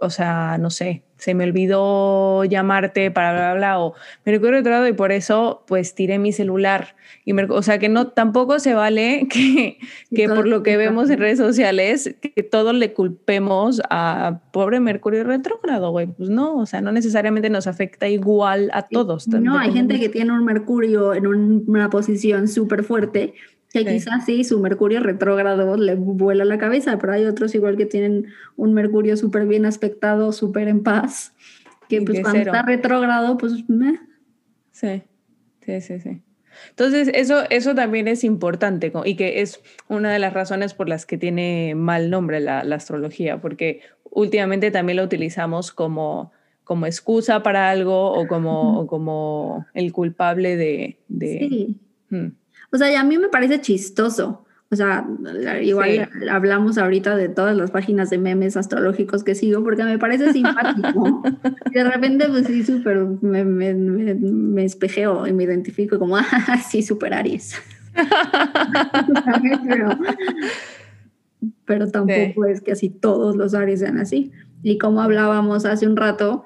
o 0.00 0.10
sea, 0.10 0.58
no 0.58 0.70
sé, 0.70 1.02
se 1.16 1.34
me 1.34 1.44
olvidó 1.44 2.44
llamarte 2.44 3.10
para 3.10 3.32
bla, 3.32 3.40
bla, 3.42 3.54
bla, 3.54 3.80
o 3.80 3.94
Mercurio 4.24 4.52
retrógrado 4.52 4.88
y 4.88 4.92
por 4.92 5.12
eso, 5.12 5.64
pues 5.66 5.94
tiré 5.94 6.18
mi 6.18 6.32
celular 6.32 6.94
o 7.50 7.62
sea, 7.62 7.78
que 7.78 7.88
no, 7.88 8.08
tampoco 8.08 8.58
se 8.58 8.74
vale 8.74 9.28
que, 9.32 9.78
que 10.14 10.28
por 10.28 10.46
lo 10.46 10.62
que 10.62 10.76
vemos 10.76 11.10
en 11.10 11.18
redes 11.18 11.38
sociales, 11.38 12.14
que 12.20 12.42
todos 12.42 12.74
le 12.74 12.92
culpemos 12.92 13.80
a 13.90 14.40
pobre 14.52 14.80
Mercurio 14.80 15.24
retrógrado, 15.24 15.90
güey. 15.90 16.06
Pues 16.06 16.30
no, 16.30 16.56
o 16.56 16.66
sea, 16.66 16.80
no 16.80 16.92
necesariamente 16.92 17.50
nos 17.50 17.66
afecta 17.66 18.08
igual 18.08 18.70
a 18.72 18.82
todos. 18.82 19.28
No, 19.28 19.58
hay 19.58 19.72
gente 19.72 19.98
que 20.00 20.08
tiene 20.08 20.32
un 20.32 20.44
Mercurio 20.44 21.14
en 21.14 21.26
una 21.26 21.90
posición 21.90 22.48
súper 22.48 22.84
fuerte 22.84 23.34
que 23.72 23.84
quizás 23.84 24.24
sí, 24.24 24.42
su 24.44 24.58
Mercurio 24.58 25.00
retrógrado 25.00 25.76
le 25.76 25.94
vuela 25.94 26.44
la 26.44 26.58
cabeza, 26.58 26.98
pero 26.98 27.12
hay 27.12 27.24
otros 27.24 27.54
igual 27.54 27.76
que 27.76 27.86
tienen 27.86 28.26
un 28.56 28.74
Mercurio 28.74 29.16
súper 29.16 29.46
bien 29.46 29.64
aspectado, 29.64 30.32
súper 30.32 30.68
en 30.68 30.82
paz, 30.82 31.34
que 31.88 32.02
pues 32.02 32.20
cuando 32.20 32.40
está 32.40 32.62
retrógrado, 32.62 33.36
pues 33.36 33.68
me 33.68 34.00
Sí, 34.72 35.02
sí, 35.64 35.80
sí, 35.80 36.00
sí. 36.00 36.22
Entonces, 36.70 37.10
eso, 37.14 37.44
eso 37.50 37.74
también 37.74 38.08
es 38.08 38.24
importante 38.24 38.92
y 39.04 39.14
que 39.14 39.40
es 39.40 39.60
una 39.88 40.12
de 40.12 40.18
las 40.18 40.32
razones 40.32 40.74
por 40.74 40.88
las 40.88 41.06
que 41.06 41.16
tiene 41.16 41.74
mal 41.76 42.10
nombre 42.10 42.40
la, 42.40 42.60
astrología, 42.60 43.40
porque 43.40 43.82
últimamente 44.10 44.70
también 44.70 44.96
lo 44.96 45.04
utilizamos 45.04 45.70
como, 45.70 46.32
como 46.64 46.86
excusa 46.86 47.42
para 47.42 47.70
algo 47.70 48.12
o 48.12 48.26
como, 48.26 48.86
como 48.88 49.66
el 49.74 49.92
culpable 49.92 50.56
de... 50.56 50.98
Sí. 51.08 51.78
Hmm. 52.10 52.30
O 52.72 52.76
sea, 52.76 52.90
y 52.90 52.94
a 52.94 53.04
mí 53.04 53.18
me 53.18 53.28
parece 53.28 53.60
chistoso 53.60 54.46
o 54.72 54.76
sea, 54.76 55.04
igual 55.60 56.08
hablamos 56.30 56.78
ahorita 56.78 57.16
de 57.16 57.28
todas 57.28 57.56
las 57.56 57.72
páginas 57.72 58.08
de 58.08 58.18
memes 58.18 58.56
astrológicos 58.56 59.24
que 59.24 59.34
sigo 59.34 59.64
porque 59.64 59.82
me 59.82 59.98
parece 59.98 60.32
simpático. 60.32 61.24
de 61.74 61.84
repente, 61.84 62.28
pues 62.28 62.46
sí, 62.46 62.62
súper 62.62 62.98
me, 63.20 63.44
me, 63.44 63.74
me, 63.74 64.64
espejeo 64.64 65.26
y 65.26 65.32
me 65.32 65.42
identifico 65.42 65.98
como, 65.98 66.16
ah, 66.18 66.58
sí, 66.58 66.82
súper 66.82 67.14
Aries. 67.14 67.60
pero, 71.64 71.90
tampoco 71.90 72.44
es 72.44 72.60
que 72.60 72.70
así 72.70 72.90
todos 72.90 73.34
los 73.34 73.54
Aries 73.54 73.80
sean 73.80 73.98
así. 73.98 74.30
Y 74.62 74.78
como 74.78 75.02
hablábamos 75.02 75.64
hace 75.64 75.88
un 75.88 75.96
rato, 75.96 76.44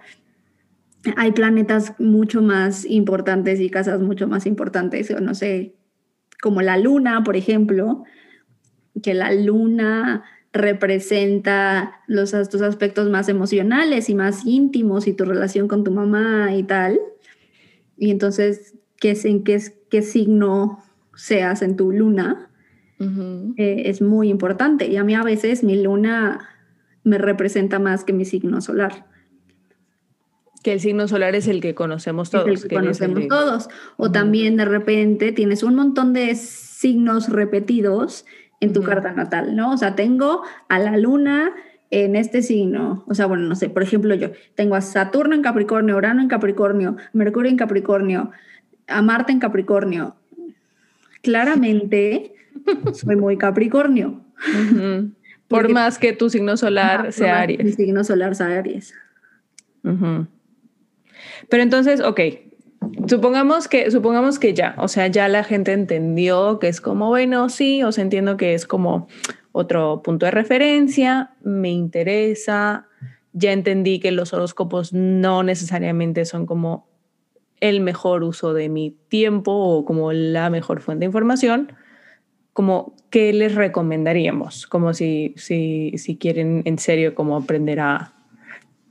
hay 1.19 1.33
planetas 1.33 1.93
mucho 1.99 2.41
más 2.41 2.87
importantes 2.87 3.61
y 3.61 3.69
casas 3.69 4.01
mucho 4.01 4.27
más 4.29 4.47
importantes, 4.47 5.11
o 5.11 5.21
no 5.21 5.35
sé, 5.35 5.75
como 6.45 6.61
la 6.61 6.77
luna, 6.77 7.25
por 7.25 7.37
ejemplo, 7.37 8.05
que 9.03 9.15
la 9.15 9.33
luna 9.33 10.25
representa 10.53 12.03
los, 12.07 12.33
tus 12.51 12.61
aspectos 12.61 13.09
más 13.09 13.31
emocionales 13.31 14.11
y 14.11 14.15
más 14.15 14.45
íntimos 14.45 15.07
y 15.07 15.15
tu 15.15 15.25
relación 15.25 15.69
con 15.69 15.85
tu 15.85 15.91
mamá 15.91 16.55
y 16.55 16.63
tal. 16.63 17.01
Y 17.97 18.11
entonces, 18.11 18.75
¿qué, 19.01 19.13
es, 19.13 19.25
en 19.25 19.43
qué, 19.43 19.59
qué 19.89 20.03
signo 20.03 20.85
seas 21.15 21.63
en 21.63 21.77
tu 21.77 21.93
luna? 21.93 22.51
Eh, 23.57 23.85
es 23.87 24.03
muy 24.03 24.29
importante. 24.29 24.87
Y 24.87 24.99
a 24.99 25.05
mí 25.05 25.15
a 25.15 25.23
veces 25.23 25.65
mi 25.65 25.83
luna 25.83 26.47
me 27.05 27.17
representa 27.17 27.79
más 27.79 28.05
que 28.05 28.13
mi 28.13 28.27
signo 28.27 28.61
solar. 28.61 29.07
Que 30.65 30.73
el 30.73 30.81
signo 30.81 31.07
solar 31.07 31.37
es 31.37 31.47
el 31.47 31.61
que 31.61 31.77
conocemos 31.77 32.31
todos. 32.31 32.49
el 32.49 32.69
que 32.69 32.75
conocemos 32.75 33.29
todos. 33.29 33.69
O 33.97 34.11
también 34.11 34.57
de 34.57 34.65
repente 34.65 35.31
tienes 35.31 35.63
un 35.63 35.77
montón 35.77 36.13
de 36.13 36.35
signos 36.35 37.29
repetidos 37.29 38.27
en 38.61 38.73
tu 38.73 38.83
carta 38.83 39.13
natal, 39.13 39.55
¿no? 39.55 39.73
O 39.73 39.77
sea, 39.77 39.95
tengo 39.95 40.43
a 40.69 40.79
la 40.79 40.97
luna 40.97 41.53
en 41.91 42.17
este 42.17 42.43
signo, 42.43 43.05
o 43.07 43.15
sea, 43.15 43.27
bueno, 43.27 43.45
no 43.45 43.55
sé, 43.55 43.69
por 43.69 43.83
ejemplo, 43.83 44.15
yo 44.15 44.31
tengo 44.55 44.75
a 44.75 44.81
Saturno 44.81 45.35
en 45.35 45.43
Capricornio, 45.43 45.97
Urano 45.97 46.23
en 46.23 46.29
Capricornio, 46.29 46.97
Mercurio 47.13 47.51
en 47.51 47.57
Capricornio, 47.57 48.33
a 48.89 49.03
Marte 49.03 49.33
en 49.33 49.39
Capricornio. 49.39 50.17
Claramente 51.23 52.33
soy 52.93 53.17
muy 53.17 53.37
Capricornio. 53.37 54.23
Por 55.47 55.71
más 55.71 55.99
que 55.99 56.13
tu 56.13 56.31
signo 56.31 56.57
solar 56.57 57.13
sea 57.13 57.43
Aries. 57.43 57.65
Mi 57.65 57.73
signo 57.73 58.03
solar 58.03 58.35
sea 58.35 58.59
Aries. 58.59 58.95
Pero 61.49 61.63
entonces, 61.63 62.01
ok, 62.01 62.21
Supongamos 63.09 63.69
que, 63.69 63.91
supongamos 63.91 64.39
que 64.39 64.55
ya, 64.55 64.75
o 64.79 64.89
sea, 64.89 65.07
ya 65.09 65.29
la 65.29 65.45
gente 65.45 65.73
entendió 65.73 66.59
que 66.59 66.69
es 66.69 66.81
como, 66.81 67.09
bueno, 67.09 67.49
sí, 67.49 67.83
o 67.83 67.93
sea, 67.93 68.03
entiendo 68.03 68.37
que 68.37 68.55
es 68.55 68.67
como 68.67 69.09
otro 69.53 70.03
punto 70.03 70.27
de 70.27 70.33
referencia, 70.33 71.35
me 71.43 71.71
interesa, 71.71 72.89
ya 73.33 73.53
entendí 73.53 74.01
que 74.01 74.11
los 74.11 74.33
horóscopos 74.33 74.93
no 74.93 75.43
necesariamente 75.43 76.25
son 76.25 76.47
como 76.47 76.89
el 77.61 77.81
mejor 77.81 78.23
uso 78.23 78.55
de 78.55 78.69
mi 78.69 78.97
tiempo 79.09 79.53
o 79.53 79.85
como 79.85 80.13
la 80.13 80.51
mejor 80.51 80.81
fuente 80.81 81.01
de 81.01 81.07
información, 81.07 81.73
como 82.53 82.95
qué 83.11 83.33
les 83.33 83.55
recomendaríamos, 83.55 84.67
como 84.67 84.95
si, 84.95 85.35
si, 85.37 85.93
si 85.99 86.17
quieren 86.17 86.63
en 86.65 86.79
serio 86.79 87.15
como 87.15 87.37
aprender 87.37 87.81
a, 87.81 88.14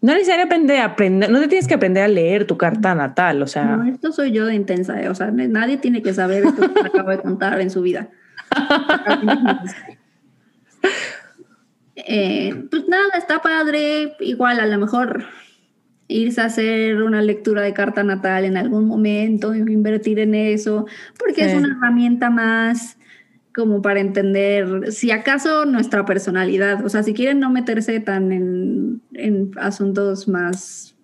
no 0.03 0.13
necesariamente 0.13 0.79
aprender, 0.79 1.31
no 1.31 1.39
te 1.39 1.47
tienes 1.47 1.65
que 1.65 1.75
aprender 1.75 2.03
a 2.03 2.09
leer 2.09 2.45
tu 2.45 2.57
carta 2.57 2.93
natal, 2.93 3.41
o 3.41 3.47
sea. 3.47 3.77
No, 3.77 3.89
esto 3.89 4.11
soy 4.11 4.33
yo 4.33 4.45
de 4.45 4.53
intensa, 4.53 5.01
eh, 5.01 5.07
o 5.07 5.15
sea, 5.15 5.31
nadie 5.31 5.77
tiene 5.77 6.01
que 6.01 6.13
saber 6.13 6.43
esto 6.43 6.73
que 6.73 6.79
acabo 6.81 7.09
de 7.09 7.19
contar 7.19 7.61
en 7.61 7.71
su 7.71 7.81
vida. 7.81 8.09
Eh, 11.95 12.65
pues 12.71 12.87
nada, 12.87 13.17
está 13.17 13.39
padre, 13.39 14.15
igual 14.19 14.59
a 14.59 14.65
lo 14.65 14.79
mejor 14.79 15.25
irse 16.07 16.41
a 16.41 16.45
hacer 16.45 17.01
una 17.01 17.21
lectura 17.21 17.61
de 17.61 17.71
carta 17.71 18.03
natal 18.03 18.45
en 18.45 18.57
algún 18.57 18.87
momento, 18.87 19.53
invertir 19.55 20.19
en 20.19 20.33
eso, 20.33 20.87
porque 21.17 21.45
es 21.45 21.53
una 21.53 21.77
herramienta 21.77 22.31
más 22.31 22.97
como 23.53 23.81
para 23.81 23.99
entender 23.99 24.91
si 24.91 25.11
acaso 25.11 25.65
nuestra 25.65 26.05
personalidad, 26.05 26.83
o 26.85 26.89
sea, 26.89 27.03
si 27.03 27.13
quieren 27.13 27.39
no 27.39 27.51
meterse 27.51 27.99
tan 27.99 28.31
en, 28.31 29.01
en 29.13 29.51
asuntos 29.57 30.27
más, 30.27 30.95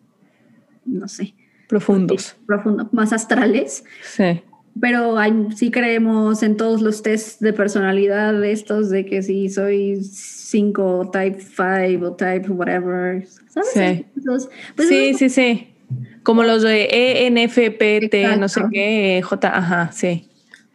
no 0.85 1.07
sé. 1.07 1.35
Profundos. 1.67 2.35
Profundos, 2.47 2.91
más 2.91 3.13
astrales. 3.13 3.83
Sí. 4.03 4.41
Pero 4.81 5.17
hay, 5.17 5.33
sí 5.55 5.71
creemos 5.71 6.41
en 6.41 6.57
todos 6.57 6.81
los 6.81 7.03
tests 7.03 7.39
de 7.39 7.53
personalidad 7.53 8.43
estos, 8.43 8.89
de 8.89 9.05
que 9.05 9.21
si 9.21 9.49
soy 9.49 10.01
5, 10.01 11.11
type 11.11 11.39
5 11.39 12.05
o 12.05 12.15
type 12.15 12.49
whatever. 12.49 13.27
¿sabes? 13.49 13.69
Sí, 13.73 14.05
pues 14.75 14.87
sí, 14.87 15.13
sí, 15.13 15.29
sí. 15.29 15.75
Como 16.23 16.43
los 16.43 16.63
de 16.63 16.87
ENFPT, 17.27 18.39
no 18.39 18.47
sé 18.47 18.61
qué, 18.71 19.21
J, 19.23 19.57
ajá, 19.57 19.91
sí. 19.91 20.28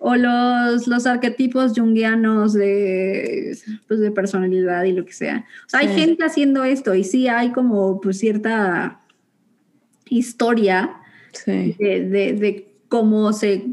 O 0.06 0.16
los, 0.16 0.86
los 0.86 1.06
arquetipos 1.06 1.72
junguianos 1.74 2.52
de, 2.52 3.56
pues, 3.88 4.00
de 4.00 4.10
personalidad 4.10 4.84
y 4.84 4.92
lo 4.92 5.06
que 5.06 5.14
sea. 5.14 5.46
O 5.66 5.68
sea, 5.70 5.80
hay 5.80 5.88
Sí. 5.88 5.94
gente 5.94 6.24
haciendo 6.24 6.62
esto 6.62 6.94
y 6.94 7.04
sí 7.04 7.26
hay 7.26 7.52
como 7.52 8.00
pues, 8.02 8.18
cierta 8.18 9.00
historia 10.08 10.96
Sí. 11.32 11.74
de, 11.78 12.08
de- 12.08 12.32
de 12.34 12.68
cómo 12.88 13.32
se 13.32 13.68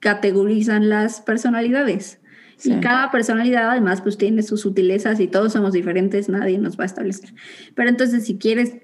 categorizan 0.00 0.88
las 0.88 1.20
personalidades. 1.20 2.20
Sí. 2.56 2.72
Y 2.72 2.80
cada 2.80 3.10
personalidad 3.10 3.70
además 3.70 4.00
pues 4.02 4.18
tiene 4.18 4.42
sus 4.42 4.62
sutilezas 4.62 5.20
y 5.20 5.28
todos 5.28 5.52
somos 5.52 5.72
diferentes, 5.72 6.28
nadie 6.28 6.58
nos 6.58 6.78
va 6.78 6.82
a 6.82 6.86
establecer. 6.86 7.32
Pero 7.74 7.88
entonces 7.90 8.24
si 8.26 8.38
quieres 8.38 8.74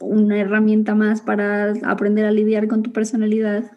una 0.00 0.38
herramienta 0.38 0.94
más 0.94 1.20
para 1.20 1.72
aprender 1.84 2.24
a 2.24 2.30
lidiar 2.32 2.68
con 2.68 2.82
tu 2.82 2.92
personalidad 2.92 3.70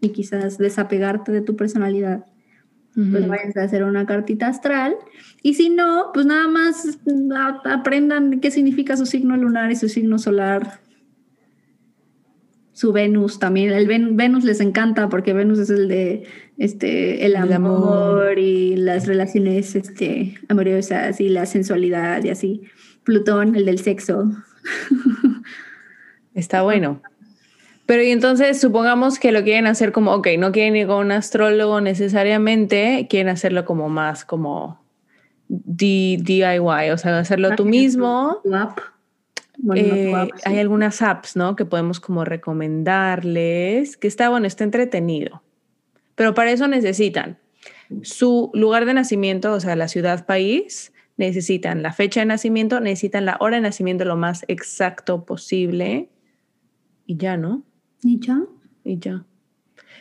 y 0.00 0.10
quizás 0.10 0.58
desapegarte 0.58 1.30
de 1.32 1.42
tu 1.42 1.56
personalidad, 1.56 2.24
pues 2.94 3.06
Ujú. 3.22 3.26
vayan 3.28 3.52
a 3.56 3.62
hacer 3.62 3.84
una 3.84 4.06
cartita 4.06 4.48
astral. 4.48 4.96
Y 5.42 5.54
si 5.54 5.70
no, 5.70 6.10
pues 6.12 6.26
nada 6.26 6.48
más 6.48 6.98
aprendan 7.64 8.40
qué 8.40 8.50
significa 8.50 8.96
su 8.96 9.06
signo 9.06 9.36
lunar 9.36 9.70
y 9.70 9.76
su 9.76 9.88
signo 9.88 10.18
solar. 10.18 10.80
Su 12.72 12.92
Venus 12.92 13.38
también. 13.38 13.72
El 13.72 13.86
Ven- 13.86 14.16
Venus 14.16 14.42
les 14.44 14.60
encanta 14.60 15.08
porque 15.10 15.34
Venus 15.34 15.58
es 15.58 15.68
el 15.70 15.86
de 15.88 16.24
este 16.56 17.26
el 17.26 17.32
El 17.32 17.36
amor, 17.36 17.52
amor. 17.52 18.38
y 18.38 18.74
las 18.76 19.06
relaciones 19.06 19.76
este, 19.76 20.38
amorosas 20.48 21.20
y 21.20 21.28
la 21.28 21.44
sensualidad 21.46 22.24
y 22.24 22.30
así. 22.30 22.62
Plutón, 23.04 23.54
el 23.54 23.66
del 23.66 23.78
sexo. 23.80 24.30
Está 26.34 26.62
bueno. 26.62 27.02
Pero 27.90 28.04
y 28.04 28.12
entonces 28.12 28.60
supongamos 28.60 29.18
que 29.18 29.32
lo 29.32 29.42
quieren 29.42 29.66
hacer 29.66 29.90
como, 29.90 30.12
ok, 30.14 30.28
no 30.38 30.52
quieren 30.52 30.76
ir 30.76 30.86
con 30.86 31.06
un 31.06 31.10
astrólogo 31.10 31.80
necesariamente, 31.80 33.08
quieren 33.10 33.28
hacerlo 33.28 33.64
como 33.64 33.88
más 33.88 34.24
como 34.24 34.80
D- 35.48 36.18
DIY, 36.20 36.90
o 36.92 36.96
sea, 36.98 37.18
hacerlo 37.18 37.56
tú 37.56 37.64
mismo. 37.64 38.38
Tu 38.44 38.54
app. 38.54 38.78
Bueno, 39.58 39.88
no 39.88 39.94
tu 39.96 40.00
Eh, 40.02 40.14
app, 40.14 40.28
sí. 40.36 40.42
Hay 40.44 40.58
algunas 40.60 41.02
apps, 41.02 41.34
¿no? 41.34 41.56
Que 41.56 41.64
podemos 41.64 41.98
como 41.98 42.24
recomendarles, 42.24 43.96
que 43.96 44.06
está 44.06 44.28
bueno, 44.28 44.46
está 44.46 44.62
entretenido. 44.62 45.42
Pero 46.14 46.32
para 46.32 46.52
eso 46.52 46.68
necesitan 46.68 47.40
su 48.02 48.52
lugar 48.54 48.84
de 48.84 48.94
nacimiento, 48.94 49.52
o 49.52 49.58
sea, 49.58 49.74
la 49.74 49.88
ciudad, 49.88 50.26
país, 50.26 50.92
necesitan 51.16 51.82
la 51.82 51.92
fecha 51.92 52.20
de 52.20 52.26
nacimiento, 52.26 52.78
necesitan 52.78 53.24
la 53.26 53.36
hora 53.40 53.56
de 53.56 53.62
nacimiento 53.62 54.04
lo 54.04 54.14
más 54.16 54.44
exacto 54.46 55.24
posible 55.24 56.08
y 57.04 57.16
ya, 57.16 57.36
¿no? 57.36 57.64
¿Y 58.02 58.18
ya? 58.20 58.40
Y 58.84 58.98
ya. 58.98 59.24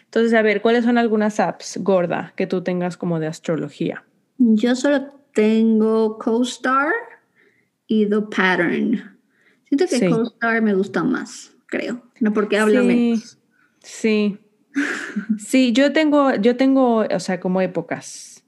Entonces, 0.05 0.33
a 0.33 0.41
ver, 0.41 0.61
¿cuáles 0.61 0.85
son 0.85 0.97
algunas 0.97 1.39
apps, 1.39 1.77
gorda, 1.81 2.33
que 2.35 2.47
tú 2.47 2.63
tengas 2.63 2.97
como 2.97 3.19
de 3.19 3.27
astrología? 3.27 4.03
Yo 4.37 4.75
solo 4.75 5.11
tengo 5.33 6.17
CoStar 6.17 6.91
y 7.87 8.07
The 8.07 8.21
Pattern. 8.21 9.17
Siento 9.67 9.85
que 9.85 9.99
Sí. 9.99 10.09
CoStar 10.09 10.61
me 10.61 10.73
gusta 10.73 11.03
más, 11.03 11.55
creo. 11.67 12.01
No 12.19 12.33
porque 12.33 12.57
habla 12.57 12.81
sí, 12.81 12.87
menos. 12.87 13.39
Sí. 13.83 14.39
Sí, 15.37 15.73
yo 15.73 15.93
tengo, 15.93 16.35
yo 16.35 16.55
tengo, 16.55 17.05
o 17.09 17.19
sea, 17.19 17.39
como 17.39 17.61
épocas. 17.61 18.43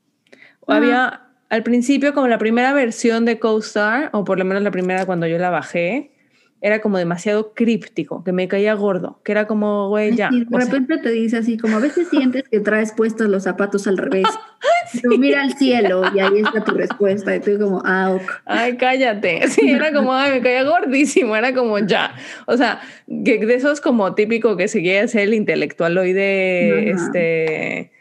Ah. 0.67 0.77
Había 0.77 1.27
al 1.49 1.63
principio 1.63 2.13
como 2.13 2.27
la 2.27 2.37
primera 2.37 2.73
versión 2.73 3.25
de 3.25 3.37
CoStar, 3.37 4.09
o 4.13 4.23
por 4.23 4.39
lo 4.39 4.45
menos 4.45 4.63
la 4.63 4.71
primera 4.71 5.05
cuando 5.05 5.27
yo 5.27 5.37
la 5.37 5.49
bajé, 5.49 6.13
era 6.61 6.79
como 6.79 6.99
demasiado 6.99 7.53
críptico, 7.55 8.23
que 8.23 8.31
me 8.31 8.47
caía 8.47 8.75
gordo, 8.75 9.19
que 9.23 9.31
era 9.31 9.47
como, 9.47 9.89
güey, 9.89 10.15
ya. 10.15 10.29
Y 10.31 10.45
de 10.45 10.45
sea, 10.45 10.59
repente 10.59 10.99
te 10.99 11.09
dice 11.09 11.37
así, 11.37 11.57
como 11.57 11.77
a 11.77 11.79
veces 11.79 12.07
sientes 12.09 12.43
que 12.49 12.59
traes 12.59 12.93
puestos 12.93 13.27
los 13.27 13.43
zapatos 13.43 13.87
al 13.87 13.97
revés. 13.97 14.27
Pero 15.01 15.17
mira 15.17 15.41
al 15.41 15.53
cielo 15.57 16.03
y 16.13 16.19
ahí 16.19 16.39
está 16.39 16.63
tu 16.63 16.73
respuesta. 16.73 17.35
Y 17.35 17.39
tú 17.39 17.57
como, 17.59 17.81
ah, 17.83 18.11
ok. 18.11 18.31
Ay, 18.45 18.77
cállate. 18.77 19.47
Sí, 19.47 19.71
era 19.71 19.91
como, 19.91 20.13
ay, 20.13 20.33
me 20.33 20.41
caía 20.41 20.63
gordísimo, 20.63 21.35
era 21.35 21.51
como 21.53 21.79
ya. 21.79 22.13
O 22.45 22.55
sea, 22.55 22.79
que 23.25 23.43
de 23.43 23.55
esos 23.55 23.81
como 23.81 24.13
típico 24.13 24.55
que 24.55 24.67
se 24.67 24.81
quiere 24.81 24.99
hacer 24.99 25.21
el 25.21 25.33
intelectualoide, 25.33 26.91
Ajá. 26.93 27.05
este, 27.05 27.91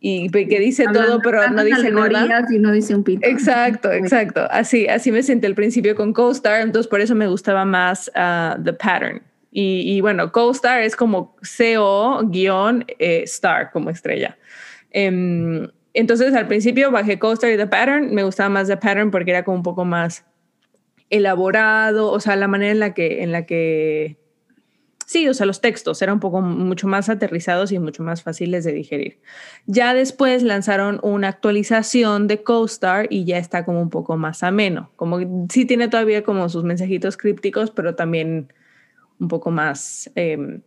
y 0.00 0.28
que 0.30 0.60
dice 0.60 0.84
Hablando 0.86 1.20
todo, 1.20 1.22
pero 1.22 1.48
no 1.50 1.64
dice 1.64 1.90
nada. 1.90 2.46
Y 2.50 2.58
no 2.58 2.72
dice 2.72 2.94
un 2.94 3.02
pito. 3.02 3.26
Exacto, 3.26 3.90
exacto. 3.92 4.46
Así, 4.50 4.86
así 4.86 5.10
me 5.10 5.22
senté 5.22 5.46
al 5.46 5.54
principio 5.54 5.96
con 5.96 6.12
CoStar, 6.12 6.60
entonces 6.60 6.88
por 6.88 7.00
eso 7.00 7.14
me 7.14 7.26
gustaba 7.26 7.64
más 7.64 8.10
ah, 8.14 8.58
The 8.62 8.74
Pattern. 8.74 9.22
Y, 9.50 9.96
y 9.96 10.00
bueno, 10.02 10.32
CoStar 10.32 10.82
es 10.82 10.96
como 10.96 11.34
CO-star, 11.58 12.60
como 13.72 13.90
estrella. 13.90 14.36
Em, 14.90 15.68
entonces 15.94 16.34
al 16.34 16.46
principio 16.46 16.90
bajé 16.90 17.18
CoStar 17.18 17.50
y 17.50 17.56
The 17.56 17.66
Pattern, 17.66 18.14
me 18.14 18.22
gustaba 18.22 18.50
más 18.50 18.68
The 18.68 18.76
Pattern 18.76 19.10
porque 19.10 19.30
era 19.30 19.44
como 19.44 19.56
un 19.56 19.62
poco 19.62 19.84
más 19.86 20.24
elaborado, 21.08 22.10
o 22.10 22.20
sea, 22.20 22.36
la 22.36 22.48
manera 22.48 22.72
en 22.72 22.80
la 22.80 22.92
que, 22.92 23.22
en 23.22 23.32
la 23.32 23.46
que, 23.46 24.18
sí, 25.06 25.26
o 25.28 25.32
sea, 25.32 25.46
los 25.46 25.62
textos 25.62 26.02
eran 26.02 26.14
un 26.14 26.20
poco 26.20 26.42
mucho 26.42 26.86
más 26.86 27.08
aterrizados 27.08 27.72
y 27.72 27.78
mucho 27.78 28.02
más 28.02 28.22
fáciles 28.22 28.64
de 28.64 28.72
digerir. 28.72 29.18
Ya 29.64 29.94
después 29.94 30.42
lanzaron 30.42 31.00
una 31.02 31.28
actualización 31.28 32.26
de 32.26 32.42
CoStar 32.42 33.06
y 33.08 33.24
ya 33.24 33.38
está 33.38 33.64
como 33.64 33.80
un 33.80 33.88
poco 33.88 34.18
más 34.18 34.42
ameno, 34.42 34.90
como 34.96 35.46
sí 35.48 35.64
tiene 35.64 35.88
todavía 35.88 36.22
como 36.22 36.48
sus 36.50 36.64
mensajitos 36.64 37.16
crípticos, 37.16 37.70
pero 37.70 37.94
también 37.94 38.52
un 39.18 39.28
poco 39.28 39.50
más 39.50 40.10
eh, 40.16 40.60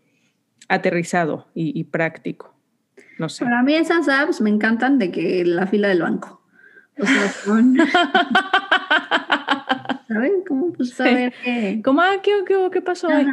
aterrizado 0.67 1.47
y, 1.53 1.79
y 1.79 1.83
práctico. 1.83 2.55
No 3.19 3.29
sé. 3.29 3.43
Para 3.43 3.61
mí 3.61 3.75
esas 3.75 4.07
apps 4.07 4.41
me 4.41 4.49
encantan 4.49 4.97
de 4.97 5.11
que 5.11 5.43
la 5.45 5.67
fila 5.67 5.89
del 5.89 6.01
banco. 6.01 6.38
Son... 7.43 7.77
¿Saben? 10.07 10.43
Como 10.47 10.73
pues 10.73 10.89
saber 10.91 11.33
que... 11.43 11.81
¿Cómo, 11.83 12.01
ah, 12.01 12.17
¿qué, 12.23 12.31
qué, 12.47 12.55
qué 12.71 12.81
pasó 12.81 13.07
hoy? 13.07 13.27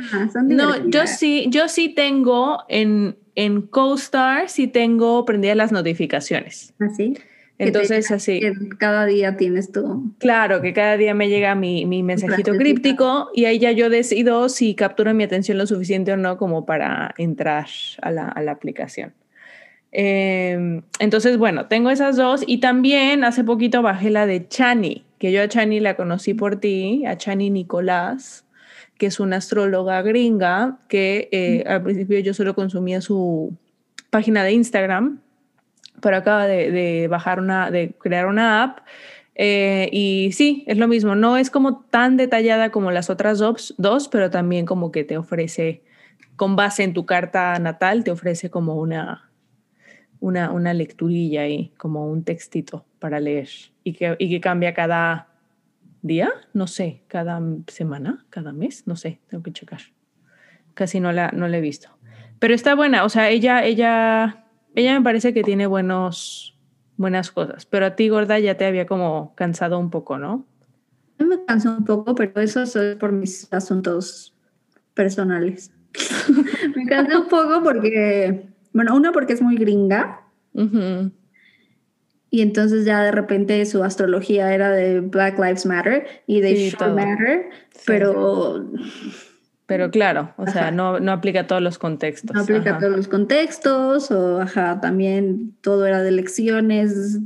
No, 0.45 0.89
yo 0.89 1.07
sí, 1.07 1.47
yo 1.49 1.69
sí 1.69 1.89
tengo 1.89 2.65
en, 2.69 3.17
en 3.35 3.63
CoStar, 3.63 4.49
sí 4.49 4.67
tengo 4.67 5.25
prendidas 5.25 5.57
las 5.57 5.73
notificaciones. 5.73 6.75
¿Así? 6.79 7.15
Que 7.59 7.65
te 7.65 7.69
Entonces, 7.69 8.11
así. 8.11 8.41
que 8.41 8.53
cada 8.79 9.07
día 9.07 9.39
tienes 9.39 9.73
tu... 9.73 10.15
Claro, 10.19 10.61
que 10.61 10.75
cada 10.75 10.99
día 10.99 11.15
me 11.15 11.31
llega 11.31 11.55
mi, 11.55 11.87
mi 11.87 12.03
mensajito 12.03 12.55
críptico 12.55 13.31
y 13.35 13.47
ahí 13.47 13.59
ya 13.59 13.73
yo 13.73 13.89
decido 13.89 14.51
si 14.51 14.75
captura 14.75 15.15
mi 15.15 15.25
atención 15.25 15.57
lo 15.57 15.67
suficiente 15.67 16.13
o 16.13 16.19
no 16.19 16.37
como 16.37 16.67
para 16.67 17.15
entrar 17.17 17.67
a 18.03 18.11
la, 18.11 18.29
a 18.29 18.43
la 18.43 18.53
aplicación. 18.53 19.15
Eh, 19.99 20.83
entonces, 20.99 21.39
bueno, 21.39 21.69
tengo 21.69 21.89
esas 21.89 22.17
dos 22.17 22.45
y 22.47 22.59
también 22.59 23.25
hace 23.25 23.45
poquito 23.45 23.81
bajé 23.81 24.11
la 24.11 24.27
de 24.27 24.47
Chani, 24.47 25.07
que 25.19 25.33
yo 25.33 25.41
a 25.43 25.49
Chani 25.49 25.81
la 25.81 25.97
conocí 25.97 26.35
por 26.35 26.57
ti, 26.57 27.07
a 27.07 27.17
Chani 27.17 27.49
Nicolás, 27.49 28.45
que 28.99 29.07
es 29.07 29.21
una 29.21 29.37
astróloga 29.37 30.03
gringa 30.03 30.81
que 30.89 31.31
eh, 31.33 31.65
al 31.67 31.83
principio 31.83 32.19
yo 32.19 32.35
solo 32.35 32.55
consumía 32.55 33.01
su 33.01 33.57
página 34.11 34.45
de 34.45 34.53
Instagram, 34.53 35.21
pero 36.03 36.19
acaba 36.19 36.47
de, 36.47 36.71
de 36.71 37.09
bajar 37.09 37.41
una, 37.41 37.71
de 37.71 37.95
crear 37.99 38.27
una 38.27 38.65
app. 38.65 38.81
eh, 39.35 39.89
y 39.93 40.31
sí, 40.33 40.63
es 40.67 40.77
lo 40.77 40.89
mismo, 40.89 41.15
no 41.15 41.39
es 41.39 41.49
como 41.49 41.81
tan 41.91 42.19
detallada 42.19 42.71
como 42.71 42.91
las 42.91 43.09
otras 43.09 43.39
dos, 43.39 43.75
dos, 43.79 44.09
pero 44.09 44.29
también 44.29 44.67
como 44.67 44.93
que 44.93 45.05
te 45.05 45.17
ofrece, 45.17 45.81
con 46.37 46.55
base 46.55 46.83
en 46.83 46.93
tu 46.93 47.07
carta 47.07 47.59
natal, 47.59 48.05
te 48.05 48.11
ofrece 48.11 48.51
como 48.51 48.77
una, 48.77 49.26
una, 50.21 50.51
una 50.51 50.75
lecturilla 50.75 51.43
ahí, 51.43 51.73
como 51.77 52.11
un 52.11 52.25
textito 52.25 52.85
para 52.99 53.21
leer 53.21 53.49
y 53.85 53.93
que, 53.93 54.17
y 54.19 54.31
que 54.31 54.41
cambia 54.41 54.75
cada 54.75 55.29
día, 56.03 56.31
no 56.53 56.67
sé, 56.67 57.03
cada 57.09 57.41
semana, 57.67 58.25
cada 58.31 58.53
mes, 58.53 58.87
no 58.87 58.97
sé, 58.97 59.21
tengo 59.29 59.43
que 59.43 59.53
checar. 59.53 59.81
Casi 60.75 61.01
no 61.01 61.13
la, 61.13 61.31
no 61.33 61.49
la 61.49 61.59
he 61.59 61.61
visto. 61.61 61.89
Pero 62.39 62.55
está 62.55 62.75
buena, 62.75 63.05
o 63.05 63.09
sea, 63.09 63.31
ella, 63.31 63.65
ella, 63.65 64.45
ella 64.75 64.99
me 64.99 65.03
parece 65.03 65.33
que 65.33 65.43
tiene 65.43 65.67
buenos, 65.67 66.59
buenas 66.97 67.31
cosas, 67.31 67.67
pero 67.67 67.87
a 67.87 67.97
ti, 67.97 68.09
gorda, 68.09 68.39
ya 68.39 68.57
te 68.57 68.67
había 68.67 68.87
como 68.87 69.35
cansado 69.35 69.79
un 69.79 69.91
poco, 69.91 70.19
¿no? 70.19 70.47
Me 71.19 71.45
canso 71.45 71.71
un 71.71 71.85
poco, 71.85 72.15
pero 72.15 72.41
eso 72.41 72.63
es 72.63 72.97
por 72.97 73.13
mis 73.13 73.53
asuntos 73.53 74.35
personales. 74.95 75.73
me 76.77 76.87
cansé 76.87 77.17
un 77.17 77.29
poco 77.29 77.63
porque, 77.63 78.49
bueno, 78.77 78.95
uno 78.95 79.13
porque 79.13 79.33
es 79.33 79.43
muy 79.43 79.57
gringa 79.57 80.21
Ujú. 80.53 81.11
y 82.31 82.43
entonces 82.43 82.85
ya 82.85 83.03
de 83.03 83.13
repente 83.13 83.65
su 83.67 83.83
astrología 83.83 84.53
era 84.55 84.71
de 84.71 85.01
Black 85.01 85.39
Lives 85.39 85.67
Matter 85.67 86.07
y 86.27 86.41
de 86.41 86.57
Sí. 86.71 86.77
Matter, 86.81 87.49
Sí. 87.73 87.83
pero 87.87 88.71
Pero 89.69 89.91
claro, 89.91 90.33
o 90.37 90.47
sea, 90.47 90.63
Ajá. 90.63 90.71
no, 90.71 91.01
no 91.01 91.11
aplica 91.11 91.41
a 91.41 91.47
todos 91.49 91.61
los 91.61 91.77
contextos. 91.79 92.33
no 92.37 92.43
aplica 92.43 92.71
Ajá. 92.71 92.77
a 92.77 92.79
todos 92.79 92.97
los 92.97 93.09
contextos 93.09 94.13
o 94.13 94.41
ajá, 94.41 94.81
también 94.81 95.57
todo 95.61 95.87
era 95.87 96.03
de 96.05 96.11
elecciones 96.11 97.19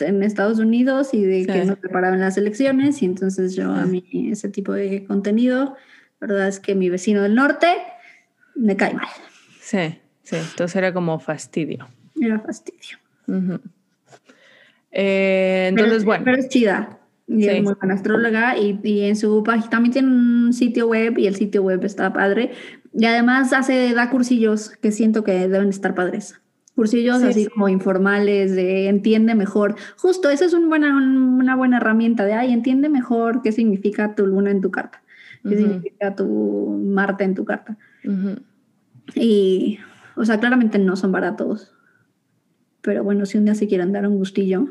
en 0.00 0.22
Estados 0.22 0.58
Unidos 0.58 1.14
y 1.14 1.24
de 1.24 1.46
que 1.46 1.62
Sí. 1.62 1.68
no 1.68 1.76
preparaban 1.76 2.20
las 2.20 2.36
elecciones 2.36 3.00
y 3.00 3.06
entonces 3.06 3.56
yo 3.56 3.72
a 3.72 3.86
mí 3.86 4.04
ese 4.30 4.50
tipo 4.50 4.72
de 4.74 5.04
contenido, 5.04 5.74
la 6.20 6.26
verdad 6.26 6.48
es 6.48 6.60
que 6.60 6.74
mi 6.74 6.90
vecino 6.90 7.22
del 7.22 7.34
norte 7.34 7.68
me 8.54 8.76
cae 8.76 8.92
mal. 8.92 9.08
Sí, 9.62 9.98
sí, 10.22 10.36
entonces 10.36 10.76
era 10.76 10.92
como 10.92 11.18
fastidio. 11.18 11.88
Era 12.20 12.40
fastidio. 12.40 12.98
Eh, 14.90 15.66
entonces, 15.70 15.94
pero, 15.94 16.04
bueno. 16.04 16.24
Pero 16.24 16.36
es 16.38 16.48
chida. 16.48 16.98
Y 17.28 17.46
es 17.46 17.62
muy 17.62 17.74
buena 17.74 17.94
astróloga 17.94 18.58
y, 18.58 18.78
y, 18.82 19.02
en 19.02 19.16
su 19.16 19.42
página 19.42 19.70
también 19.70 19.92
tiene 19.92 20.08
un 20.08 20.52
sitio 20.52 20.88
web 20.88 21.16
y 21.18 21.26
el 21.26 21.36
sitio 21.36 21.62
web 21.62 21.82
está 21.84 22.12
padre. 22.12 22.50
Y 22.92 23.06
además 23.06 23.52
hace, 23.52 23.94
da 23.94 24.10
cursillos 24.10 24.70
que 24.70 24.92
siento 24.92 25.24
que 25.24 25.32
deben 25.48 25.68
estar 25.68 25.94
padres. 25.94 26.42
Cursillos 26.74 27.20
sí, 27.20 27.26
así 27.28 27.44
sí. 27.44 27.50
como 27.50 27.68
informales 27.68 28.54
de 28.54 28.88
entiende 28.88 29.34
mejor. 29.34 29.76
Justo, 29.96 30.30
esa 30.30 30.46
es 30.46 30.52
un 30.52 30.68
buena, 30.68 30.96
una 30.96 31.54
buena 31.54 31.76
herramienta 31.76 32.24
de, 32.24 32.32
ay, 32.32 32.52
entiende 32.52 32.88
mejor 32.88 33.42
qué 33.42 33.52
significa 33.52 34.14
tu 34.14 34.26
luna 34.26 34.50
en 34.50 34.60
tu 34.60 34.70
carta, 34.70 35.02
qué 35.42 35.48
uh 35.48 35.52
-huh. 35.52 35.56
significa 35.58 36.14
tu 36.16 36.80
Marte 36.84 37.24
en 37.24 37.34
tu 37.34 37.44
carta. 37.44 37.76
Uh 38.04 38.10
-huh. 38.10 38.42
Y, 39.14 39.78
o 40.16 40.24
sea, 40.24 40.40
claramente 40.40 40.78
no 40.78 40.96
son 40.96 41.12
baratos. 41.12 41.72
Pero 42.80 43.04
bueno, 43.04 43.26
si 43.26 43.38
un 43.38 43.44
día 43.44 43.54
se 43.54 43.68
quieren 43.68 43.92
dar 43.92 44.06
un 44.06 44.16
gustillo 44.16 44.68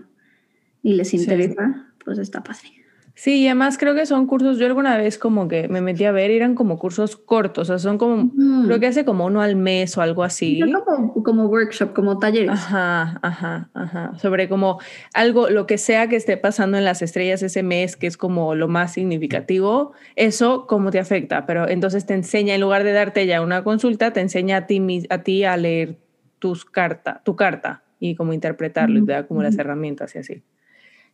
y 0.83 0.93
les 0.93 1.13
interesa, 1.13 1.73
sí. 1.73 2.03
pues 2.03 2.17
está 2.17 2.43
padre. 2.43 2.80
Sí, 3.13 3.41
y 3.41 3.47
además 3.47 3.77
creo 3.77 3.93
que 3.93 4.05
son 4.05 4.25
cursos, 4.25 4.57
yo 4.57 4.65
alguna 4.65 4.97
vez 4.97 5.17
como 5.17 5.47
que 5.47 5.67
me 5.67 5.81
metí 5.81 6.05
a 6.05 6.11
ver, 6.11 6.31
eran 6.31 6.55
como 6.55 6.79
cursos 6.79 7.17
cortos, 7.17 7.69
o 7.69 7.73
sea, 7.73 7.79
son 7.79 7.97
como, 7.97 8.31
mm. 8.33 8.65
creo 8.65 8.79
que 8.79 8.87
hace 8.87 9.05
como 9.05 9.25
uno 9.25 9.41
al 9.41 9.55
mes 9.55 9.97
o 9.97 10.01
algo 10.01 10.23
así. 10.23 10.61
Como, 10.61 11.23
como 11.23 11.45
workshop, 11.45 11.93
como 11.93 12.19
talleres. 12.19 12.51
Ajá, 12.51 13.19
ajá, 13.21 13.69
ajá, 13.73 14.13
sobre 14.17 14.47
como 14.47 14.79
algo, 15.13 15.49
lo 15.49 15.67
que 15.67 15.77
sea 15.77 16.07
que 16.07 16.15
esté 16.15 16.37
pasando 16.37 16.77
en 16.77 16.85
las 16.85 17.01
estrellas 17.01 17.43
ese 17.43 17.63
mes, 17.63 17.95
que 17.95 18.07
es 18.07 18.17
como 18.17 18.55
lo 18.55 18.67
más 18.67 18.93
significativo, 18.93 19.91
eso 20.15 20.65
cómo 20.67 20.91
te 20.91 20.99
afecta, 20.99 21.45
pero 21.45 21.67
entonces 21.67 22.05
te 22.05 22.13
enseña, 22.13 22.55
en 22.55 22.61
lugar 22.61 22.83
de 22.83 22.93
darte 22.93 23.25
ya 23.27 23.41
una 23.41 23.63
consulta, 23.63 24.13
te 24.13 24.21
enseña 24.21 24.57
a 24.57 24.67
ti, 24.67 25.05
a, 25.09 25.23
ti 25.23 25.43
a 25.43 25.57
leer 25.57 25.99
tus 26.39 26.65
carta, 26.65 27.21
tu 27.25 27.35
carta 27.35 27.83
y 27.99 28.15
cómo 28.15 28.33
interpretarlo, 28.33 28.99
mm. 28.99 29.03
y 29.03 29.05
te 29.05 29.11
da 29.11 29.27
como 29.27 29.43
las 29.43 29.57
herramientas 29.57 30.15
y 30.15 30.19
así. 30.19 30.43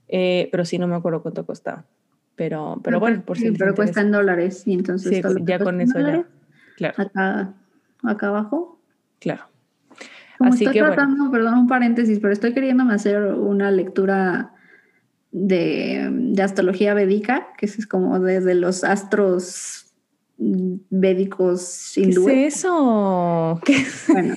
Eh, 0.07 0.49
pero 0.51 0.65
sí, 0.65 0.77
no 0.77 0.87
me 0.87 0.95
acuerdo 0.95 1.21
cuánto 1.21 1.45
costaba. 1.45 1.85
Pero, 2.35 2.79
pero 2.83 2.99
bueno, 2.99 3.23
por 3.25 3.37
sí, 3.37 3.47
si 3.47 3.51
Pero 3.51 3.73
cuesta 3.73 4.01
en 4.01 4.11
dólares 4.11 4.63
y 4.65 4.73
entonces 4.73 5.23
sí, 5.25 5.43
ya 5.43 5.57
con 5.59 5.81
eso 5.81 5.99
ya. 5.99 6.23
Claro. 6.75 6.93
Acá, 6.97 7.53
acá 8.03 8.27
abajo. 8.27 8.79
Claro. 9.19 9.45
Como 10.37 10.53
Así 10.53 10.65
estoy 10.65 10.75
que, 10.75 10.85
tratando, 10.85 11.15
bueno. 11.15 11.31
perdón, 11.31 11.53
un 11.59 11.67
paréntesis, 11.67 12.19
pero 12.19 12.31
estoy 12.31 12.53
queriéndome 12.53 12.93
hacer 12.93 13.23
una 13.23 13.71
lectura 13.71 14.53
de, 15.31 16.09
de 16.11 16.43
astrología 16.43 16.93
védica, 16.93 17.47
que 17.57 17.65
es 17.65 17.87
como 17.87 18.19
desde 18.19 18.53
los 18.53 18.83
astros 18.83 19.87
védicos 20.37 21.97
hindúes. 21.97 22.27
¿Qué 22.27 22.47
es 22.47 22.55
eso? 22.57 23.59
¿Qué? 23.65 23.83
Bueno, 24.09 24.35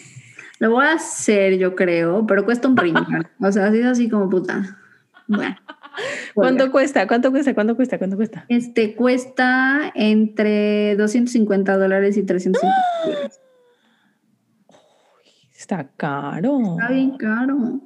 lo 0.59 0.71
voy 0.71 0.87
a 0.87 0.93
hacer, 0.93 1.59
yo 1.59 1.75
creo, 1.75 2.27
pero 2.27 2.45
cuesta 2.45 2.69
un 2.69 2.77
riñón. 2.79 3.27
o 3.39 3.53
sea, 3.53 3.67
así 3.67 3.83
así 3.83 4.09
como 4.09 4.29
puta. 4.31 4.79
Bueno. 5.31 5.57
¿Cuánto 6.35 6.71
cuesta? 6.71 7.07
¿Cuánto 7.07 7.31
cuesta? 7.31 7.55
¿Cuánto 7.55 7.77
cuesta? 7.77 7.99
¿Cuánto 7.99 8.17
cuesta? 8.17 8.45
Este 8.49 8.95
cuesta 8.95 9.93
entre 9.95 10.97
250 10.97 11.77
dólares 11.77 12.17
y 12.17 12.23
350 12.23 12.77
dólares. 13.05 13.41
Está 15.57 15.91
caro. 15.97 16.77
Está 16.79 16.93
bien 16.93 17.17
caro. 17.17 17.81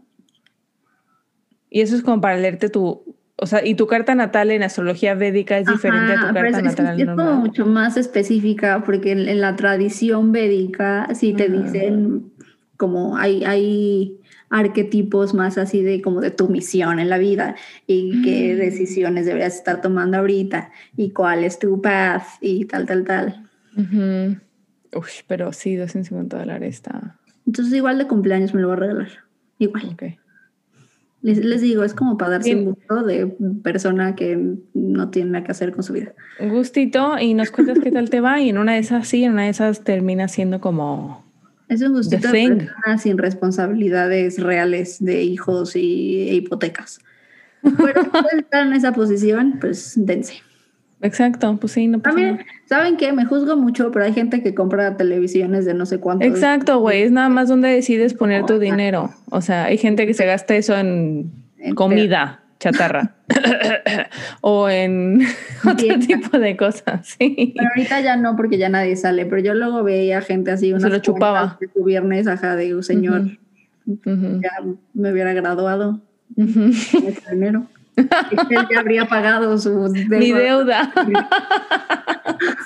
Y 1.71 1.81
eso 1.81 1.97
es 1.97 2.03
como 2.03 2.21
para 2.21 2.37
leerte 2.37 2.69
tu, 2.69 3.17
o 3.37 3.47
sea, 3.47 3.67
y 3.67 3.75
tu 3.75 3.87
carta 3.87 4.15
natal 4.15 4.51
en 4.53 4.63
astrología 4.63 5.15
védica 5.15 5.59
es 5.59 5.67
diferente 5.67 6.13
a 6.13 6.29
tu 6.29 6.35
carta 6.35 6.59
es, 6.59 6.65
natal 6.65 7.01
es, 7.01 7.09
es 7.09 7.15
como 7.15 7.35
mucho 7.35 7.67
más 7.67 7.97
específica 7.97 8.85
porque 8.87 9.11
en, 9.11 9.29
en 9.29 9.41
la 9.41 9.57
tradición 9.57 10.31
védica 10.31 11.09
sí 11.15 11.35
te 11.35 11.45
Ajá. 11.45 11.53
dicen 11.53 12.33
como 12.77 13.17
hay, 13.17 13.45
hay 13.45 14.21
arquetipos 14.51 15.35
más 15.35 15.59
así 15.59 15.83
de 15.83 16.01
como 16.01 16.21
de 16.21 16.31
tu 16.31 16.49
misión 16.49 16.99
en 16.99 17.09
la 17.09 17.19
vida 17.19 17.57
y 17.87 18.23
qué 18.23 18.55
decisiones 18.55 19.27
deberías 19.27 19.57
estar 19.57 19.81
tomando 19.81 20.19
ahorita 20.19 20.71
y 20.97 21.11
cuál 21.11 21.45
es 21.45 21.59
tu 21.59 21.81
path 21.81 22.25
y 22.41 22.65
tal, 22.67 22.87
tal, 22.87 23.05
tal. 23.05 23.49
Uh 23.77 23.81
-huh. 23.81 24.41
Uy, 24.95 25.11
pero 25.27 25.53
sí, 25.53 25.77
250 25.77 26.39
dólares 26.39 26.77
está. 26.77 27.19
Entonces 27.47 27.75
igual 27.75 27.99
de 27.99 28.07
cumpleaños 28.07 28.55
me 28.55 28.61
lo 28.61 28.69
voy 28.69 28.77
a 28.77 28.81
regalar. 28.81 29.09
Igual. 29.59 29.91
Okay. 29.95 30.19
Les, 31.23 31.39
les, 31.39 31.63
digo, 31.63 31.85
es 31.85 31.95
como 31.95 32.19
para 32.19 32.33
darse 32.33 32.55
un 32.55 32.67
gusto 32.67 33.03
de 33.03 33.27
persona 33.63 34.15
que 34.15 34.57
no 34.75 35.11
tiene 35.11 35.31
nada 35.31 35.45
que 35.45 35.53
hacer 35.53 35.73
con 35.73 35.83
su 35.83 35.95
vida. 35.95 36.13
Un 36.39 36.51
gustito 36.51 37.19
y 37.19 37.33
nos 37.33 37.51
cuentas 37.51 37.79
qué 37.83 37.91
tal 37.91 38.11
te 38.11 38.21
va 38.21 38.41
y 38.41 38.51
en 38.51 38.59
una 38.59 38.75
de 38.75 38.81
esas 38.81 39.09
sí, 39.09 39.25
en 39.25 39.33
una 39.33 39.45
de 39.45 39.49
esas 39.49 39.85
termina 39.85 40.29
siendo 40.29 40.61
como 40.61 41.25
es 41.69 41.83
un 41.83 41.93
gustito 41.93 42.31
de 42.31 42.49
personas 42.57 43.03
sin 43.03 43.19
responsabilidades 43.19 44.43
reales 44.43 45.03
de 45.03 45.23
hijos 45.23 45.77
y 45.77 46.29
e 46.29 46.35
hipotecas. 46.35 47.01
Pero 47.62 48.03
si 48.03 48.39
están 48.39 48.69
en 48.69 48.73
esa 48.75 48.93
posición, 48.93 49.59
pues 49.61 49.95
dense. 49.97 50.35
Exacto, 51.01 51.57
pues 51.59 51.73
sí, 51.73 51.87
no 51.87 51.99
pasa 51.99 52.15
También, 52.15 52.37
nada. 52.37 52.47
¿saben 52.67 52.97
qué? 52.97 53.12
Me 53.12 53.27
juzgo 53.27 53.57
mucho, 53.57 53.91
pero 53.91 54.05
hay 54.05 54.12
gente 54.12 54.43
que 54.43 54.55
compra 54.55 54.97
televisiones 54.97 55.65
de 55.65 55.75
no 55.75 55.85
sé 55.87 55.99
cuánto. 55.99 56.25
Exacto, 56.25 56.79
güey, 56.79 57.03
es 57.03 57.11
nada 57.11 57.29
más 57.29 57.49
donde 57.49 57.69
decides 57.69 58.15
poner 58.15 58.47
tu 58.47 58.59
dinero. 58.59 59.11
O 59.31 59.41
sea, 59.41 59.65
hay 59.65 59.77
gente 59.77 60.07
que 60.07 60.15
se 60.15 60.25
gasta 60.25 60.55
eso 60.57 60.77
en, 60.77 61.31
en 61.59 61.75
comida 61.75 62.44
chatarra 62.65 63.15
o 64.41 64.69
en 64.69 65.21
otro 65.65 65.99
tipo 65.99 66.39
de 66.39 66.57
cosas. 66.57 67.07
Sí. 67.19 67.53
Pero 67.57 67.69
ahorita 67.69 68.01
ya 68.01 68.17
no, 68.17 68.37
porque 68.37 68.57
ya 68.57 68.69
nadie 68.69 68.97
sale. 68.97 69.27
Pero 69.27 69.43
yo 69.43 69.55
luego 69.55 69.83
veía 69.83 70.21
gente 70.23 70.51
así, 70.51 70.73
se 70.79 70.89
lo 70.89 70.99
chupaba. 70.99 71.59
De 71.61 71.69
tu 71.69 71.85
viernes, 71.85 72.27
ajá, 72.27 72.57
de 72.57 72.75
un 72.75 72.83
señor, 72.83 73.23
uh 73.87 73.99
-huh. 74.05 74.43
ya 74.43 74.51
me 74.95 75.12
hubiera 75.12 75.35
graduado 75.35 76.01
uh 76.37 76.43
-huh. 76.43 77.27
en 77.29 77.37
enero. 77.37 77.67
él 77.97 78.09
ya 78.71 78.81
habría 78.81 79.05
pagado 79.07 79.57
su 79.59 79.93
deuda. 79.93 80.19
Mi 80.19 80.33
deuda. 80.33 80.93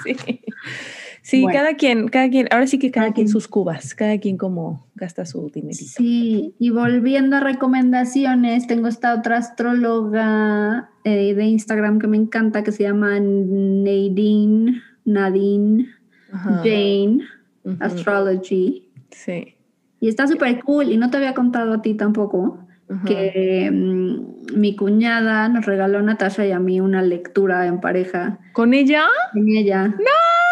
sí. 0.04 0.16
Sí, 1.28 1.42
bueno. 1.42 1.58
cada 1.58 1.74
quien, 1.74 2.08
cada 2.08 2.30
quien, 2.30 2.48
ahora 2.50 2.66
sí 2.66 2.78
que 2.78 2.90
cada, 2.90 3.08
cada 3.08 3.14
quien, 3.14 3.26
quien 3.26 3.32
sus 3.32 3.48
cubas, 3.48 3.94
cada 3.94 4.16
quien 4.16 4.38
como 4.38 4.86
gasta 4.94 5.26
su 5.26 5.50
dinerito. 5.50 5.84
Sí, 5.98 6.54
y 6.58 6.70
volviendo 6.70 7.36
a 7.36 7.40
recomendaciones, 7.40 8.66
tengo 8.66 8.88
esta 8.88 9.12
otra 9.12 9.36
astróloga 9.36 10.88
eh, 11.04 11.34
de 11.34 11.44
Instagram 11.44 11.98
que 11.98 12.06
me 12.06 12.16
encanta, 12.16 12.62
que 12.62 12.72
se 12.72 12.84
llama 12.84 13.20
Nadine, 13.20 14.80
Nadine 15.04 15.90
Ajá. 16.32 16.62
Jane 16.64 17.18
uh 17.64 17.72
-huh. 17.72 17.76
Astrology. 17.78 18.88
Sí. 19.10 19.54
Y 20.00 20.08
está 20.08 20.26
súper 20.26 20.64
cool, 20.64 20.90
y 20.90 20.96
no 20.96 21.10
te 21.10 21.18
había 21.18 21.34
contado 21.34 21.74
a 21.74 21.82
ti 21.82 21.92
tampoco, 21.92 22.58
uh 22.88 22.94
-huh. 22.94 23.04
que 23.04 23.68
um, 23.70 24.58
mi 24.58 24.74
cuñada 24.74 25.50
nos 25.50 25.66
regaló 25.66 25.98
a 25.98 26.02
Natasha 26.02 26.46
y 26.46 26.52
a 26.52 26.58
mí 26.58 26.80
una 26.80 27.02
lectura 27.02 27.66
en 27.66 27.82
pareja. 27.82 28.38
¿Con 28.54 28.72
ella? 28.72 29.04
Con 29.34 29.46
ella. 29.46 29.88
¡No! 29.88 30.47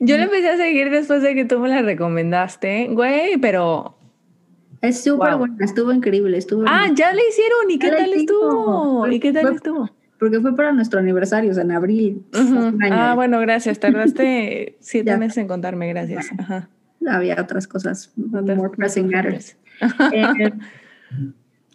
Yo 0.00 0.16
le 0.16 0.24
empecé 0.24 0.48
a 0.50 0.56
seguir 0.56 0.90
después 0.90 1.22
de 1.22 1.34
que 1.34 1.44
tú 1.44 1.58
me 1.58 1.68
la 1.68 1.82
recomendaste, 1.82 2.88
güey, 2.90 3.36
pero... 3.38 3.96
Es 4.80 5.04
súper 5.04 5.30
wow. 5.30 5.38
buena, 5.38 5.64
estuvo 5.64 5.92
increíble, 5.92 6.36
estuvo... 6.36 6.64
Ah, 6.66 6.88
ya 6.94 7.12
le 7.12 7.22
hicieron, 7.28 7.70
¿y 7.70 7.78
qué 7.78 7.86
ya 7.86 7.96
tal 7.98 8.12
estuvo? 8.12 9.06
¿Y 9.06 9.20
qué 9.20 9.32
tal 9.32 9.42
fue, 9.42 9.54
estuvo? 9.54 9.90
Porque 10.18 10.40
fue 10.40 10.56
para 10.56 10.72
nuestro 10.72 10.98
aniversario, 10.98 11.52
en 11.52 11.70
abril. 11.70 12.24
Uh 12.32 12.38
-huh. 12.38 12.88
Ah, 12.90 13.14
bueno, 13.14 13.38
gracias, 13.40 13.78
tardaste 13.78 14.76
siete 14.80 15.16
meses 15.16 15.38
en 15.38 15.48
contarme, 15.48 15.88
gracias. 15.88 16.30
Ajá. 16.38 16.68
Había 17.08 17.40
otras 17.40 17.66
cosas, 17.66 18.12
otras 18.32 18.56
more 18.56 18.70
pressing 18.76 19.08
matters. 19.08 19.56
eh, 20.12 20.52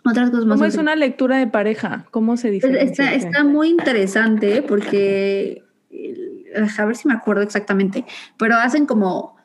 otras 0.06 0.30
cosas 0.30 0.46
más. 0.46 0.58
¿Cómo 0.58 0.66
es 0.66 0.78
una 0.78 0.96
lectura 0.96 1.38
de 1.38 1.48
pareja? 1.48 2.06
¿Cómo 2.12 2.38
se? 2.38 2.56
Está, 2.56 3.14
está 3.14 3.44
muy 3.44 3.70
interesante 3.70 4.62
porque 4.62 5.64
a 6.56 6.86
ver 6.86 6.96
si 6.96 7.08
me 7.08 7.14
acuerdo 7.14 7.42
exactamente, 7.42 8.06
pero 8.38 8.56
hacen 8.56 8.86
como, 8.86 9.36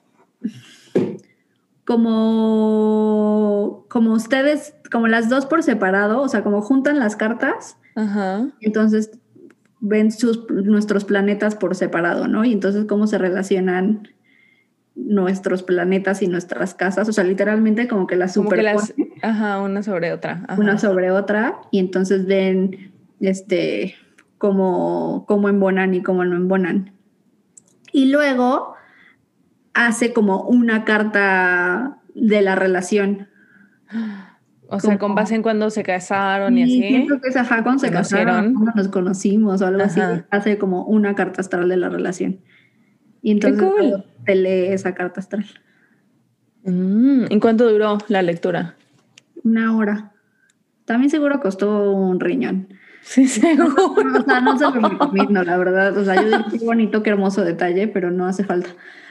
como, 1.84 3.86
como 3.88 4.12
ustedes, 4.12 4.74
como 4.90 5.08
las 5.08 5.28
dos 5.28 5.46
por 5.46 5.62
separado, 5.62 6.22
o 6.22 6.28
sea, 6.28 6.42
como 6.42 6.62
juntan 6.62 6.98
las 6.98 7.16
cartas, 7.16 7.76
Ajá. 7.94 8.48
entonces 8.60 9.18
ven 9.80 10.12
sus, 10.12 10.48
nuestros 10.50 11.04
planetas 11.04 11.56
por 11.56 11.74
separado, 11.74 12.28
¿no? 12.28 12.44
Y 12.44 12.52
entonces 12.52 12.86
cómo 12.86 13.06
se 13.06 13.18
relacionan 13.18 14.08
nuestros 14.94 15.62
planetas 15.62 16.22
y 16.22 16.28
nuestras 16.28 16.74
casas, 16.74 17.08
o 17.08 17.12
sea, 17.12 17.24
literalmente 17.24 17.88
como 17.88 18.06
que 18.06 18.16
las 18.16 18.34
superponen. 18.34 18.78
Ajá, 19.22 19.60
una 19.60 19.82
sobre 19.82 20.12
otra. 20.12 20.44
Ajá. 20.46 20.60
Una 20.60 20.78
sobre 20.78 21.10
otra, 21.10 21.60
y 21.70 21.78
entonces 21.78 22.26
ven, 22.26 22.92
este, 23.20 23.94
cómo, 24.42 25.24
cómo 25.28 25.48
embonan 25.48 25.94
y 25.94 26.02
cómo 26.02 26.24
no 26.24 26.34
embonan. 26.34 26.90
Y 27.92 28.10
luego 28.10 28.74
hace 29.72 30.12
como 30.12 30.42
una 30.42 30.84
carta 30.84 32.00
de 32.16 32.42
la 32.42 32.56
relación. 32.56 33.28
O 34.66 34.80
sea, 34.80 34.98
con 34.98 35.14
base 35.14 35.36
en 35.36 35.42
cuando 35.42 35.70
se 35.70 35.84
casaron 35.84 36.58
y, 36.58 36.62
y 36.62 36.64
así. 36.64 36.88
Siento 36.88 37.20
que 37.20 37.28
es 37.28 37.36
ajá, 37.36 37.62
cuando 37.62 37.78
se 37.78 37.92
casaron, 37.92 38.54
cuando 38.54 38.72
nos 38.74 38.88
conocimos 38.88 39.62
o 39.62 39.66
algo 39.66 39.84
ajá. 39.84 40.10
así. 40.10 40.22
Hace 40.32 40.58
como 40.58 40.86
una 40.86 41.14
carta 41.14 41.40
astral 41.40 41.68
de 41.68 41.76
la 41.76 41.88
relación. 41.88 42.40
Y 43.22 43.30
entonces 43.30 43.60
Qué 43.60 43.66
cool. 43.68 44.04
te 44.26 44.34
lee 44.34 44.72
esa 44.72 44.92
carta 44.92 45.20
astral. 45.20 45.46
Mm, 46.64 47.26
¿En 47.30 47.38
cuánto 47.38 47.70
duró 47.70 47.98
la 48.08 48.22
lectura? 48.22 48.74
Una 49.44 49.76
hora. 49.76 50.14
También 50.84 51.10
seguro 51.10 51.38
costó 51.38 51.92
un 51.92 52.18
riñón. 52.18 52.66
Sí, 53.02 53.26
seguro. 53.28 53.94
O 53.94 54.22
sea, 54.24 54.40
no 54.40 54.56
se 54.56 54.64
lo 54.64 54.88
recomiendo, 54.88 55.42
la 55.42 55.56
verdad. 55.56 55.96
O 55.96 56.04
sea, 56.04 56.16
yo 56.16 56.28
digo 56.28 56.44
qué 56.50 56.64
bonito, 56.64 57.02
qué 57.02 57.10
hermoso 57.10 57.44
detalle, 57.44 57.88
pero 57.88 58.10
no 58.10 58.26
hace 58.26 58.44
falta. 58.44 58.70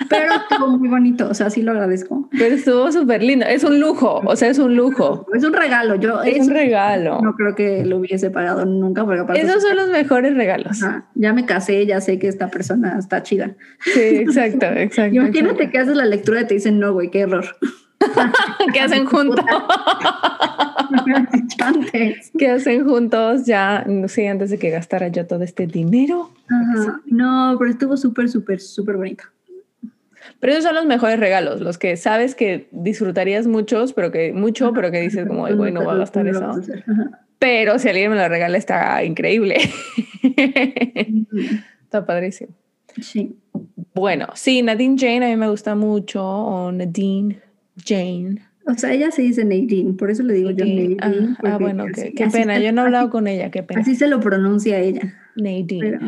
Pero 0.10 0.34
estuvo 0.34 0.68
muy 0.78 0.90
bonito, 0.90 1.30
o 1.30 1.34
sea, 1.34 1.50
sí 1.50 1.62
lo 1.62 1.72
agradezco. 1.72 2.28
Pero 2.32 2.56
estuvo 2.56 2.92
súper 2.92 3.22
lindo. 3.22 3.46
Es 3.46 3.64
un 3.64 3.80
lujo, 3.80 4.22
o 4.26 4.36
sea, 4.36 4.50
es 4.50 4.58
un 4.58 4.76
lujo. 4.76 5.28
Es 5.34 5.44
un 5.44 5.54
regalo. 5.54 5.96
Yo 5.96 6.22
Es 6.24 6.48
un 6.48 6.54
regalo. 6.54 7.22
no 7.22 7.36
creo 7.36 7.54
que 7.54 7.86
lo 7.86 7.98
hubiese 7.98 8.32
pagado 8.32 8.66
nunca, 8.66 9.06
porque 9.06 9.22
aparte. 9.22 9.42
Esos 9.42 9.62
son 9.62 9.76
los 9.76 9.90
mejores 9.90 10.36
regalos. 10.36 10.82
Ajá, 10.82 11.06
ya 11.16 11.34
me 11.34 11.46
casé, 11.46 11.86
ya 11.86 12.02
sé 12.02 12.18
que 12.18 12.28
esta 12.28 12.50
persona 12.50 12.98
está 12.98 13.22
chida. 13.24 13.56
Sí, 13.82 14.00
exacto, 14.00 14.66
exacto. 14.68 15.16
Imagínate 15.16 15.70
que 15.70 15.78
haces 15.78 15.96
la 15.96 16.06
lectura 16.06 16.42
y 16.42 16.48
te 16.48 16.56
dicen, 16.56 16.80
no, 16.80 16.94
güey, 16.94 17.12
qué 17.12 17.22
error. 17.22 17.46
¿Qué 18.74 18.80
hacen 18.80 19.06
juntos? 19.06 19.46
¿Qué 22.38 22.48
hacen 22.48 22.86
juntos 22.88 23.46
ya? 23.46 23.86
Sí, 24.08 24.26
antes 24.26 24.50
de 24.50 24.60
que 24.60 24.70
gastara 24.70 25.08
yo 25.10 25.26
todo 25.28 25.44
este 25.44 25.68
dinero. 25.68 26.32
Ajá. 26.50 27.02
No, 27.06 27.56
pero 27.60 27.72
estuvo 27.72 27.98
súper, 27.98 28.30
súper, 28.30 28.60
súper 28.60 28.98
bonito. 28.98 29.24
Pero 30.40 30.54
esos 30.54 30.64
son 30.64 30.76
los 30.76 30.86
mejores 30.86 31.20
regalos, 31.20 31.62
los 31.62 31.78
que 31.78 31.98
sabes 31.98 32.36
que 32.36 32.68
disfrutarías 32.72 33.48
muchos, 33.48 33.94
pero 33.94 34.12
que 34.12 34.34
mucho, 34.34 34.74
pero 34.74 34.92
que 34.92 35.00
dices 35.00 35.28
como, 35.28 35.46
ay, 35.46 35.54
güey, 35.54 35.72
no 35.72 35.84
voy 35.84 35.96
a 35.96 35.98
gastar 35.98 36.28
eso. 36.28 36.44
Ajá. 36.44 37.22
Pero 37.40 37.80
si 37.80 37.90
alguien 37.90 38.12
me 38.12 38.18
lo 38.18 38.28
regala, 38.28 38.58
está 38.58 39.04
increíble. 39.04 39.58
está 41.84 42.06
padrísimo. 42.06 42.54
Sí. 43.02 43.36
Bueno, 43.94 44.28
sí, 44.36 44.62
Nadine 44.62 44.96
Jane 44.98 45.26
a 45.26 45.30
mí 45.30 45.36
me 45.36 45.50
gusta 45.50 45.76
mucho, 45.76 46.24
o 46.24 46.72
Nadine 46.72 47.42
Jane. 47.86 48.42
O 48.68 48.74
sea, 48.76 48.94
ella 48.94 49.10
se 49.12 49.24
dice 49.24 49.44
Nadine, 49.44 49.94
por 49.94 50.12
eso 50.12 50.22
le 50.24 50.36
digo 50.36 50.52
yo 50.52 50.66
Nadine. 50.66 50.96
Nadine. 50.98 51.36
Ah, 51.44 51.54
ah, 51.54 51.58
bueno, 51.58 51.84
así- 51.84 51.94
qué, 52.10 52.14
qué 52.14 52.24
así 52.26 52.38
pena. 52.38 52.60
Yo 52.60 52.72
no 52.72 52.82
he 52.82 52.86
hablado 52.88 53.10
con 53.10 53.28
ella, 53.28 53.50
qué 53.52 53.64
pena. 53.64 53.82
Así 53.82 53.96
se 53.96 54.08
lo 54.08 54.20
pronuncia 54.20 54.78
ella. 54.80 55.02
Nadine. 55.36 55.80
Pero, 55.80 56.00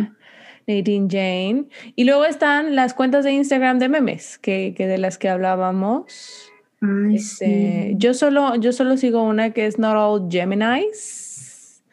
Nadine 0.67 1.07
Jane. 1.09 1.65
Y 1.95 2.03
luego 2.05 2.25
están 2.25 2.75
las 2.75 2.93
cuentas 2.93 3.25
de 3.25 3.31
Instagram 3.33 3.79
de 3.79 3.89
memes, 3.89 4.37
que, 4.37 4.73
que 4.77 4.87
de 4.87 4.97
las 4.97 5.17
que 5.17 5.29
hablábamos. 5.29 6.49
ay, 6.81 7.15
Este, 7.15 7.87
sí. 7.89 7.95
yo, 7.97 8.13
solo, 8.13 8.55
yo 8.55 8.71
solo 8.71 8.97
sigo 8.97 9.23
una 9.23 9.49
que 9.51 9.65
es 9.65 9.79
Not 9.79 9.95
All 9.97 10.27
Geminis, 10.31 11.83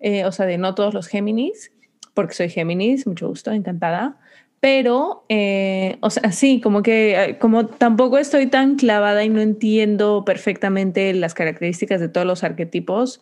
eh, 0.00 0.24
o 0.24 0.32
sea, 0.32 0.46
de 0.46 0.58
no 0.58 0.74
todos 0.74 0.94
los 0.94 1.08
Géminis, 1.08 1.72
porque 2.14 2.34
soy 2.34 2.48
Géminis, 2.50 3.06
mucho 3.06 3.28
gusto, 3.28 3.50
encantada. 3.52 4.16
Pero, 4.64 5.26
eh, 5.28 5.98
o 6.00 6.08
sea, 6.08 6.32
sí, 6.32 6.58
como 6.62 6.82
que 6.82 7.22
eh, 7.22 7.38
como 7.38 7.66
tampoco 7.66 8.16
estoy 8.16 8.46
tan 8.46 8.76
clavada 8.76 9.22
y 9.22 9.28
no 9.28 9.42
entiendo 9.42 10.24
perfectamente 10.24 11.12
las 11.12 11.34
características 11.34 12.00
de 12.00 12.08
todos 12.08 12.26
los 12.26 12.44
arquetipos, 12.44 13.20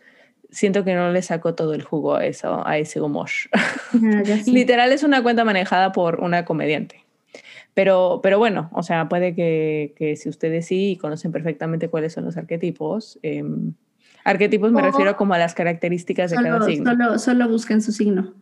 siento 0.53 0.84
que 0.84 0.95
no 0.95 1.11
le 1.11 1.20
saco 1.20 1.57
todo 1.57 1.74
el 1.74 1.82
jugo 1.82 2.14
a 2.14 2.24
eso, 2.26 2.64
a 2.64 2.78
ese 2.78 3.01
humor. 3.01 3.28
Ah, 3.53 4.22
sé. 4.45 4.53
Literal 4.53 4.93
es 4.93 5.03
una 5.03 5.20
cuenta 5.24 5.45
manejada 5.45 5.90
por 5.90 6.20
una 6.20 6.45
comediante. 6.45 7.05
Pero, 7.74 8.20
pero 8.22 8.38
bueno, 8.38 8.70
o 8.72 8.84
sea, 8.84 9.09
puede 9.09 9.34
que, 9.34 9.95
que 9.97 10.14
si 10.14 10.28
ustedes 10.28 10.66
sí 10.66 10.97
conocen 11.01 11.32
perfectamente 11.32 11.88
cuáles 11.88 12.12
son 12.12 12.24
los 12.24 12.36
arquetipos, 12.36 13.18
eh, 13.24 13.43
arquetipos 14.22 14.70
me 14.70 14.80
O- 14.80 14.84
refiero 14.84 15.16
como 15.16 15.34
a 15.34 15.38
las 15.38 15.55
características 15.55 16.30
de 16.30 16.36
cada 16.36 16.61
Solo, 16.61 16.66
signo. 16.72 16.90
solo, 16.93 17.18
solo 17.18 17.49
busquen 17.49 17.82
su 17.82 17.90
signo. 17.90 18.32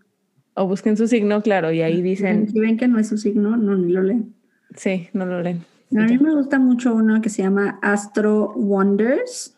O 0.55 0.67
busquen 0.67 0.97
su 0.97 1.07
signo, 1.07 1.43
claro, 1.43 1.73
y 1.73 1.81
ahí 1.83 2.03
dicen, 2.03 2.49
Si 2.49 2.59
ven 2.59 2.77
que 2.77 2.89
no 2.89 2.99
es 2.99 3.09
su 3.09 3.17
signo, 3.19 3.57
no, 3.57 3.77
ni 3.77 3.93
lo 3.93 4.03
leen. 4.03 4.35
sí, 4.77 5.09
no 5.13 5.27
lo 5.27 5.41
leen. 5.43 5.65
A 5.97 6.05
mí 6.05 6.19
me 6.19 6.35
gusta 6.35 6.59
mucho 6.61 6.95
uno 6.95 7.21
que 7.21 7.29
se 7.29 7.43
llama 7.43 7.79
Astro 7.83 8.53
Wonders, 8.55 9.57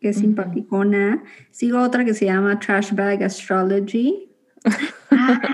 que 0.00 0.10
es 0.10 0.18
simpaticona. 0.18 1.22
Sigo 1.50 1.80
otra 1.80 2.04
que 2.04 2.12
se 2.12 2.26
llama 2.26 2.58
Trash 2.58 2.92
Bag 2.92 3.22
Astrology. 3.22 4.28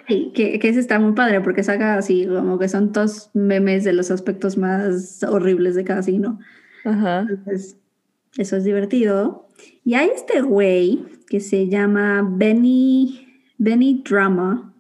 Ay, 0.08 0.32
que, 0.34 0.58
que 0.58 0.68
ese 0.68 0.80
está 0.80 0.98
muy 0.98 1.12
padre 1.12 1.40
porque 1.40 1.62
saca 1.62 1.94
así 1.96 2.26
como 2.26 2.58
que 2.58 2.68
son 2.68 2.90
todos 2.90 3.30
memes 3.34 3.84
de 3.84 3.92
los 3.92 4.10
aspectos 4.10 4.56
más 4.56 5.22
horribles 5.22 5.76
de 5.76 5.84
cada 5.84 6.02
signo. 6.02 6.40
Ajá. 6.84 7.20
Entonces, 7.28 7.76
eso 8.36 8.56
es 8.56 8.64
divertido. 8.64 9.46
Y 9.84 9.94
hay 9.94 10.10
este 10.14 10.40
güey 10.40 11.04
que 11.28 11.38
se 11.38 11.68
llama 11.68 12.26
Benny, 12.28 13.28
Benny 13.60 14.02
Drama. 14.08 14.72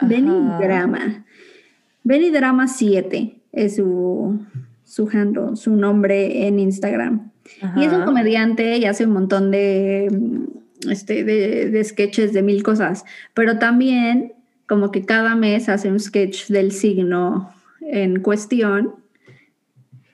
Benny 0.00 0.30
Ajá. 0.48 0.58
Drama. 0.58 1.24
Benny 2.02 2.30
Drama 2.30 2.66
7 2.66 3.40
es 3.52 3.76
su, 3.76 4.40
su 4.84 5.08
handle, 5.12 5.54
su 5.54 5.76
nombre 5.76 6.46
en 6.46 6.58
Instagram. 6.58 7.30
Y 7.76 7.84
es 7.84 7.92
un 7.92 8.04
comediante 8.04 8.78
y 8.78 8.84
hace 8.86 9.04
un 9.04 9.12
montón 9.12 9.50
de, 9.50 10.08
este, 10.88 11.24
de, 11.24 11.70
de 11.70 11.84
sketches 11.84 12.32
de 12.32 12.42
mil 12.42 12.62
cosas, 12.62 13.04
pero 13.34 13.58
también 13.58 14.32
como 14.66 14.90
que 14.90 15.04
cada 15.04 15.34
mes 15.34 15.68
hace 15.68 15.90
un 15.90 15.98
sketch 16.00 16.48
del 16.48 16.72
signo 16.72 17.50
en 17.80 18.20
cuestión 18.20 18.94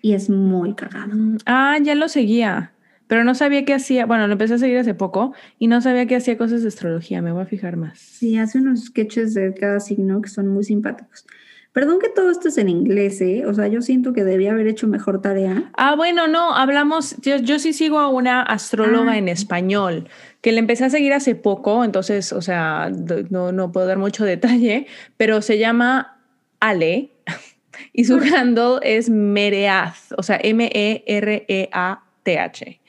y 0.00 0.12
es 0.14 0.28
muy 0.28 0.74
cagado. 0.74 1.14
Mm, 1.14 1.38
Ah, 1.46 1.76
ya 1.82 1.94
lo 1.94 2.08
seguía, 2.08 2.72
pero 3.06 3.24
no 3.24 3.34
sabía 3.34 3.64
qué 3.64 3.74
hacía. 3.74 4.06
Bueno, 4.06 4.26
lo 4.26 4.32
empecé 4.32 4.54
a 4.54 4.58
seguir 4.58 4.78
hace 4.78 4.94
poco 4.94 5.34
y 5.58 5.66
no 5.66 5.80
sabía 5.80 6.06
que 6.06 6.16
hacía 6.16 6.38
cosas 6.38 6.62
de 6.62 6.68
astrología. 6.68 7.22
Me 7.22 7.32
voy 7.32 7.42
a 7.42 7.46
fijar 7.46 7.76
más. 7.76 7.98
Sí, 7.98 8.38
hace 8.38 8.58
unos 8.58 8.86
sketches 8.86 9.34
de 9.34 9.54
cada 9.54 9.80
signo 9.80 10.20
que 10.22 10.28
son 10.28 10.48
muy 10.48 10.64
simpáticos. 10.64 11.26
Perdón 11.72 11.98
que 11.98 12.08
todo 12.08 12.30
esto 12.30 12.46
es 12.46 12.56
en 12.56 12.68
inglés, 12.68 13.20
¿eh? 13.20 13.46
O 13.46 13.52
sea, 13.52 13.66
yo 13.66 13.82
siento 13.82 14.12
que 14.12 14.22
debía 14.22 14.52
haber 14.52 14.68
hecho 14.68 14.86
mejor 14.86 15.20
tarea. 15.20 15.72
Ah, 15.76 15.96
bueno, 15.96 16.28
no, 16.28 16.54
hablamos, 16.54 17.16
yo, 17.20 17.36
yo 17.38 17.58
sí 17.58 17.72
sigo 17.72 17.98
a 17.98 18.08
una 18.08 18.42
astróloga 18.42 19.12
Ah. 19.12 19.18
en 19.18 19.28
español, 19.28 20.08
que 20.40 20.52
le 20.52 20.60
empecé 20.60 20.84
a 20.84 20.90
seguir 20.90 21.12
hace 21.12 21.34
poco, 21.34 21.82
entonces, 21.82 22.32
o 22.32 22.42
sea, 22.42 22.92
no, 23.28 23.50
no 23.50 23.72
puedo 23.72 23.88
dar 23.88 23.98
mucho 23.98 24.24
detalle, 24.24 24.86
pero 25.16 25.42
se 25.42 25.58
llama 25.58 26.20
Ale 26.60 27.10
y 27.92 28.04
su 28.04 28.18
handle 28.18 28.78
es 28.82 29.10
Mereath, 29.10 30.12
o 30.16 30.22
sea, 30.22 30.38
M-E-R-E-A-T-H. 32.24 32.80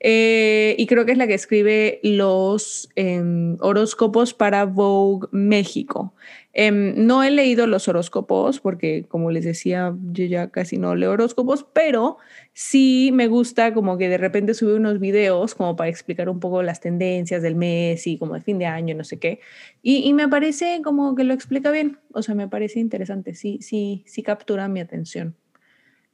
Eh, 0.00 0.76
y 0.78 0.86
creo 0.86 1.04
que 1.04 1.12
es 1.12 1.18
la 1.18 1.26
que 1.26 1.34
escribe 1.34 2.00
los 2.02 2.88
em, 2.94 3.56
horóscopos 3.60 4.34
para 4.34 4.64
Vogue 4.64 5.28
México. 5.32 6.14
Em, 6.52 6.94
no 6.96 7.22
he 7.22 7.30
leído 7.30 7.66
los 7.66 7.88
horóscopos 7.88 8.60
porque, 8.60 9.04
como 9.08 9.30
les 9.30 9.44
decía, 9.44 9.94
yo 10.12 10.24
ya 10.24 10.50
casi 10.50 10.78
no 10.78 10.94
leo 10.94 11.12
horóscopos, 11.12 11.66
pero 11.72 12.18
sí 12.52 13.10
me 13.12 13.28
gusta 13.28 13.74
como 13.74 13.98
que 13.98 14.08
de 14.08 14.18
repente 14.18 14.54
sube 14.54 14.74
unos 14.74 14.98
videos 14.98 15.54
como 15.54 15.76
para 15.76 15.90
explicar 15.90 16.28
un 16.28 16.40
poco 16.40 16.62
las 16.62 16.80
tendencias 16.80 17.42
del 17.42 17.54
mes 17.54 18.06
y 18.06 18.18
como 18.18 18.34
de 18.34 18.40
fin 18.40 18.58
de 18.58 18.66
año, 18.66 18.94
no 18.96 19.04
sé 19.04 19.18
qué. 19.18 19.40
Y, 19.82 20.08
y 20.08 20.12
me 20.14 20.28
parece 20.28 20.80
como 20.82 21.14
que 21.14 21.24
lo 21.24 21.34
explica 21.34 21.70
bien, 21.70 21.98
o 22.12 22.22
sea, 22.22 22.34
me 22.34 22.48
parece 22.48 22.80
interesante, 22.80 23.34
sí, 23.34 23.58
sí, 23.60 24.02
sí 24.06 24.22
captura 24.22 24.68
mi 24.68 24.80
atención. 24.80 25.36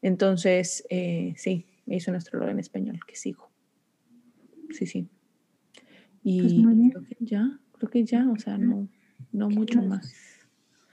Entonces, 0.03 0.85
eh, 0.91 1.33
sí, 1.87 1.95
es 1.95 2.09
un 2.09 2.17
astrólogo 2.17 2.51
en 2.51 2.59
español 2.59 2.99
que 3.07 3.17
sigo. 3.17 3.51
Sí, 4.71 4.87
sí. 4.87 5.09
Y 6.23 6.41
Pues 6.41 6.55
muy 6.55 6.75
bien. 6.75 6.91
creo 6.91 7.05
que 7.05 7.17
ya, 7.21 7.59
creo 7.79 7.91
que 7.91 8.05
ya, 8.05 8.27
o 8.31 8.37
sea, 8.39 8.57
no, 8.59 8.89
no 9.33 9.49
mucho 9.51 9.83
más. 9.83 10.13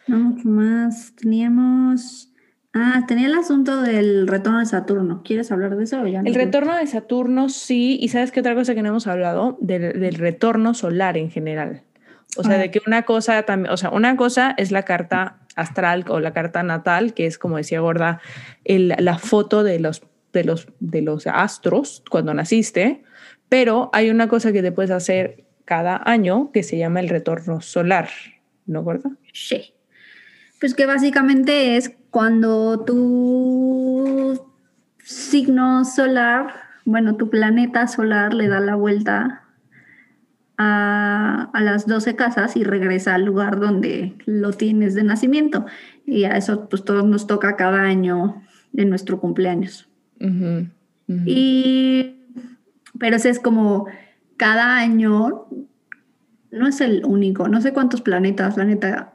No 0.07 0.17
mucho 0.19 0.47
más. 0.47 1.15
Teníamos. 1.15 2.27
Ah, 2.73 3.03
tenía 3.07 3.27
el 3.27 3.33
asunto 3.35 3.81
del 3.81 4.27
retorno 4.27 4.59
de 4.59 4.65
Saturno. 4.65 5.23
¿Quieres 5.23 5.51
hablar 5.51 5.75
de 5.75 5.83
eso 5.83 6.01
o 6.01 6.07
ya 6.07 6.21
no? 6.21 6.27
El 6.29 6.35
retorno 6.35 6.75
de 6.75 6.87
Saturno, 6.87 7.49
sí, 7.49 7.97
y 8.01 8.07
sabes 8.09 8.31
qué 8.31 8.39
otra 8.39 8.55
cosa 8.55 8.73
que 8.75 8.81
no 8.81 8.89
hemos 8.89 9.07
hablado, 9.07 9.57
del, 9.61 9.99
del 9.99 10.15
retorno 10.15 10.73
solar 10.73 11.17
en 11.17 11.29
general. 11.29 11.83
O 12.37 12.43
sea, 12.43 12.55
Ah. 12.55 12.59
de 12.59 12.71
que 12.71 12.79
una 12.87 13.03
cosa 13.03 13.43
también, 13.43 13.73
o 13.73 13.77
sea, 13.77 13.89
una 13.89 14.15
cosa 14.15 14.53
es 14.57 14.71
la 14.71 14.83
carta 14.83 15.39
astral 15.57 16.05
o 16.07 16.21
la 16.21 16.31
carta 16.31 16.63
natal, 16.63 17.13
que 17.13 17.25
es 17.25 17.37
como 17.37 17.57
decía 17.57 17.81
Gorda, 17.81 18.21
el- 18.63 18.95
la 18.99 19.17
foto 19.17 19.63
de 19.63 19.79
los, 19.81 20.01
de, 20.33 20.43
los, 20.43 20.67
de 20.79 21.01
los 21.01 21.27
astros 21.27 22.03
cuando 22.09 22.33
naciste, 22.33 23.03
pero 23.49 23.89
hay 23.93 24.09
una 24.09 24.27
cosa 24.27 24.51
que 24.51 24.61
te 24.61 24.71
puedes 24.71 24.91
hacer 24.91 25.43
cada 25.65 26.01
año 26.05 26.51
que 26.51 26.63
se 26.63 26.77
llama 26.77 26.99
el 26.99 27.09
retorno 27.09 27.61
solar, 27.61 28.09
¿no, 28.65 28.83
Gorda? 28.83 29.11
Sí. 29.33 29.73
Pues 30.59 30.73
que 30.75 30.85
básicamente 30.85 31.75
es 31.77 31.93
cuando 32.09 32.85
tu 32.85 34.39
signo 35.03 35.85
solar, 35.85 36.53
bueno, 36.85 37.15
tu 37.15 37.29
planeta 37.29 37.87
solar 37.87 38.33
le 38.33 38.47
da 38.47 38.59
la 38.59 38.75
vuelta 38.75 39.43
a, 40.57 41.49
a 41.53 41.61
las 41.61 41.87
12 41.87 42.15
casas 42.15 42.55
y 42.55 42.63
regresa 42.63 43.15
al 43.15 43.25
lugar 43.25 43.59
donde 43.59 44.15
lo 44.25 44.53
tienes 44.53 44.93
de 44.93 45.03
nacimiento. 45.03 45.65
Y 46.05 46.25
a 46.25 46.37
eso 46.37 46.69
pues 46.69 46.85
todos 46.85 47.05
nos 47.05 47.27
toca 47.27 47.55
cada 47.55 47.81
año 47.81 48.43
en 48.75 48.89
nuestro 48.89 49.19
cumpleaños. 49.19 49.90
Ujú. 50.21 50.67
Y, 51.25 52.15
pero 52.97 53.17
ese 53.17 53.29
es 53.29 53.39
como 53.39 53.87
cada 54.37 54.77
año, 54.77 55.47
no 56.51 56.67
es 56.67 56.81
el 56.81 57.03
único, 57.05 57.47
no 57.47 57.61
sé 57.61 57.73
cuántos 57.73 58.01
planetas, 58.01 58.57
la 58.57 58.65
neta, 58.65 59.13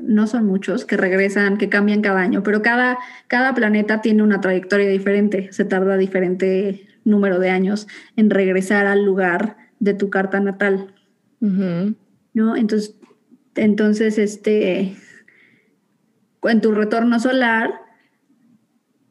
no 0.00 0.26
son 0.26 0.46
muchos, 0.46 0.84
que 0.84 0.96
regresan, 0.96 1.58
que 1.58 1.68
cambian 1.68 2.02
cada 2.02 2.20
año, 2.20 2.42
pero 2.42 2.62
cada, 2.62 2.98
cada 3.26 3.54
planeta 3.54 4.00
tiene 4.00 4.22
una 4.22 4.40
trayectoria 4.40 4.88
diferente, 4.88 5.52
se 5.52 5.64
tarda 5.64 5.96
diferente 5.96 6.86
número 7.04 7.38
de 7.38 7.50
años 7.50 7.86
en 8.16 8.30
regresar 8.30 8.86
al 8.86 9.04
lugar 9.04 9.56
de 9.80 9.94
tu 9.94 10.10
carta 10.10 10.40
natal. 10.40 10.94
¿No? 11.40 12.56
Entonces, 12.56 12.96
entonces, 13.54 14.18
este, 14.18 14.96
en 16.42 16.60
tu 16.60 16.72
retorno 16.72 17.20
solar, 17.20 17.83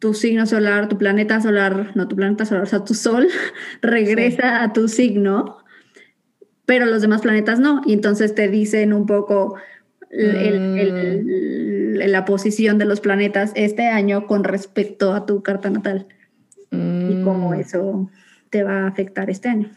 tu 0.03 0.13
signo 0.13 0.45
solar, 0.45 0.89
tu 0.89 0.97
planeta 0.97 1.39
solar, 1.39 1.91
no 1.95 2.09
tu 2.09 2.17
planeta 2.17 2.45
solar, 2.45 2.63
o 2.63 2.65
sea, 2.65 2.83
tu 2.83 2.93
sol 2.93 3.25
regresa 3.81 4.61
a 4.61 4.73
tu 4.73 4.89
signo, 4.89 5.59
pero 6.65 6.85
los 6.85 7.01
demás 7.01 7.21
planetas 7.21 7.61
no. 7.61 7.81
Y 7.85 7.93
entonces 7.93 8.35
te 8.35 8.49
dicen 8.49 8.91
un 8.91 9.05
poco 9.05 9.55
mm. 10.11 11.95
la 12.05 12.25
posición 12.25 12.77
de 12.79 12.83
los 12.83 12.99
planetas 12.99 13.53
este 13.55 13.87
año 13.87 14.27
con 14.27 14.43
respecto 14.43 15.13
a 15.13 15.25
tu 15.25 15.41
carta 15.41 15.69
natal 15.69 16.05
y 16.69 17.21
cómo 17.23 17.51
mm. 17.51 17.61
eso 17.61 18.11
te 18.49 18.63
va 18.63 18.79
a 18.79 18.87
afectar 18.87 19.29
este 19.29 19.47
año. 19.47 19.69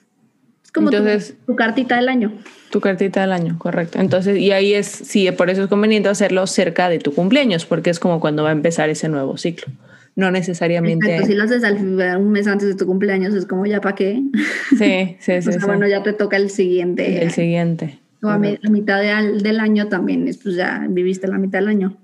Es 0.65 0.73
como 0.73 0.91
tu, 0.91 1.55
cartita 1.55 1.95
del 1.95 2.09
año. 2.09 2.33
Tu 2.73 2.81
cartita 2.81 3.21
del 3.21 3.31
año, 3.31 3.61
correcto. 3.61 4.01
Entonces, 4.01 4.39
y 4.39 4.51
ahí 4.51 4.75
es, 4.75 4.89
sí, 4.89 5.31
por 5.31 5.51
eso 5.51 5.63
es 5.63 5.69
conveniente 5.69 6.09
hacerlo 6.09 6.49
cerca 6.49 6.89
de 6.89 6.99
tu 6.99 7.15
cumpleaños, 7.15 7.65
porque 7.65 7.91
es 7.91 8.01
como 8.01 8.19
cuando 8.19 8.43
va 8.43 8.49
a 8.49 8.53
empezar 8.53 8.91
ese 8.91 9.09
nuevo 9.09 9.37
ciclo. 9.37 9.73
No 10.17 10.31
necesariamente. 10.31 11.25
si 11.27 11.35
lo 11.35 11.45
haces 11.45 11.63
un 11.63 12.31
mes 12.31 12.47
antes 12.47 12.69
de 12.69 12.75
tu 12.75 12.87
cumpleaños, 12.87 13.35
es 13.35 13.45
como 13.45 13.67
ya 13.67 13.83
para 13.83 13.95
qué. 13.95 14.23
Sí, 14.71 15.17
sí, 15.21 15.43
sí, 15.43 15.59
Bueno, 15.65 15.87
ya 15.87 16.03
te 16.03 16.15
toca 16.15 16.39
el 16.39 16.49
siguiente. 16.49 17.23
El 17.23 17.31
siguiente. 17.31 17.99
O 18.23 18.29
a 18.29 18.39
la 18.39 18.71
mitad 18.71 19.01
del 19.01 19.61
año 19.61 19.89
también, 19.89 20.25
pues 20.43 20.57
ya 20.57 20.87
viviste 20.89 21.29
la 21.29 21.39
mitad 21.39 21.59
del 21.59 21.69
año. 21.69 21.97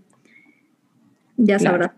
Ya 1.39 1.59
sabrás 1.59 1.93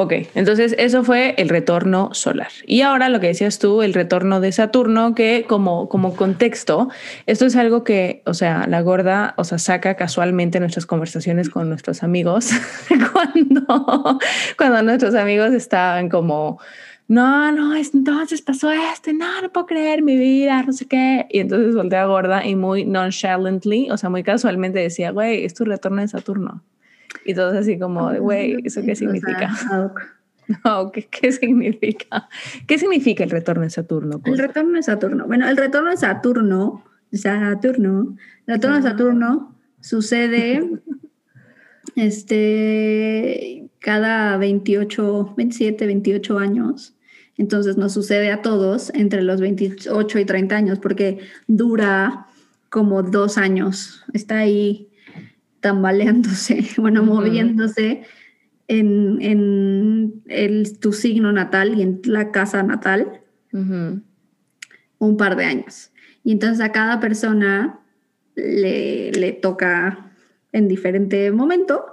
Ok, 0.00 0.12
entonces 0.36 0.76
eso 0.78 1.02
fue 1.02 1.34
el 1.38 1.48
retorno 1.48 2.10
solar. 2.12 2.52
Y 2.64 2.82
ahora 2.82 3.08
lo 3.08 3.18
que 3.18 3.26
decías 3.26 3.58
tú, 3.58 3.82
el 3.82 3.94
retorno 3.94 4.40
de 4.40 4.52
Saturno, 4.52 5.12
que 5.12 5.44
como, 5.48 5.88
como 5.88 6.14
contexto, 6.14 6.88
esto 7.26 7.46
es 7.46 7.56
algo 7.56 7.82
que, 7.82 8.22
o 8.24 8.32
sea, 8.32 8.68
la 8.68 8.80
gorda, 8.80 9.34
o 9.38 9.42
sea, 9.42 9.58
saca 9.58 9.96
casualmente 9.96 10.60
nuestras 10.60 10.86
conversaciones 10.86 11.50
con 11.50 11.68
nuestros 11.68 12.04
amigos 12.04 12.50
cuando, 13.12 14.20
cuando 14.56 14.82
nuestros 14.84 15.16
amigos 15.16 15.52
estaban 15.52 16.08
como, 16.08 16.60
no, 17.08 17.50
no, 17.50 17.74
entonces 17.74 18.40
pasó 18.40 18.70
esto, 18.70 19.12
no, 19.12 19.42
no 19.42 19.52
puedo 19.52 19.66
creer 19.66 20.02
mi 20.02 20.16
vida, 20.16 20.62
no 20.62 20.72
sé 20.72 20.86
qué. 20.86 21.26
Y 21.28 21.40
entonces 21.40 21.74
voltea 21.74 22.04
gorda 22.04 22.46
y 22.46 22.54
muy 22.54 22.84
nonchalantly, 22.84 23.90
o 23.90 23.96
sea, 23.96 24.10
muy 24.10 24.22
casualmente 24.22 24.78
decía, 24.78 25.10
güey, 25.10 25.44
es 25.44 25.54
tu 25.54 25.64
retorno 25.64 26.02
de 26.02 26.06
Saturno. 26.06 26.62
Y 27.28 27.34
todos 27.34 27.52
así 27.52 27.78
como, 27.78 28.10
güey, 28.20 28.56
¿eso 28.64 28.80
qué 28.82 28.96
significa? 28.96 29.50
No, 30.64 30.90
¿qué, 30.90 31.06
¿qué, 31.10 31.30
significa? 31.30 32.26
¿Qué 32.66 32.78
significa 32.78 33.22
el 33.22 33.28
retorno 33.28 33.64
de 33.64 33.68
Saturno? 33.68 34.18
El 34.24 34.38
retorno 34.38 34.76
de 34.76 34.82
Saturno. 34.82 35.26
Bueno, 35.26 35.46
el 35.46 35.58
retorno 35.58 35.90
de 35.90 35.98
Saturno, 35.98 36.84
Saturno, 37.12 38.16
el 38.46 38.54
retorno 38.54 38.76
de 38.76 38.82
Saturno 38.82 39.54
sucede 39.82 40.80
este, 41.96 43.68
cada 43.78 44.38
28, 44.38 45.34
27, 45.36 45.84
28 45.84 46.38
años. 46.38 46.94
Entonces 47.36 47.76
nos 47.76 47.92
sucede 47.92 48.32
a 48.32 48.40
todos 48.40 48.90
entre 48.94 49.20
los 49.20 49.42
28 49.42 50.18
y 50.18 50.24
30 50.24 50.56
años 50.56 50.78
porque 50.78 51.18
dura 51.46 52.26
como 52.70 53.02
dos 53.02 53.36
años. 53.36 54.02
Está 54.14 54.38
ahí 54.38 54.87
tambaleándose, 55.60 56.64
bueno, 56.78 57.02
moviéndose 57.02 58.02
en, 58.68 59.18
en 59.20 60.22
el, 60.28 60.78
tu 60.78 60.92
signo 60.92 61.32
natal 61.32 61.78
y 61.78 61.82
en 61.82 62.00
la 62.04 62.30
casa 62.30 62.62
natal 62.62 63.20
un 64.98 65.16
par 65.16 65.36
de 65.36 65.44
años. 65.44 65.90
Y 66.22 66.32
entonces 66.32 66.60
a 66.60 66.70
cada 66.70 67.00
persona 67.00 67.80
le, 68.36 69.10
le 69.12 69.32
toca 69.32 70.12
en 70.52 70.68
diferente 70.68 71.30
momento. 71.32 71.84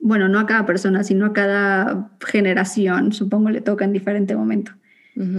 Bueno, 0.00 0.28
no 0.28 0.38
a 0.38 0.46
cada 0.46 0.66
persona, 0.66 1.04
sino 1.04 1.26
a 1.26 1.32
cada 1.32 2.10
generación, 2.26 3.12
supongo 3.12 3.50
le 3.50 3.60
toca 3.60 3.84
en 3.84 3.92
diferente 3.92 4.36
momento. 4.36 4.72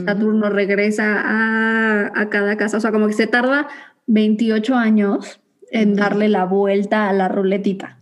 Saturno 0.05 0.49
regresa 0.49 1.21
a, 1.21 2.21
a, 2.21 2.29
cada 2.29 2.55
casa, 2.55 2.77
o 2.77 2.79
sea, 2.79 2.93
como 2.93 3.07
que 3.07 3.13
se 3.13 3.27
tarda 3.27 3.67
28 4.07 4.73
años 4.73 5.41
en 5.71 5.95
darle 5.95 6.29
la 6.29 6.45
vuelta 6.45 7.09
a 7.09 7.13
la 7.13 7.27
ruletita. 7.27 7.97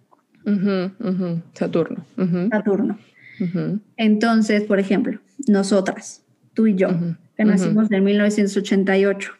Saturno. 1.53 2.05
Saturno. 2.51 2.97
Entonces, 3.97 4.63
por 4.63 4.79
ejemplo, 4.79 5.19
nosotras, 5.47 6.23
tú 6.53 6.67
y 6.67 6.75
yo, 6.75 6.89
que 7.35 7.45
nacimos 7.45 7.91
en 7.91 8.03
1988, 8.03 9.31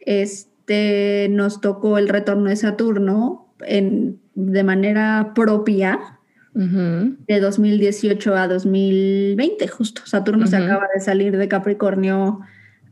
este, 0.00 1.28
nos 1.30 1.60
tocó 1.60 1.98
el 1.98 2.08
retorno 2.08 2.50
de 2.50 2.56
Saturno 2.56 3.48
en, 3.60 4.18
de 4.34 4.62
manera 4.64 5.32
propia 5.34 5.98
de 6.54 7.40
2018 7.40 8.34
a 8.34 8.48
2020, 8.48 9.68
justo. 9.68 10.02
Saturno 10.06 10.46
se 10.46 10.56
acaba 10.56 10.86
de 10.94 11.00
salir 11.00 11.36
de 11.36 11.48
Capricornio 11.48 12.40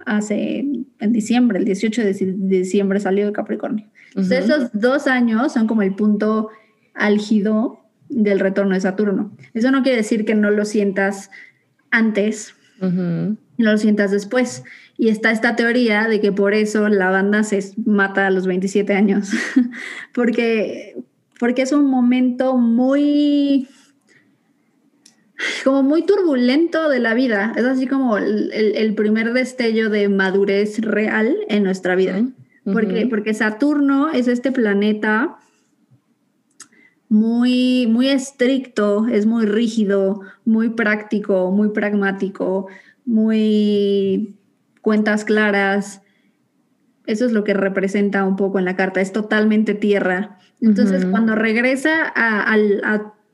hace 0.07 0.65
en 0.99 1.13
diciembre, 1.13 1.59
el 1.59 1.65
18 1.65 2.03
de 2.03 2.13
diciembre 2.59 3.01
salió 3.01 3.27
de 3.27 3.33
Capricornio. 3.33 3.87
Entonces, 4.09 4.45
esos 4.45 4.71
dos 4.73 5.07
años 5.07 5.53
son 5.53 5.67
como 5.67 5.83
el 5.83 5.95
punto 5.95 6.51
álgido 6.95 7.81
del 8.09 8.39
retorno 8.39 8.75
de 8.75 8.81
Saturno. 8.81 9.33
Eso 9.55 9.71
no 9.71 9.83
quiere 9.83 9.99
decir 9.99 10.25
que 10.25 10.35
no 10.35 10.51
lo 10.51 10.65
sientas 10.65 11.31
antes, 11.91 12.55
no 12.81 13.37
lo 13.57 13.79
sientas 13.79 14.11
después. 14.11 14.63
Y 14.97 15.09
está 15.09 15.33
esta 15.33 15.57
teoría 15.57 16.07
de 16.07 16.21
que 16.21 16.31
por 16.31 16.55
eso 16.55 16.89
la 16.89 17.11
banda 17.11 17.43
se 17.43 17.73
mata 17.85 18.27
a 18.27 18.31
los 18.31 18.47
27 18.47 18.93
años, 18.95 19.31
porque, 20.15 20.97
porque 21.41 21.63
es 21.63 21.73
un 21.73 21.87
momento 21.87 22.57
muy 22.57 23.69
como 25.65 25.83
muy 25.83 26.03
turbulento 26.03 26.89
de 26.89 27.01
la 27.01 27.15
vida. 27.15 27.53
Es 27.57 27.65
así 27.65 27.87
como 27.87 28.17
el, 28.19 28.95
primer 28.97 29.33
destello 29.33 29.91
de 29.91 30.09
madurez 30.09 30.81
real 30.81 31.37
en 31.49 31.65
nuestra 31.65 31.95
vida. 31.95 32.23
porque, 32.65 33.07
porque 33.09 33.35
Saturno 33.35 34.11
es 34.11 34.29
este 34.29 34.53
planeta 34.53 35.39
muy, 37.09 37.87
muy 37.87 38.09
estricto, 38.09 39.07
es 39.09 39.27
muy 39.27 39.47
rígido, 39.47 40.21
muy 40.45 40.71
práctico, 40.71 41.51
muy 41.51 41.69
pragmático, 41.71 42.69
muy 43.05 44.35
cuentas 44.81 45.25
claras. 45.25 46.03
Eso 47.07 47.27
es 47.27 47.33
lo 47.33 47.45
que 47.45 47.55
representa 47.55 48.25
un 48.25 48.37
poco 48.37 48.59
en 48.59 48.65
la 48.65 48.77
carta, 48.77 49.01
es 49.01 49.13
totalmente 49.13 49.75
tierra. 49.75 50.39
Entonces, 50.61 51.05
cuando 51.05 51.35
regresa 51.35 52.11
a, 52.17 52.55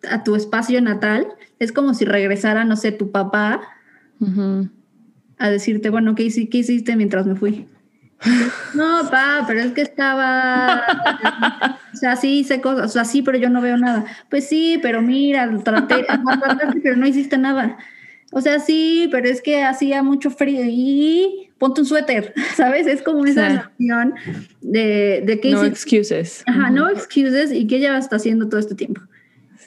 a 0.08 0.24
tu 0.24 0.34
espacio 0.34 0.80
natal, 0.80 1.28
es 1.60 1.72
como 1.72 1.94
si 1.94 2.04
regresara, 2.04 2.64
no 2.64 2.74
sé, 2.74 2.90
tu 2.90 3.12
papá 3.12 3.60
a 5.38 5.50
decirte, 5.50 5.90
bueno, 5.90 6.14
¿qué, 6.14 6.28
¿qué 6.50 6.58
hiciste 6.58 6.96
mientras 6.96 7.26
me 7.26 7.36
fui? 7.36 7.68
No, 8.74 9.02
papá, 9.02 9.44
pero 9.48 9.60
es 9.60 9.72
que 9.72 9.80
estaba. 9.80 10.84
o 11.92 11.96
sea, 11.96 12.14
sí 12.14 12.40
hice 12.40 12.60
cosas, 12.60 12.84
o 12.84 12.88
sea, 12.88 13.04
sí, 13.04 13.22
pero 13.22 13.36
yo 13.36 13.50
no 13.50 13.60
veo 13.60 13.76
nada. 13.76 14.04
Pues 14.28 14.46
sí, 14.46 14.78
pero 14.80 15.02
mira, 15.02 15.50
traté, 15.64 16.06
pero 16.80 16.96
no 16.96 17.06
hiciste 17.06 17.36
nada. 17.36 17.78
O 18.30 18.40
sea, 18.40 18.60
sí, 18.60 19.08
pero 19.10 19.28
es 19.28 19.42
que 19.42 19.64
hacía 19.64 20.04
mucho 20.04 20.30
frío 20.30 20.62
y 20.64 21.50
ponte 21.58 21.80
un 21.80 21.86
suéter, 21.86 22.32
¿sabes? 22.56 22.86
Es 22.86 23.02
como 23.02 23.26
esa 23.26 23.48
sensación 23.48 24.14
de, 24.60 25.24
de 25.26 25.40
que... 25.40 25.50
No 25.50 25.64
excuses. 25.64 26.44
Ajá, 26.46 26.70
no 26.70 26.88
excuses 26.88 27.50
y 27.52 27.66
que 27.66 27.78
ella 27.78 27.98
está 27.98 28.16
haciendo 28.16 28.48
todo 28.48 28.60
este 28.60 28.76
tiempo. 28.76 29.00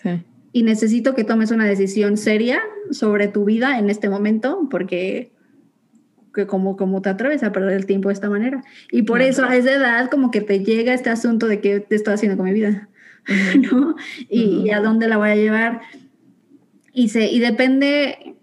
Sí 0.01 0.23
y 0.53 0.63
necesito 0.63 1.15
que 1.15 1.23
tomes 1.23 1.51
una 1.51 1.65
decisión 1.65 2.15
seria 2.15 2.61
sobre 2.91 3.27
tu 3.27 3.43
vida 3.43 3.79
en 3.79 3.89
este 3.89 4.07
momento 4.07 4.67
porque 4.69 5.33
que 6.33 6.47
como, 6.47 6.77
como 6.77 7.01
te 7.01 7.09
atreves 7.09 7.43
a 7.43 7.51
perder 7.51 7.73
el 7.73 7.85
tiempo 7.85 8.09
de 8.09 8.13
esta 8.13 8.29
manera. 8.29 8.63
Y 8.91 9.03
por 9.03 9.21
eso 9.21 9.45
a 9.45 9.55
esa 9.55 9.71
edad 9.71 10.09
como 10.09 10.31
que 10.31 10.41
te 10.41 10.63
llega 10.63 10.93
este 10.93 11.09
asunto 11.09 11.47
de 11.47 11.61
qué 11.61 11.79
te 11.79 11.95
estoy 11.95 12.15
haciendo 12.15 12.37
con 12.37 12.45
mi 12.45 12.53
vida, 12.53 12.89
¿no? 13.71 13.95
Y, 14.29 14.71
a 14.71 14.79
dónde 14.79 15.07
la 15.07 15.17
voy 15.17 15.29
a 15.29 15.35
llevar. 15.35 15.81
Y, 16.91 17.09
se, 17.09 17.31
y 17.31 17.39
depende, 17.39 18.35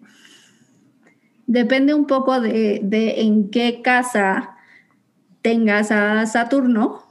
depende 1.47 1.95
un 1.95 2.07
poco 2.07 2.41
de, 2.41 2.81
de 2.83 3.23
en 3.23 3.51
qué 3.51 3.83
casa 3.83 4.57
tengas 5.43 5.91
a 5.91 6.25
Saturno. 6.27 7.03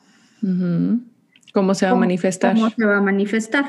¿Cómo 1.53 1.73
se 1.73 1.85
va 1.85 1.91
a 1.91 1.95
manifestar? 1.95 2.55
¿Cómo 2.55 2.69
se 2.69 2.85
va 2.85 2.97
a 2.97 3.01
manifestar? 3.01 3.65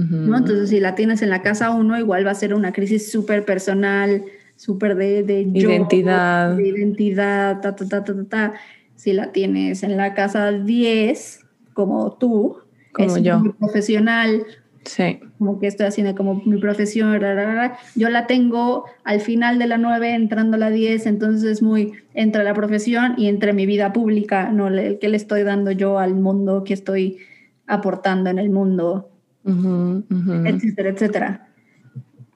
Entonces, 0.00 0.68
si 0.70 0.80
la 0.80 0.94
tienes 0.94 1.22
en 1.22 1.30
la 1.30 1.42
casa 1.42 1.70
uno, 1.70 1.98
igual 1.98 2.26
va 2.26 2.32
a 2.32 2.34
ser 2.34 2.52
una 2.54 2.72
crisis 2.72 3.10
súper 3.10 3.44
personal, 3.44 4.22
súper 4.56 4.96
de, 4.96 5.22
de 5.22 5.40
identidad. 5.42 6.56
de 6.56 6.68
identidad, 6.68 7.60
ta, 7.60 7.74
ta, 7.76 7.88
ta, 7.88 8.04
ta, 8.04 8.14
ta, 8.28 8.54
Si 8.94 9.12
la 9.12 9.32
tienes 9.32 9.82
en 9.82 9.96
la 9.96 10.14
casa 10.14 10.52
10, 10.52 11.44
como 11.74 12.12
tú, 12.12 12.58
Como 12.92 13.16
es 13.16 13.22
yo. 13.22 13.38
muy 13.40 13.52
profesional, 13.52 14.44
Sí. 14.84 15.18
como 15.38 15.58
que 15.58 15.66
estoy 15.66 15.86
haciendo 15.86 16.14
como 16.14 16.42
mi 16.46 16.58
profesión, 16.60 17.20
ra, 17.20 17.34
ra, 17.34 17.54
ra. 17.54 17.76
yo 17.96 18.08
la 18.08 18.26
tengo 18.28 18.84
al 19.02 19.20
final 19.20 19.58
de 19.58 19.66
la 19.66 19.78
9, 19.78 20.14
entrando 20.14 20.56
a 20.56 20.60
la 20.60 20.70
10, 20.70 21.06
entonces 21.06 21.42
es 21.50 21.60
muy 21.60 21.92
entre 22.14 22.44
la 22.44 22.54
profesión 22.54 23.14
y 23.18 23.26
entre 23.26 23.52
mi 23.52 23.66
vida 23.66 23.92
pública, 23.92 24.50
¿no? 24.52 24.68
El 24.68 24.98
que 25.00 25.08
le 25.08 25.16
estoy 25.16 25.42
dando 25.42 25.72
yo 25.72 25.98
al 25.98 26.14
mundo, 26.14 26.62
que 26.64 26.72
estoy 26.72 27.18
aportando 27.66 28.30
en 28.30 28.38
el 28.38 28.48
mundo, 28.48 29.10
Ujú. 29.46 30.04
etcétera, 30.44 30.88
etcétera. 30.90 31.48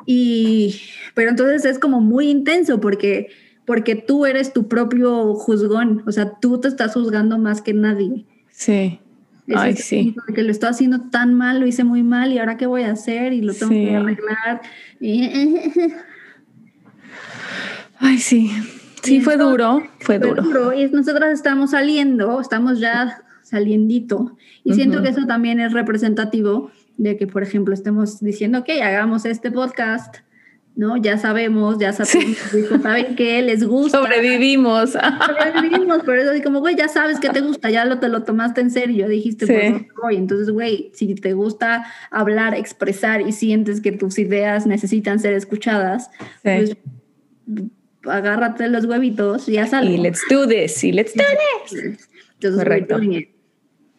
Y, 0.07 0.81
pero 1.15 1.31
entonces 1.31 1.65
es 1.65 1.79
como 1.79 2.01
muy 2.01 2.31
intenso 2.31 2.81
porque, 2.81 3.29
porque 3.67 3.95
tú 3.97 4.25
eres 4.27 4.53
tu 4.53 4.67
propio 4.69 5.35
juzgón, 5.35 6.03
o 6.07 6.13
sea, 6.13 6.33
tú 6.41 6.59
te 6.61 6.69
estás 6.69 6.95
juzgando 6.95 7.39
más 7.39 7.61
que 7.63 7.75
nadie. 7.75 8.25
Sí. 8.51 8.99
Es 9.47 9.57
Ay, 9.57 9.77
sí. 9.77 10.05
punto 10.15 10.23
de 10.29 10.35
que 10.35 10.43
lo 10.45 10.51
estoy 10.53 10.71
haciendo 10.71 11.01
tan 11.11 11.35
mal, 11.35 11.59
lo 11.61 11.67
hice 11.67 11.83
muy 11.85 12.03
mal 12.05 12.33
y 12.33 12.39
ahora 12.39 12.57
qué 12.57 12.67
voy 12.67 12.83
a 12.85 12.93
hacer 12.93 13.33
y 13.33 13.43
lo 13.43 13.53
tengo 13.53 13.73
Sí. 13.73 13.85
que 13.87 13.97
arreglar. 13.97 14.61
Y, 15.01 15.29
Ay, 17.99 18.19
sí. 18.19 18.51
Sí, 19.03 19.17
Y 19.17 19.21
fue 19.21 19.35
entonces, 19.35 19.59
duro, 19.59 19.83
fue 20.01 20.19
Fue 20.19 20.29
duro. 20.29 20.43
duro, 20.43 20.73
Y 20.75 20.89
nosotras 20.91 21.33
estamos 21.33 21.71
saliendo, 21.71 22.41
estamos 22.41 22.79
ya 22.81 23.23
saliendito. 23.43 24.37
Y 24.63 24.75
siento 24.75 24.97
Ujú. 24.99 25.05
que 25.05 25.11
eso 25.11 25.27
también 25.27 25.59
es 25.59 25.73
representativo 25.73 26.71
de 27.01 27.17
que, 27.17 27.27
por 27.27 27.43
ejemplo, 27.43 27.73
estemos 27.73 28.21
diciendo, 28.21 28.59
ok, 28.59 28.69
hagamos 28.83 29.25
este 29.25 29.51
podcast, 29.51 30.17
¿no? 30.77 30.99
Ya 30.99 31.17
sabemos, 31.17 31.79
ya 31.79 31.95
sabemos, 31.95 32.37
dijo, 32.53 32.79
¿saben 32.79 33.17
qué? 33.17 33.41
Les 33.41 33.65
gusta. 33.67 33.99
Sobrevivimos. 33.99 34.91
Sobrevivimos, 34.93 36.03
pero 36.05 36.21
es 36.21 36.29
así 36.29 36.43
como, 36.43 36.61
güey, 36.61 36.77
ya 36.77 36.89
sabes 36.89 37.19
que 37.19 37.31
te 37.31 37.41
gusta, 37.41 37.71
ya 37.71 37.87
lo, 37.87 38.01
te 38.01 38.11
lo 38.11 38.23
tomaste 38.25 38.61
en 38.61 38.71
serio, 38.71 39.09
dijiste, 39.09 39.47
Sí. 39.47 39.53
por 39.55 39.63
dónde 39.73 39.89
voy. 40.03 40.17
Entonces, 40.17 40.51
güey, 40.51 40.91
si 40.93 41.15
te 41.15 41.33
gusta 41.33 41.87
hablar, 42.11 42.55
expresar 42.55 43.23
y 43.23 43.33
sientes 43.33 43.81
que 43.81 43.93
tus 43.93 44.19
ideas 44.19 44.67
necesitan 44.67 45.21
ser 45.21 45.33
escuchadas, 45.33 46.11
pues 46.43 46.77
agárrate 48.05 48.69
los 48.69 48.85
huevitos 48.85 49.49
y 49.49 49.57
haz 49.57 49.73
algo. 49.73 49.91
Y 49.91 49.97
let's 49.97 50.21
do 50.31 50.47
this, 50.47 50.85
y 50.85 50.93
let's 50.93 51.15
do 51.15 51.23
this. 51.71 52.09
Entonces, 52.35 52.63
Correcto. 52.63 52.99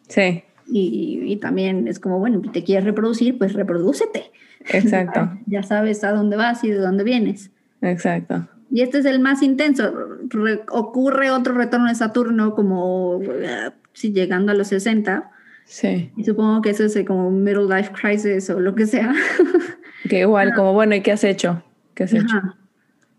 Sí, 0.08 0.44
Y, 0.74 1.20
y 1.26 1.36
también 1.36 1.86
es 1.86 1.98
como, 2.00 2.18
bueno, 2.18 2.40
te 2.52 2.64
quieres 2.64 2.84
reproducir, 2.84 3.36
pues 3.36 3.52
reprodúcete. 3.52 4.30
exacto, 4.72 5.30
Ya 5.46 5.62
sabes 5.62 6.02
a 6.04 6.12
dónde 6.12 6.36
vas 6.36 6.64
y 6.64 6.70
de 6.70 6.78
dónde 6.78 7.04
vienes. 7.04 7.50
exacto. 7.82 8.48
Y 8.74 8.80
este 8.80 9.00
es 9.00 9.04
el 9.04 9.20
más 9.20 9.42
intenso. 9.42 9.92
Re- 10.30 10.62
ocurre 10.70 11.30
otro 11.30 11.52
retorno 11.52 11.88
de 11.88 11.94
Saturno 11.94 12.54
como 12.54 13.20
eh, 13.22 13.70
sí, 13.92 14.12
llegando 14.14 14.50
a 14.50 14.54
los 14.54 14.68
60. 14.68 15.30
Sí. 15.66 16.10
Y 16.16 16.24
supongo 16.24 16.62
que 16.62 16.70
eso 16.70 16.84
es 16.84 16.98
como 17.06 17.30
middle 17.30 17.66
life 17.66 17.92
crisis 17.92 18.48
o 18.48 18.60
lo 18.60 18.74
que 18.74 18.86
sea. 18.86 19.12
Que 20.08 20.20
igual, 20.20 20.52
como 20.54 20.72
bueno, 20.72 20.94
¿y 20.96 21.00
qué 21.02 21.12
has 21.12 21.22
hecho? 21.22 21.62
¿Qué 21.94 22.04
has 22.04 22.12
hecho? 22.14 22.36
Ajá. 22.36 22.56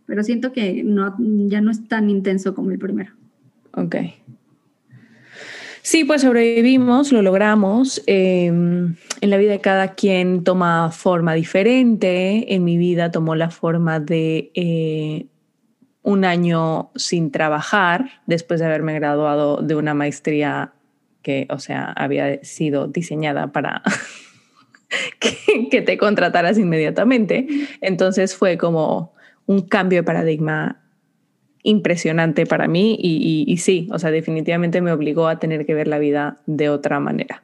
Pero 0.06 0.22
siento 0.24 0.52
que 0.52 0.84
no, 0.84 1.16
ya 1.20 1.62
no 1.62 1.72
es 1.72 1.88
tan 1.88 2.10
intenso 2.10 2.54
como 2.56 2.72
el 2.72 2.78
primero. 2.80 3.14
Ok. 3.76 3.96
Sí, 5.86 6.06
pues 6.06 6.22
sobrevivimos, 6.22 7.12
lo 7.12 7.22
logramos. 7.22 8.02
Eh, 8.08 8.46
en 8.46 9.30
la 9.30 9.36
vida 9.36 9.52
de 9.52 9.60
cada 9.60 9.96
quien 9.96 10.46
toma 10.46 10.92
forma 10.92 11.34
diferente. 11.34 12.56
En 12.56 12.64
mi 12.64 12.78
vida 12.78 13.12
tomó 13.12 13.36
la 13.36 13.50
forma 13.50 14.00
de 14.00 14.50
eh, 14.54 15.26
un 16.02 16.24
año 16.24 16.90
sin 16.96 17.32
trabajar 17.32 18.22
después 18.28 18.62
de 18.62 18.68
haberme 18.68 18.94
graduado 18.94 19.58
de 19.58 19.76
una 19.76 19.94
maestría 19.94 20.72
que, 21.22 21.48
o 21.50 21.60
sea, 21.60 21.92
había 21.98 22.42
sido 22.46 22.88
diseñada 22.88 23.52
para 23.52 23.84
que, 25.20 25.68
que 25.70 25.82
te 25.82 25.98
contrataras 25.98 26.58
inmediatamente. 26.58 27.46
Entonces 27.82 28.38
fue 28.38 28.58
como 28.58 29.14
un 29.48 29.62
cambio 29.68 30.00
de 30.00 30.04
paradigma 30.04 30.83
impresionante 31.64 32.46
para 32.46 32.68
mí 32.68 32.98
y, 33.00 33.58
sí, 33.58 33.88
o 33.92 34.00
sea, 34.00 34.12
definitivamente 34.12 34.82
me 34.82 34.92
obligó 34.92 35.28
a 35.28 35.40
tener 35.40 35.66
que 35.66 35.74
ver 35.74 35.88
la 35.88 35.98
vida 35.98 36.38
de 36.46 36.70
otra 36.70 37.00
manera. 37.00 37.44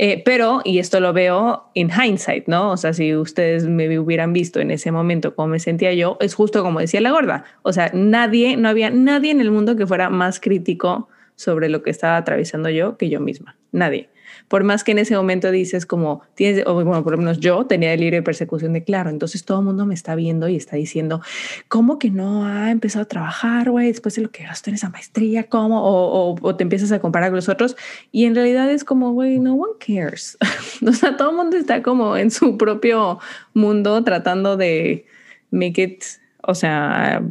Eh, 0.00 0.22
pero, 0.24 0.60
y 0.64 0.78
esto 0.78 1.00
lo 1.00 1.12
veo 1.12 1.70
en 1.74 1.90
hindsight, 1.90 2.46
¿no? 2.46 2.70
O 2.70 2.76
sea, 2.76 2.92
si 2.92 3.16
ustedes 3.16 3.66
me 3.66 3.98
hubieran 3.98 4.32
visto 4.32 4.60
en 4.60 4.70
ese 4.70 4.92
momento 4.92 5.34
cómo 5.34 5.48
me 5.48 5.58
sentía 5.58 5.92
yo, 5.92 6.16
es 6.20 6.34
justo 6.34 6.62
como 6.62 6.78
decía 6.78 7.00
la 7.00 7.10
gorda. 7.10 7.44
O 7.62 7.72
sea, 7.72 7.90
nadie, 7.92 8.56
no 8.56 8.68
había 8.68 8.90
nadie 8.90 9.32
en 9.32 9.40
el 9.40 9.50
mundo 9.50 9.74
que 9.74 9.88
fuera 9.88 10.08
más 10.08 10.38
crítico 10.38 11.08
sobre 11.34 11.68
lo 11.68 11.82
que 11.82 11.90
estaba 11.90 12.16
atravesando 12.16 12.68
yo 12.68 12.96
que 12.96 13.08
yo 13.08 13.18
misma. 13.18 13.56
Nadie. 13.72 14.08
Por 14.48 14.64
más 14.64 14.82
que 14.82 14.92
en 14.92 14.98
ese 14.98 15.14
momento 15.14 15.50
dices 15.50 15.84
como, 15.86 16.22
tienes, 16.34 16.66
o 16.66 16.74
bueno, 16.74 17.02
por 17.04 17.12
lo 17.12 17.18
menos 17.18 17.38
yo 17.38 17.66
tenía 17.66 17.92
el 17.92 18.00
libre 18.00 18.16
de 18.16 18.22
persecución 18.22 18.72
de 18.72 18.82
claro, 18.82 19.10
entonces 19.10 19.44
todo 19.44 19.58
el 19.60 19.64
mundo 19.66 19.84
me 19.86 19.94
está 19.94 20.14
viendo 20.14 20.48
y 20.48 20.56
está 20.56 20.76
diciendo, 20.76 21.20
¿cómo 21.68 21.98
que 21.98 22.10
no 22.10 22.46
ha 22.46 22.70
empezado 22.70 23.02
a 23.02 23.08
trabajar, 23.08 23.70
güey, 23.70 23.88
después 23.88 24.14
de 24.14 24.22
lo 24.22 24.30
que 24.30 24.44
gastó 24.44 24.70
en 24.70 24.74
esa 24.76 24.88
maestría? 24.88 25.44
¿Cómo? 25.48 25.82
O, 25.84 26.30
o- 26.32 26.36
o 26.40 26.56
te 26.56 26.62
empiezas 26.62 26.92
a 26.92 26.98
comparar 26.98 27.28
con 27.30 27.36
los 27.36 27.48
otros. 27.48 27.76
Y 28.10 28.24
en 28.24 28.34
realidad 28.34 28.70
es 28.70 28.84
como, 28.84 29.12
güey, 29.12 29.38
no 29.38 29.54
one 29.54 29.72
cares. 29.78 30.38
o 30.86 30.92
sea, 30.92 31.16
todo 31.16 31.30
el 31.30 31.36
mundo 31.36 31.56
está 31.56 31.82
como 31.82 32.16
en 32.16 32.30
su 32.30 32.56
propio 32.56 33.18
mundo 33.54 34.02
tratando 34.04 34.56
de 34.56 35.04
make 35.50 35.82
it, 35.82 36.04
o 36.42 36.54
sea, 36.54 37.22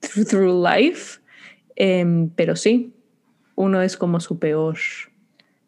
through, 0.00 0.26
through 0.26 0.64
life. 0.66 1.20
Em, 1.76 2.28
pero 2.30 2.56
sí, 2.56 2.94
uno 3.54 3.82
es 3.82 3.96
como 3.96 4.20
su 4.20 4.38
peor, 4.38 4.76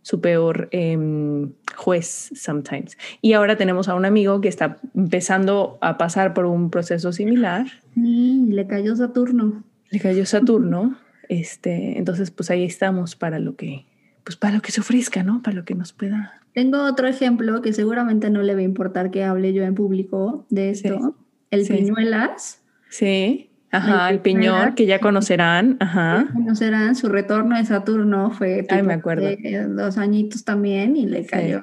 su 0.04 0.20
peor 0.20 0.68
em, 0.70 1.52
juez 1.74 2.30
sometimes. 2.34 2.98
Y 3.22 3.32
ahora 3.32 3.56
tenemos 3.56 3.88
a 3.88 3.94
un 3.94 4.04
amigo 4.04 4.42
que 4.42 4.48
está 4.48 4.76
empezando 4.94 5.78
a 5.80 5.96
pasar 5.96 6.34
por 6.34 6.44
un 6.44 6.68
proceso 6.68 7.10
similar. 7.10 7.66
Sí, 7.94 8.46
le 8.50 8.66
cayó 8.66 8.94
Saturno. 8.94 9.64
Le 9.90 10.00
cayó 10.00 10.26
Saturno. 10.26 10.98
Este, 11.30 11.96
entonces, 11.96 12.30
pues 12.30 12.50
ahí 12.50 12.64
estamos 12.64 13.16
para 13.16 13.38
lo 13.38 13.56
que, 13.56 13.86
pues 14.24 14.36
para 14.36 14.56
lo 14.56 14.60
que 14.60 14.72
se 14.72 14.82
ofrezca, 14.82 15.22
¿no? 15.22 15.40
Para 15.42 15.56
lo 15.56 15.64
que 15.64 15.74
nos 15.74 15.94
pueda. 15.94 16.38
Tengo 16.52 16.84
otro 16.84 17.08
ejemplo 17.08 17.62
que 17.62 17.72
seguramente 17.72 18.28
no 18.28 18.42
le 18.42 18.52
va 18.52 18.60
a 18.60 18.64
importar 18.64 19.10
que 19.10 19.24
hable 19.24 19.54
yo 19.54 19.64
en 19.64 19.74
público 19.74 20.44
de 20.50 20.68
esto. 20.68 21.16
El 21.50 21.64
sí. 21.64 21.72
Piñuelas. 21.72 22.62
Sí. 22.90 23.48
Ajá, 23.76 24.10
el 24.10 24.18
¿verdad? 24.20 24.74
que 24.74 24.86
ya 24.86 25.00
conocerán. 25.00 25.76
Ajá. 25.80 26.28
Conocerán, 26.32 26.94
su 26.96 27.08
retorno 27.08 27.56
de 27.56 27.64
Saturno 27.64 28.30
fue 28.30 28.66
Ay, 28.70 28.82
me 28.82 28.94
acuerdo. 28.94 29.24
de 29.26 29.66
dos 29.68 29.98
añitos 29.98 30.44
también 30.44 30.96
y 30.96 31.06
le 31.06 31.22
Sí. 31.24 31.28
cayó 31.30 31.62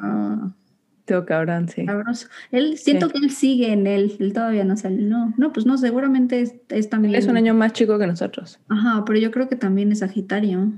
Teo 1.06 1.26
cabrón, 1.26 1.68
sí. 1.68 1.86
sabroso. 1.86 2.28
Él, 2.52 2.78
siento 2.78 3.08
Sí. 3.08 3.14
que 3.14 3.18
él 3.26 3.32
sigue 3.32 3.74
en 3.74 3.88
él, 3.88 4.16
él 4.20 4.34
todavía 4.34 4.64
no 4.64 4.78
sale. 4.78 4.98
No, 5.02 5.34
no, 5.38 5.52
pues 5.52 5.66
no, 5.66 5.78
seguramente 5.78 6.42
es, 6.42 6.54
es 6.70 6.90
también. 6.90 7.16
Es 7.16 7.28
un 7.28 7.38
año 7.38 7.54
más 7.54 7.74
chico 7.74 7.98
que 7.98 8.08
nosotros. 8.08 8.60
Ajá, 8.70 9.04
pero 9.06 9.20
yo 9.20 9.32
creo 9.32 9.50
que 9.50 9.56
también 9.56 9.92
es 9.92 10.00
Sagitario. 10.00 10.72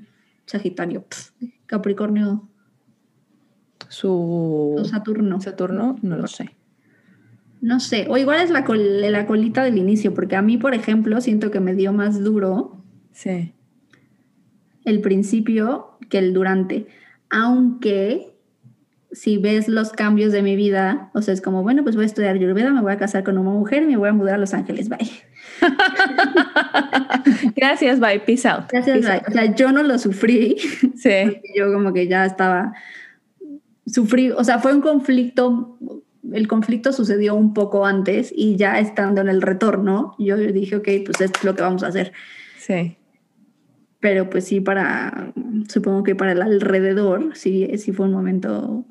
Sagitario, 0.45 1.05
Capricornio, 1.65 2.47
Su 3.89 4.75
o 4.77 4.83
Saturno. 4.85 5.39
Saturno, 5.41 5.97
no 6.01 6.17
lo 6.17 6.27
sé. 6.27 6.55
No 7.65 7.79
sé, 7.79 8.07
o 8.09 8.17
igual 8.17 8.41
es 8.41 8.49
la, 8.49 8.65
col- 8.65 8.99
la 8.99 9.25
colita 9.25 9.63
del 9.63 9.77
inicio, 9.77 10.13
porque 10.13 10.35
a 10.35 10.41
mí, 10.41 10.57
por 10.57 10.73
ejemplo, 10.73 11.21
siento 11.21 11.49
que 11.49 11.61
me 11.61 11.73
dio 11.73 11.93
más 11.93 12.21
duro 12.21 12.75
Sí. 13.13 13.53
el 14.83 14.99
principio 14.99 15.97
que 16.09 16.17
el 16.17 16.33
durante. 16.33 16.87
Aunque 17.29 18.35
si 19.13 19.37
ves 19.37 19.69
los 19.69 19.91
cambios 19.91 20.33
de 20.33 20.41
mi 20.41 20.55
vida, 20.57 21.09
o 21.13 21.21
sea, 21.21 21.33
es 21.33 21.41
como, 21.41 21.63
bueno, 21.63 21.83
pues 21.83 21.95
voy 21.95 22.03
a 22.03 22.07
estudiar 22.07 22.35
Ayurveda, 22.35 22.71
me 22.71 22.81
voy 22.81 22.91
a 22.91 22.97
casar 22.97 23.23
con 23.23 23.37
una 23.37 23.51
mujer 23.51 23.83
y 23.83 23.85
me 23.85 23.95
voy 23.97 24.09
a 24.09 24.13
mudar 24.13 24.35
a 24.35 24.37
Los 24.39 24.53
Ángeles, 24.53 24.89
bye. 24.89 25.09
Gracias, 27.55 27.99
bye. 27.99 28.19
Peace 28.19 28.47
out. 28.47 28.65
Gracias, 28.71 28.97
Peace 28.97 29.07
bye. 29.07 29.17
out. 29.19 29.27
O 29.29 29.31
sea, 29.31 29.55
yo 29.55 29.71
no 29.71 29.83
lo 29.83 29.97
sufrí, 29.99 30.57
Sí. 30.95 31.41
yo 31.55 31.71
como 31.71 31.93
que 31.93 32.07
ya 32.07 32.25
estaba, 32.25 32.73
sufrí, 33.85 34.31
o 34.31 34.43
sea, 34.43 34.59
fue 34.59 34.73
un 34.73 34.81
conflicto, 34.81 35.77
el 36.31 36.47
conflicto 36.47 36.93
sucedió 36.93 37.35
un 37.35 37.53
poco 37.53 37.85
antes 37.85 38.31
y 38.35 38.55
ya 38.55 38.79
estando 38.79 39.21
en 39.21 39.27
el 39.29 39.41
retorno, 39.41 40.15
yo 40.17 40.37
dije, 40.37 40.77
ok, 40.77 40.87
pues 41.05 41.19
esto 41.21 41.39
es 41.39 41.43
lo 41.43 41.55
que 41.55 41.61
vamos 41.63 41.83
a 41.83 41.87
hacer. 41.87 42.13
Sí. 42.57 42.95
pero 43.99 44.29
pues 44.29 44.45
sí 44.45 44.59
para, 44.61 45.33
supongo 45.69 46.03
que 46.03 46.13
para 46.15 46.31
el 46.33 46.41
alrededor, 46.41 47.35
sí, 47.35 47.69
sí 47.77 47.91
fue 47.93 48.05
un 48.05 48.11
momento 48.13 48.85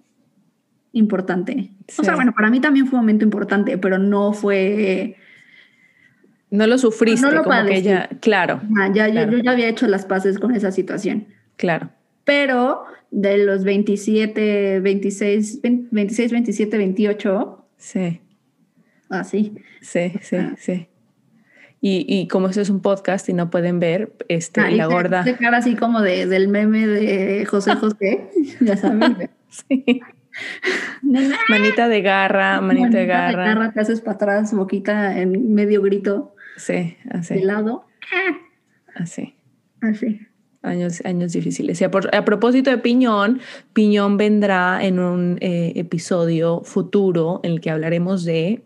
importante. 0.92 1.70
O 1.98 2.02
sea, 2.04 2.14
bueno, 2.16 2.32
para 2.34 2.50
mí 2.50 2.60
también 2.60 2.86
fue 2.86 2.98
un 2.98 3.04
momento 3.04 3.24
importante, 3.24 3.76
pero 3.78 3.98
no 3.98 4.32
fue, 4.34 5.16
No 6.50 6.66
lo 6.66 6.76
sufriste, 6.78 7.24
No 7.26 7.30
lo 7.32 7.42
como 7.44 7.56
que 7.56 7.62
padecí. 7.62 7.82
ya. 7.84 8.08
Claro, 8.20 8.60
ah, 8.78 8.90
ya, 8.92 9.08
yo- 9.08 9.30
yo, 9.30 9.38
ya 9.38 9.52
había 9.52 9.68
hecho 9.68 9.86
las 9.86 10.04
paces 10.06 10.38
con 10.38 10.54
esa 10.54 10.70
situación. 10.70 11.26
claro. 11.56 11.90
Pero 12.24 12.84
de 13.10 13.38
los 13.38 13.64
27, 13.64 14.80
26, 14.80 15.60
20 15.62 15.88
26, 15.94 16.32
27, 16.32 16.78
28, 16.78 17.66
Sí, 17.76 18.20
así. 19.10 19.54
sí, 19.80 20.12
sí, 20.20 20.36
Ah. 20.36 20.54
sí. 20.58 20.88
Y, 21.84 22.28
como 22.28 22.48
eso 22.48 22.60
es 22.60 22.70
un 22.70 22.80
podcast 22.80 23.28
y 23.28 23.32
no 23.32 23.50
pueden 23.50 23.80
ver, 23.80 24.12
este, 24.28 24.60
ah, 24.60 24.70
la 24.70 24.86
gorda. 24.86 25.24
De 25.24 25.34
cara 25.36 25.56
así 25.58 25.74
como 25.74 26.00
de, 26.00 26.26
del 26.26 26.46
meme 26.46 26.86
de 26.86 27.44
José 27.44 27.74
José, 27.74 28.30
ya 28.60 28.76
saben. 28.76 29.28
sí. 29.48 30.00
manita 31.48 31.88
de 31.88 32.00
garra, 32.02 32.60
manita, 32.60 32.98
de 32.98 33.06
garra. 33.06 33.42
De 33.42 33.48
garra, 33.48 33.72
te 33.72 33.80
haces 33.80 34.00
para 34.00 34.14
atrás, 34.14 34.54
boquita 34.54 35.18
en 35.18 35.54
medio 35.54 35.82
grito. 35.82 36.36
Sí, 36.56 36.96
así. 37.10 37.34
De 37.34 37.44
lado. 37.44 37.84
Así. 38.94 39.34
Así. 39.80 40.20
Años, 40.62 41.02
años 41.04 41.32
difíciles. 41.32 41.80
Y 41.80 41.84
a, 41.84 41.90
propósito 42.24 42.70
de 42.70 42.78
Piñón, 42.78 43.40
Piñón 43.72 44.16
vendrá 44.16 44.84
en 44.84 45.00
un 45.00 45.38
eh, 45.40 45.72
episodio 45.74 46.62
futuro 46.62 47.40
en 47.42 47.52
el 47.52 47.60
que 47.60 47.70
hablaremos 47.70 48.24
de 48.24 48.62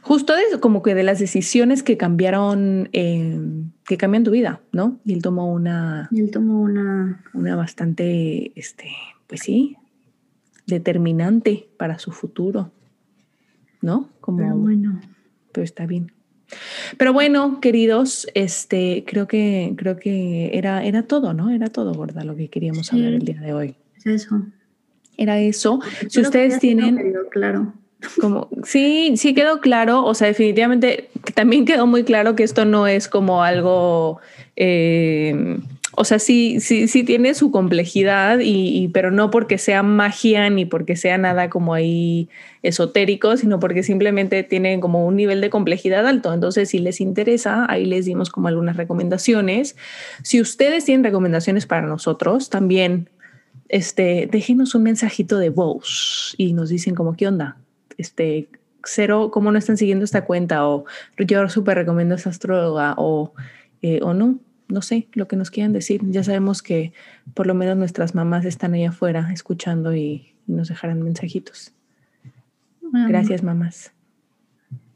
justo 0.00 0.34
de 0.34 0.58
como 0.60 0.82
que 0.82 0.94
de 0.94 1.02
las 1.02 1.18
decisiones 1.18 1.82
que 1.82 1.96
cambiaron, 1.96 2.88
eh, 2.92 3.38
que 3.84 3.96
cambian 3.96 4.24
tu 4.24 4.30
vida, 4.30 4.60
¿no? 4.72 4.98
Y 5.04 5.12
él 5.12 5.22
tomó 5.22 5.52
una... 5.52 6.08
Y 6.10 6.20
él 6.20 6.30
tomó 6.30 6.60
una... 6.60 7.22
Una 7.34 7.56
bastante, 7.56 8.52
este, 8.58 8.90
pues 9.26 9.42
sí, 9.42 9.76
determinante 10.66 11.68
para 11.76 11.98
su 11.98 12.12
futuro, 12.12 12.72
¿no? 13.82 14.08
Como, 14.20 14.38
pero 14.38 14.56
bueno. 14.56 15.00
Pero 15.52 15.64
está 15.64 15.86
bien. 15.86 16.12
Pero 16.96 17.12
bueno, 17.12 17.60
queridos, 17.60 18.26
este, 18.34 19.04
creo 19.06 19.26
que, 19.26 19.74
creo 19.76 19.98
que 19.98 20.50
era, 20.56 20.84
era 20.84 21.04
todo, 21.04 21.34
¿no? 21.34 21.50
Era 21.50 21.68
todo, 21.68 21.94
gorda, 21.94 22.24
lo 22.24 22.36
que 22.36 22.48
queríamos 22.48 22.92
hablar 22.92 23.12
el 23.12 23.24
día 23.24 23.40
de 23.40 23.52
hoy. 23.52 23.74
Es 23.96 24.06
eso. 24.06 24.42
Era 25.16 25.38
eso. 25.38 25.80
si 26.08 26.20
ustedes 26.20 26.58
tienen. 26.58 27.14
claro. 27.30 27.74
Como, 28.18 28.48
sí, 28.64 29.12
sí 29.16 29.34
quedó 29.34 29.60
claro. 29.60 30.04
O 30.04 30.14
sea, 30.14 30.28
definitivamente 30.28 31.10
también 31.34 31.66
quedó 31.66 31.86
muy 31.86 32.04
claro 32.04 32.34
que 32.34 32.44
esto 32.44 32.64
no 32.64 32.86
es 32.86 33.08
como 33.08 33.42
algo. 33.42 34.20
Eh, 34.56 35.58
o 35.92 36.04
sea, 36.04 36.18
sí, 36.18 36.60
sí, 36.60 36.86
sí 36.86 37.02
tiene 37.02 37.34
su 37.34 37.50
complejidad, 37.50 38.38
y, 38.40 38.88
pero 38.88 39.10
no 39.10 39.30
porque 39.30 39.58
sea 39.58 39.82
magia 39.82 40.48
ni 40.48 40.64
porque 40.64 40.94
sea 40.96 41.18
nada 41.18 41.50
como 41.50 41.74
ahí 41.74 42.28
esotérico, 42.62 43.36
sino 43.36 43.58
porque 43.58 43.82
simplemente 43.82 44.42
tiene 44.44 44.78
como 44.78 45.04
un 45.04 45.16
nivel 45.16 45.40
de 45.40 45.50
complejidad 45.50 46.06
alto. 46.06 46.32
Entonces, 46.32 46.68
si 46.68 46.78
les 46.78 47.00
interesa, 47.00 47.66
ahí 47.68 47.86
les 47.86 48.04
dimos 48.04 48.30
como 48.30 48.48
algunas 48.48 48.76
recomendaciones. 48.76 49.76
Si 50.22 50.40
ustedes 50.40 50.84
tienen 50.84 51.04
recomendaciones 51.04 51.66
para 51.66 51.86
nosotros, 51.86 52.50
también 52.50 53.08
este, 53.68 54.28
déjenos 54.30 54.74
un 54.76 54.84
mensajito 54.84 55.38
de 55.38 55.50
voz 55.50 56.34
y 56.38 56.52
nos 56.52 56.68
dicen 56.68 56.94
como, 56.94 57.16
¿qué 57.16 57.26
onda? 57.26 57.56
Este, 57.98 58.48
cero, 58.84 59.30
¿cómo 59.32 59.50
no 59.50 59.58
están 59.58 59.76
siguiendo 59.76 60.04
esta 60.04 60.24
cuenta? 60.24 60.68
O 60.68 60.84
yo 61.18 61.48
súper 61.48 61.78
recomiendo 61.78 62.14
esta 62.14 62.30
astróloga 62.30 62.94
o, 62.96 63.32
eh, 63.82 63.98
o 64.02 64.14
no 64.14 64.38
no 64.70 64.82
sé, 64.82 65.08
lo 65.12 65.28
que 65.28 65.36
nos 65.36 65.50
quieran 65.50 65.72
decir. 65.72 66.00
Ya 66.04 66.22
sabemos 66.22 66.62
que 66.62 66.92
por 67.34 67.46
lo 67.46 67.54
menos 67.54 67.76
nuestras 67.76 68.14
mamás 68.14 68.44
están 68.44 68.74
ahí 68.74 68.84
afuera 68.84 69.30
escuchando 69.32 69.94
y, 69.94 70.26
nos 70.46 70.68
dejarán 70.68 71.00
mensajitos. 71.02 71.72
Gracias, 72.82 73.44
mamás. 73.44 73.92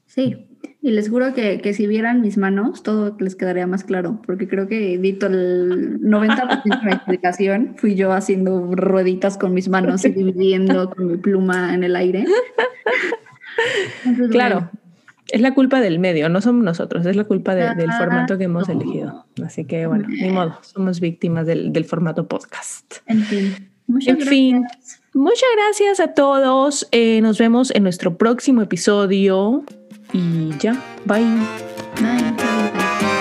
Sí, 0.07 0.49
y 0.83 0.91
les 0.91 1.09
juro 1.09 1.33
que, 1.33 1.61
que, 1.61 1.75
si 1.75 1.87
vieran 1.87 2.20
mis 2.20 2.37
manos, 2.37 2.83
todo 2.83 3.16
les 3.20 3.37
quedaría 3.37 3.68
más 3.68 3.85
claro, 3.85 4.20
porque 4.27 4.49
creo 4.49 4.66
que 4.66 4.95
edito 4.95 5.29
el 5.29 6.01
90% 6.01 6.62
de 6.64 6.87
la 6.87 6.93
explicación. 6.93 7.75
Fui 7.77 7.95
yo 7.95 8.12
haciendo 8.12 8.75
rueditas 8.75 9.39
con 9.39 9.55
mis 9.55 9.68
manos 9.68 10.05
y 10.05 10.11
dividiendo 10.11 10.91
con 10.91 11.07
mi 11.07 11.16
pluma 11.18 11.72
en 11.72 11.85
el 11.85 11.95
aire. 11.95 12.25
claro. 14.31 14.70
Es 15.35 15.41
la 15.41 15.53
culpa 15.53 15.80
del 15.80 15.99
medio, 15.99 16.28
no 16.28 16.41
somos 16.41 16.62
nosotros, 16.62 17.05
es 17.07 17.16
la 17.16 17.24
culpa 17.24 17.57
del 17.57 17.93
formato 17.93 18.39
que 18.39 18.45
hemos 18.45 18.68
elegido. 18.68 19.26
Así 19.45 19.64
que 19.64 19.89
bueno, 19.89 20.07
ni 20.09 20.30
modo, 20.30 20.57
somos 20.61 21.01
víctimas 21.01 21.45
del, 21.45 21.85
formato 21.85 22.28
podcast. 22.28 22.99
En 23.07 23.24
fin. 23.24 23.68
Muchas 23.89 24.16
en 24.16 24.20
fin, 24.20 24.64
muchas 25.12 25.49
gracias 25.57 25.99
a 25.99 26.14
todos. 26.14 26.87
Eh, 26.93 27.20
nos 27.20 27.39
vemos 27.39 27.72
en 27.74 27.82
nuestro 27.82 28.16
próximo 28.16 28.62
episodio 28.62 29.64
y 30.12 30.57
ya, 30.59 30.80
bye. 31.05 31.24
Bye. 32.01 33.14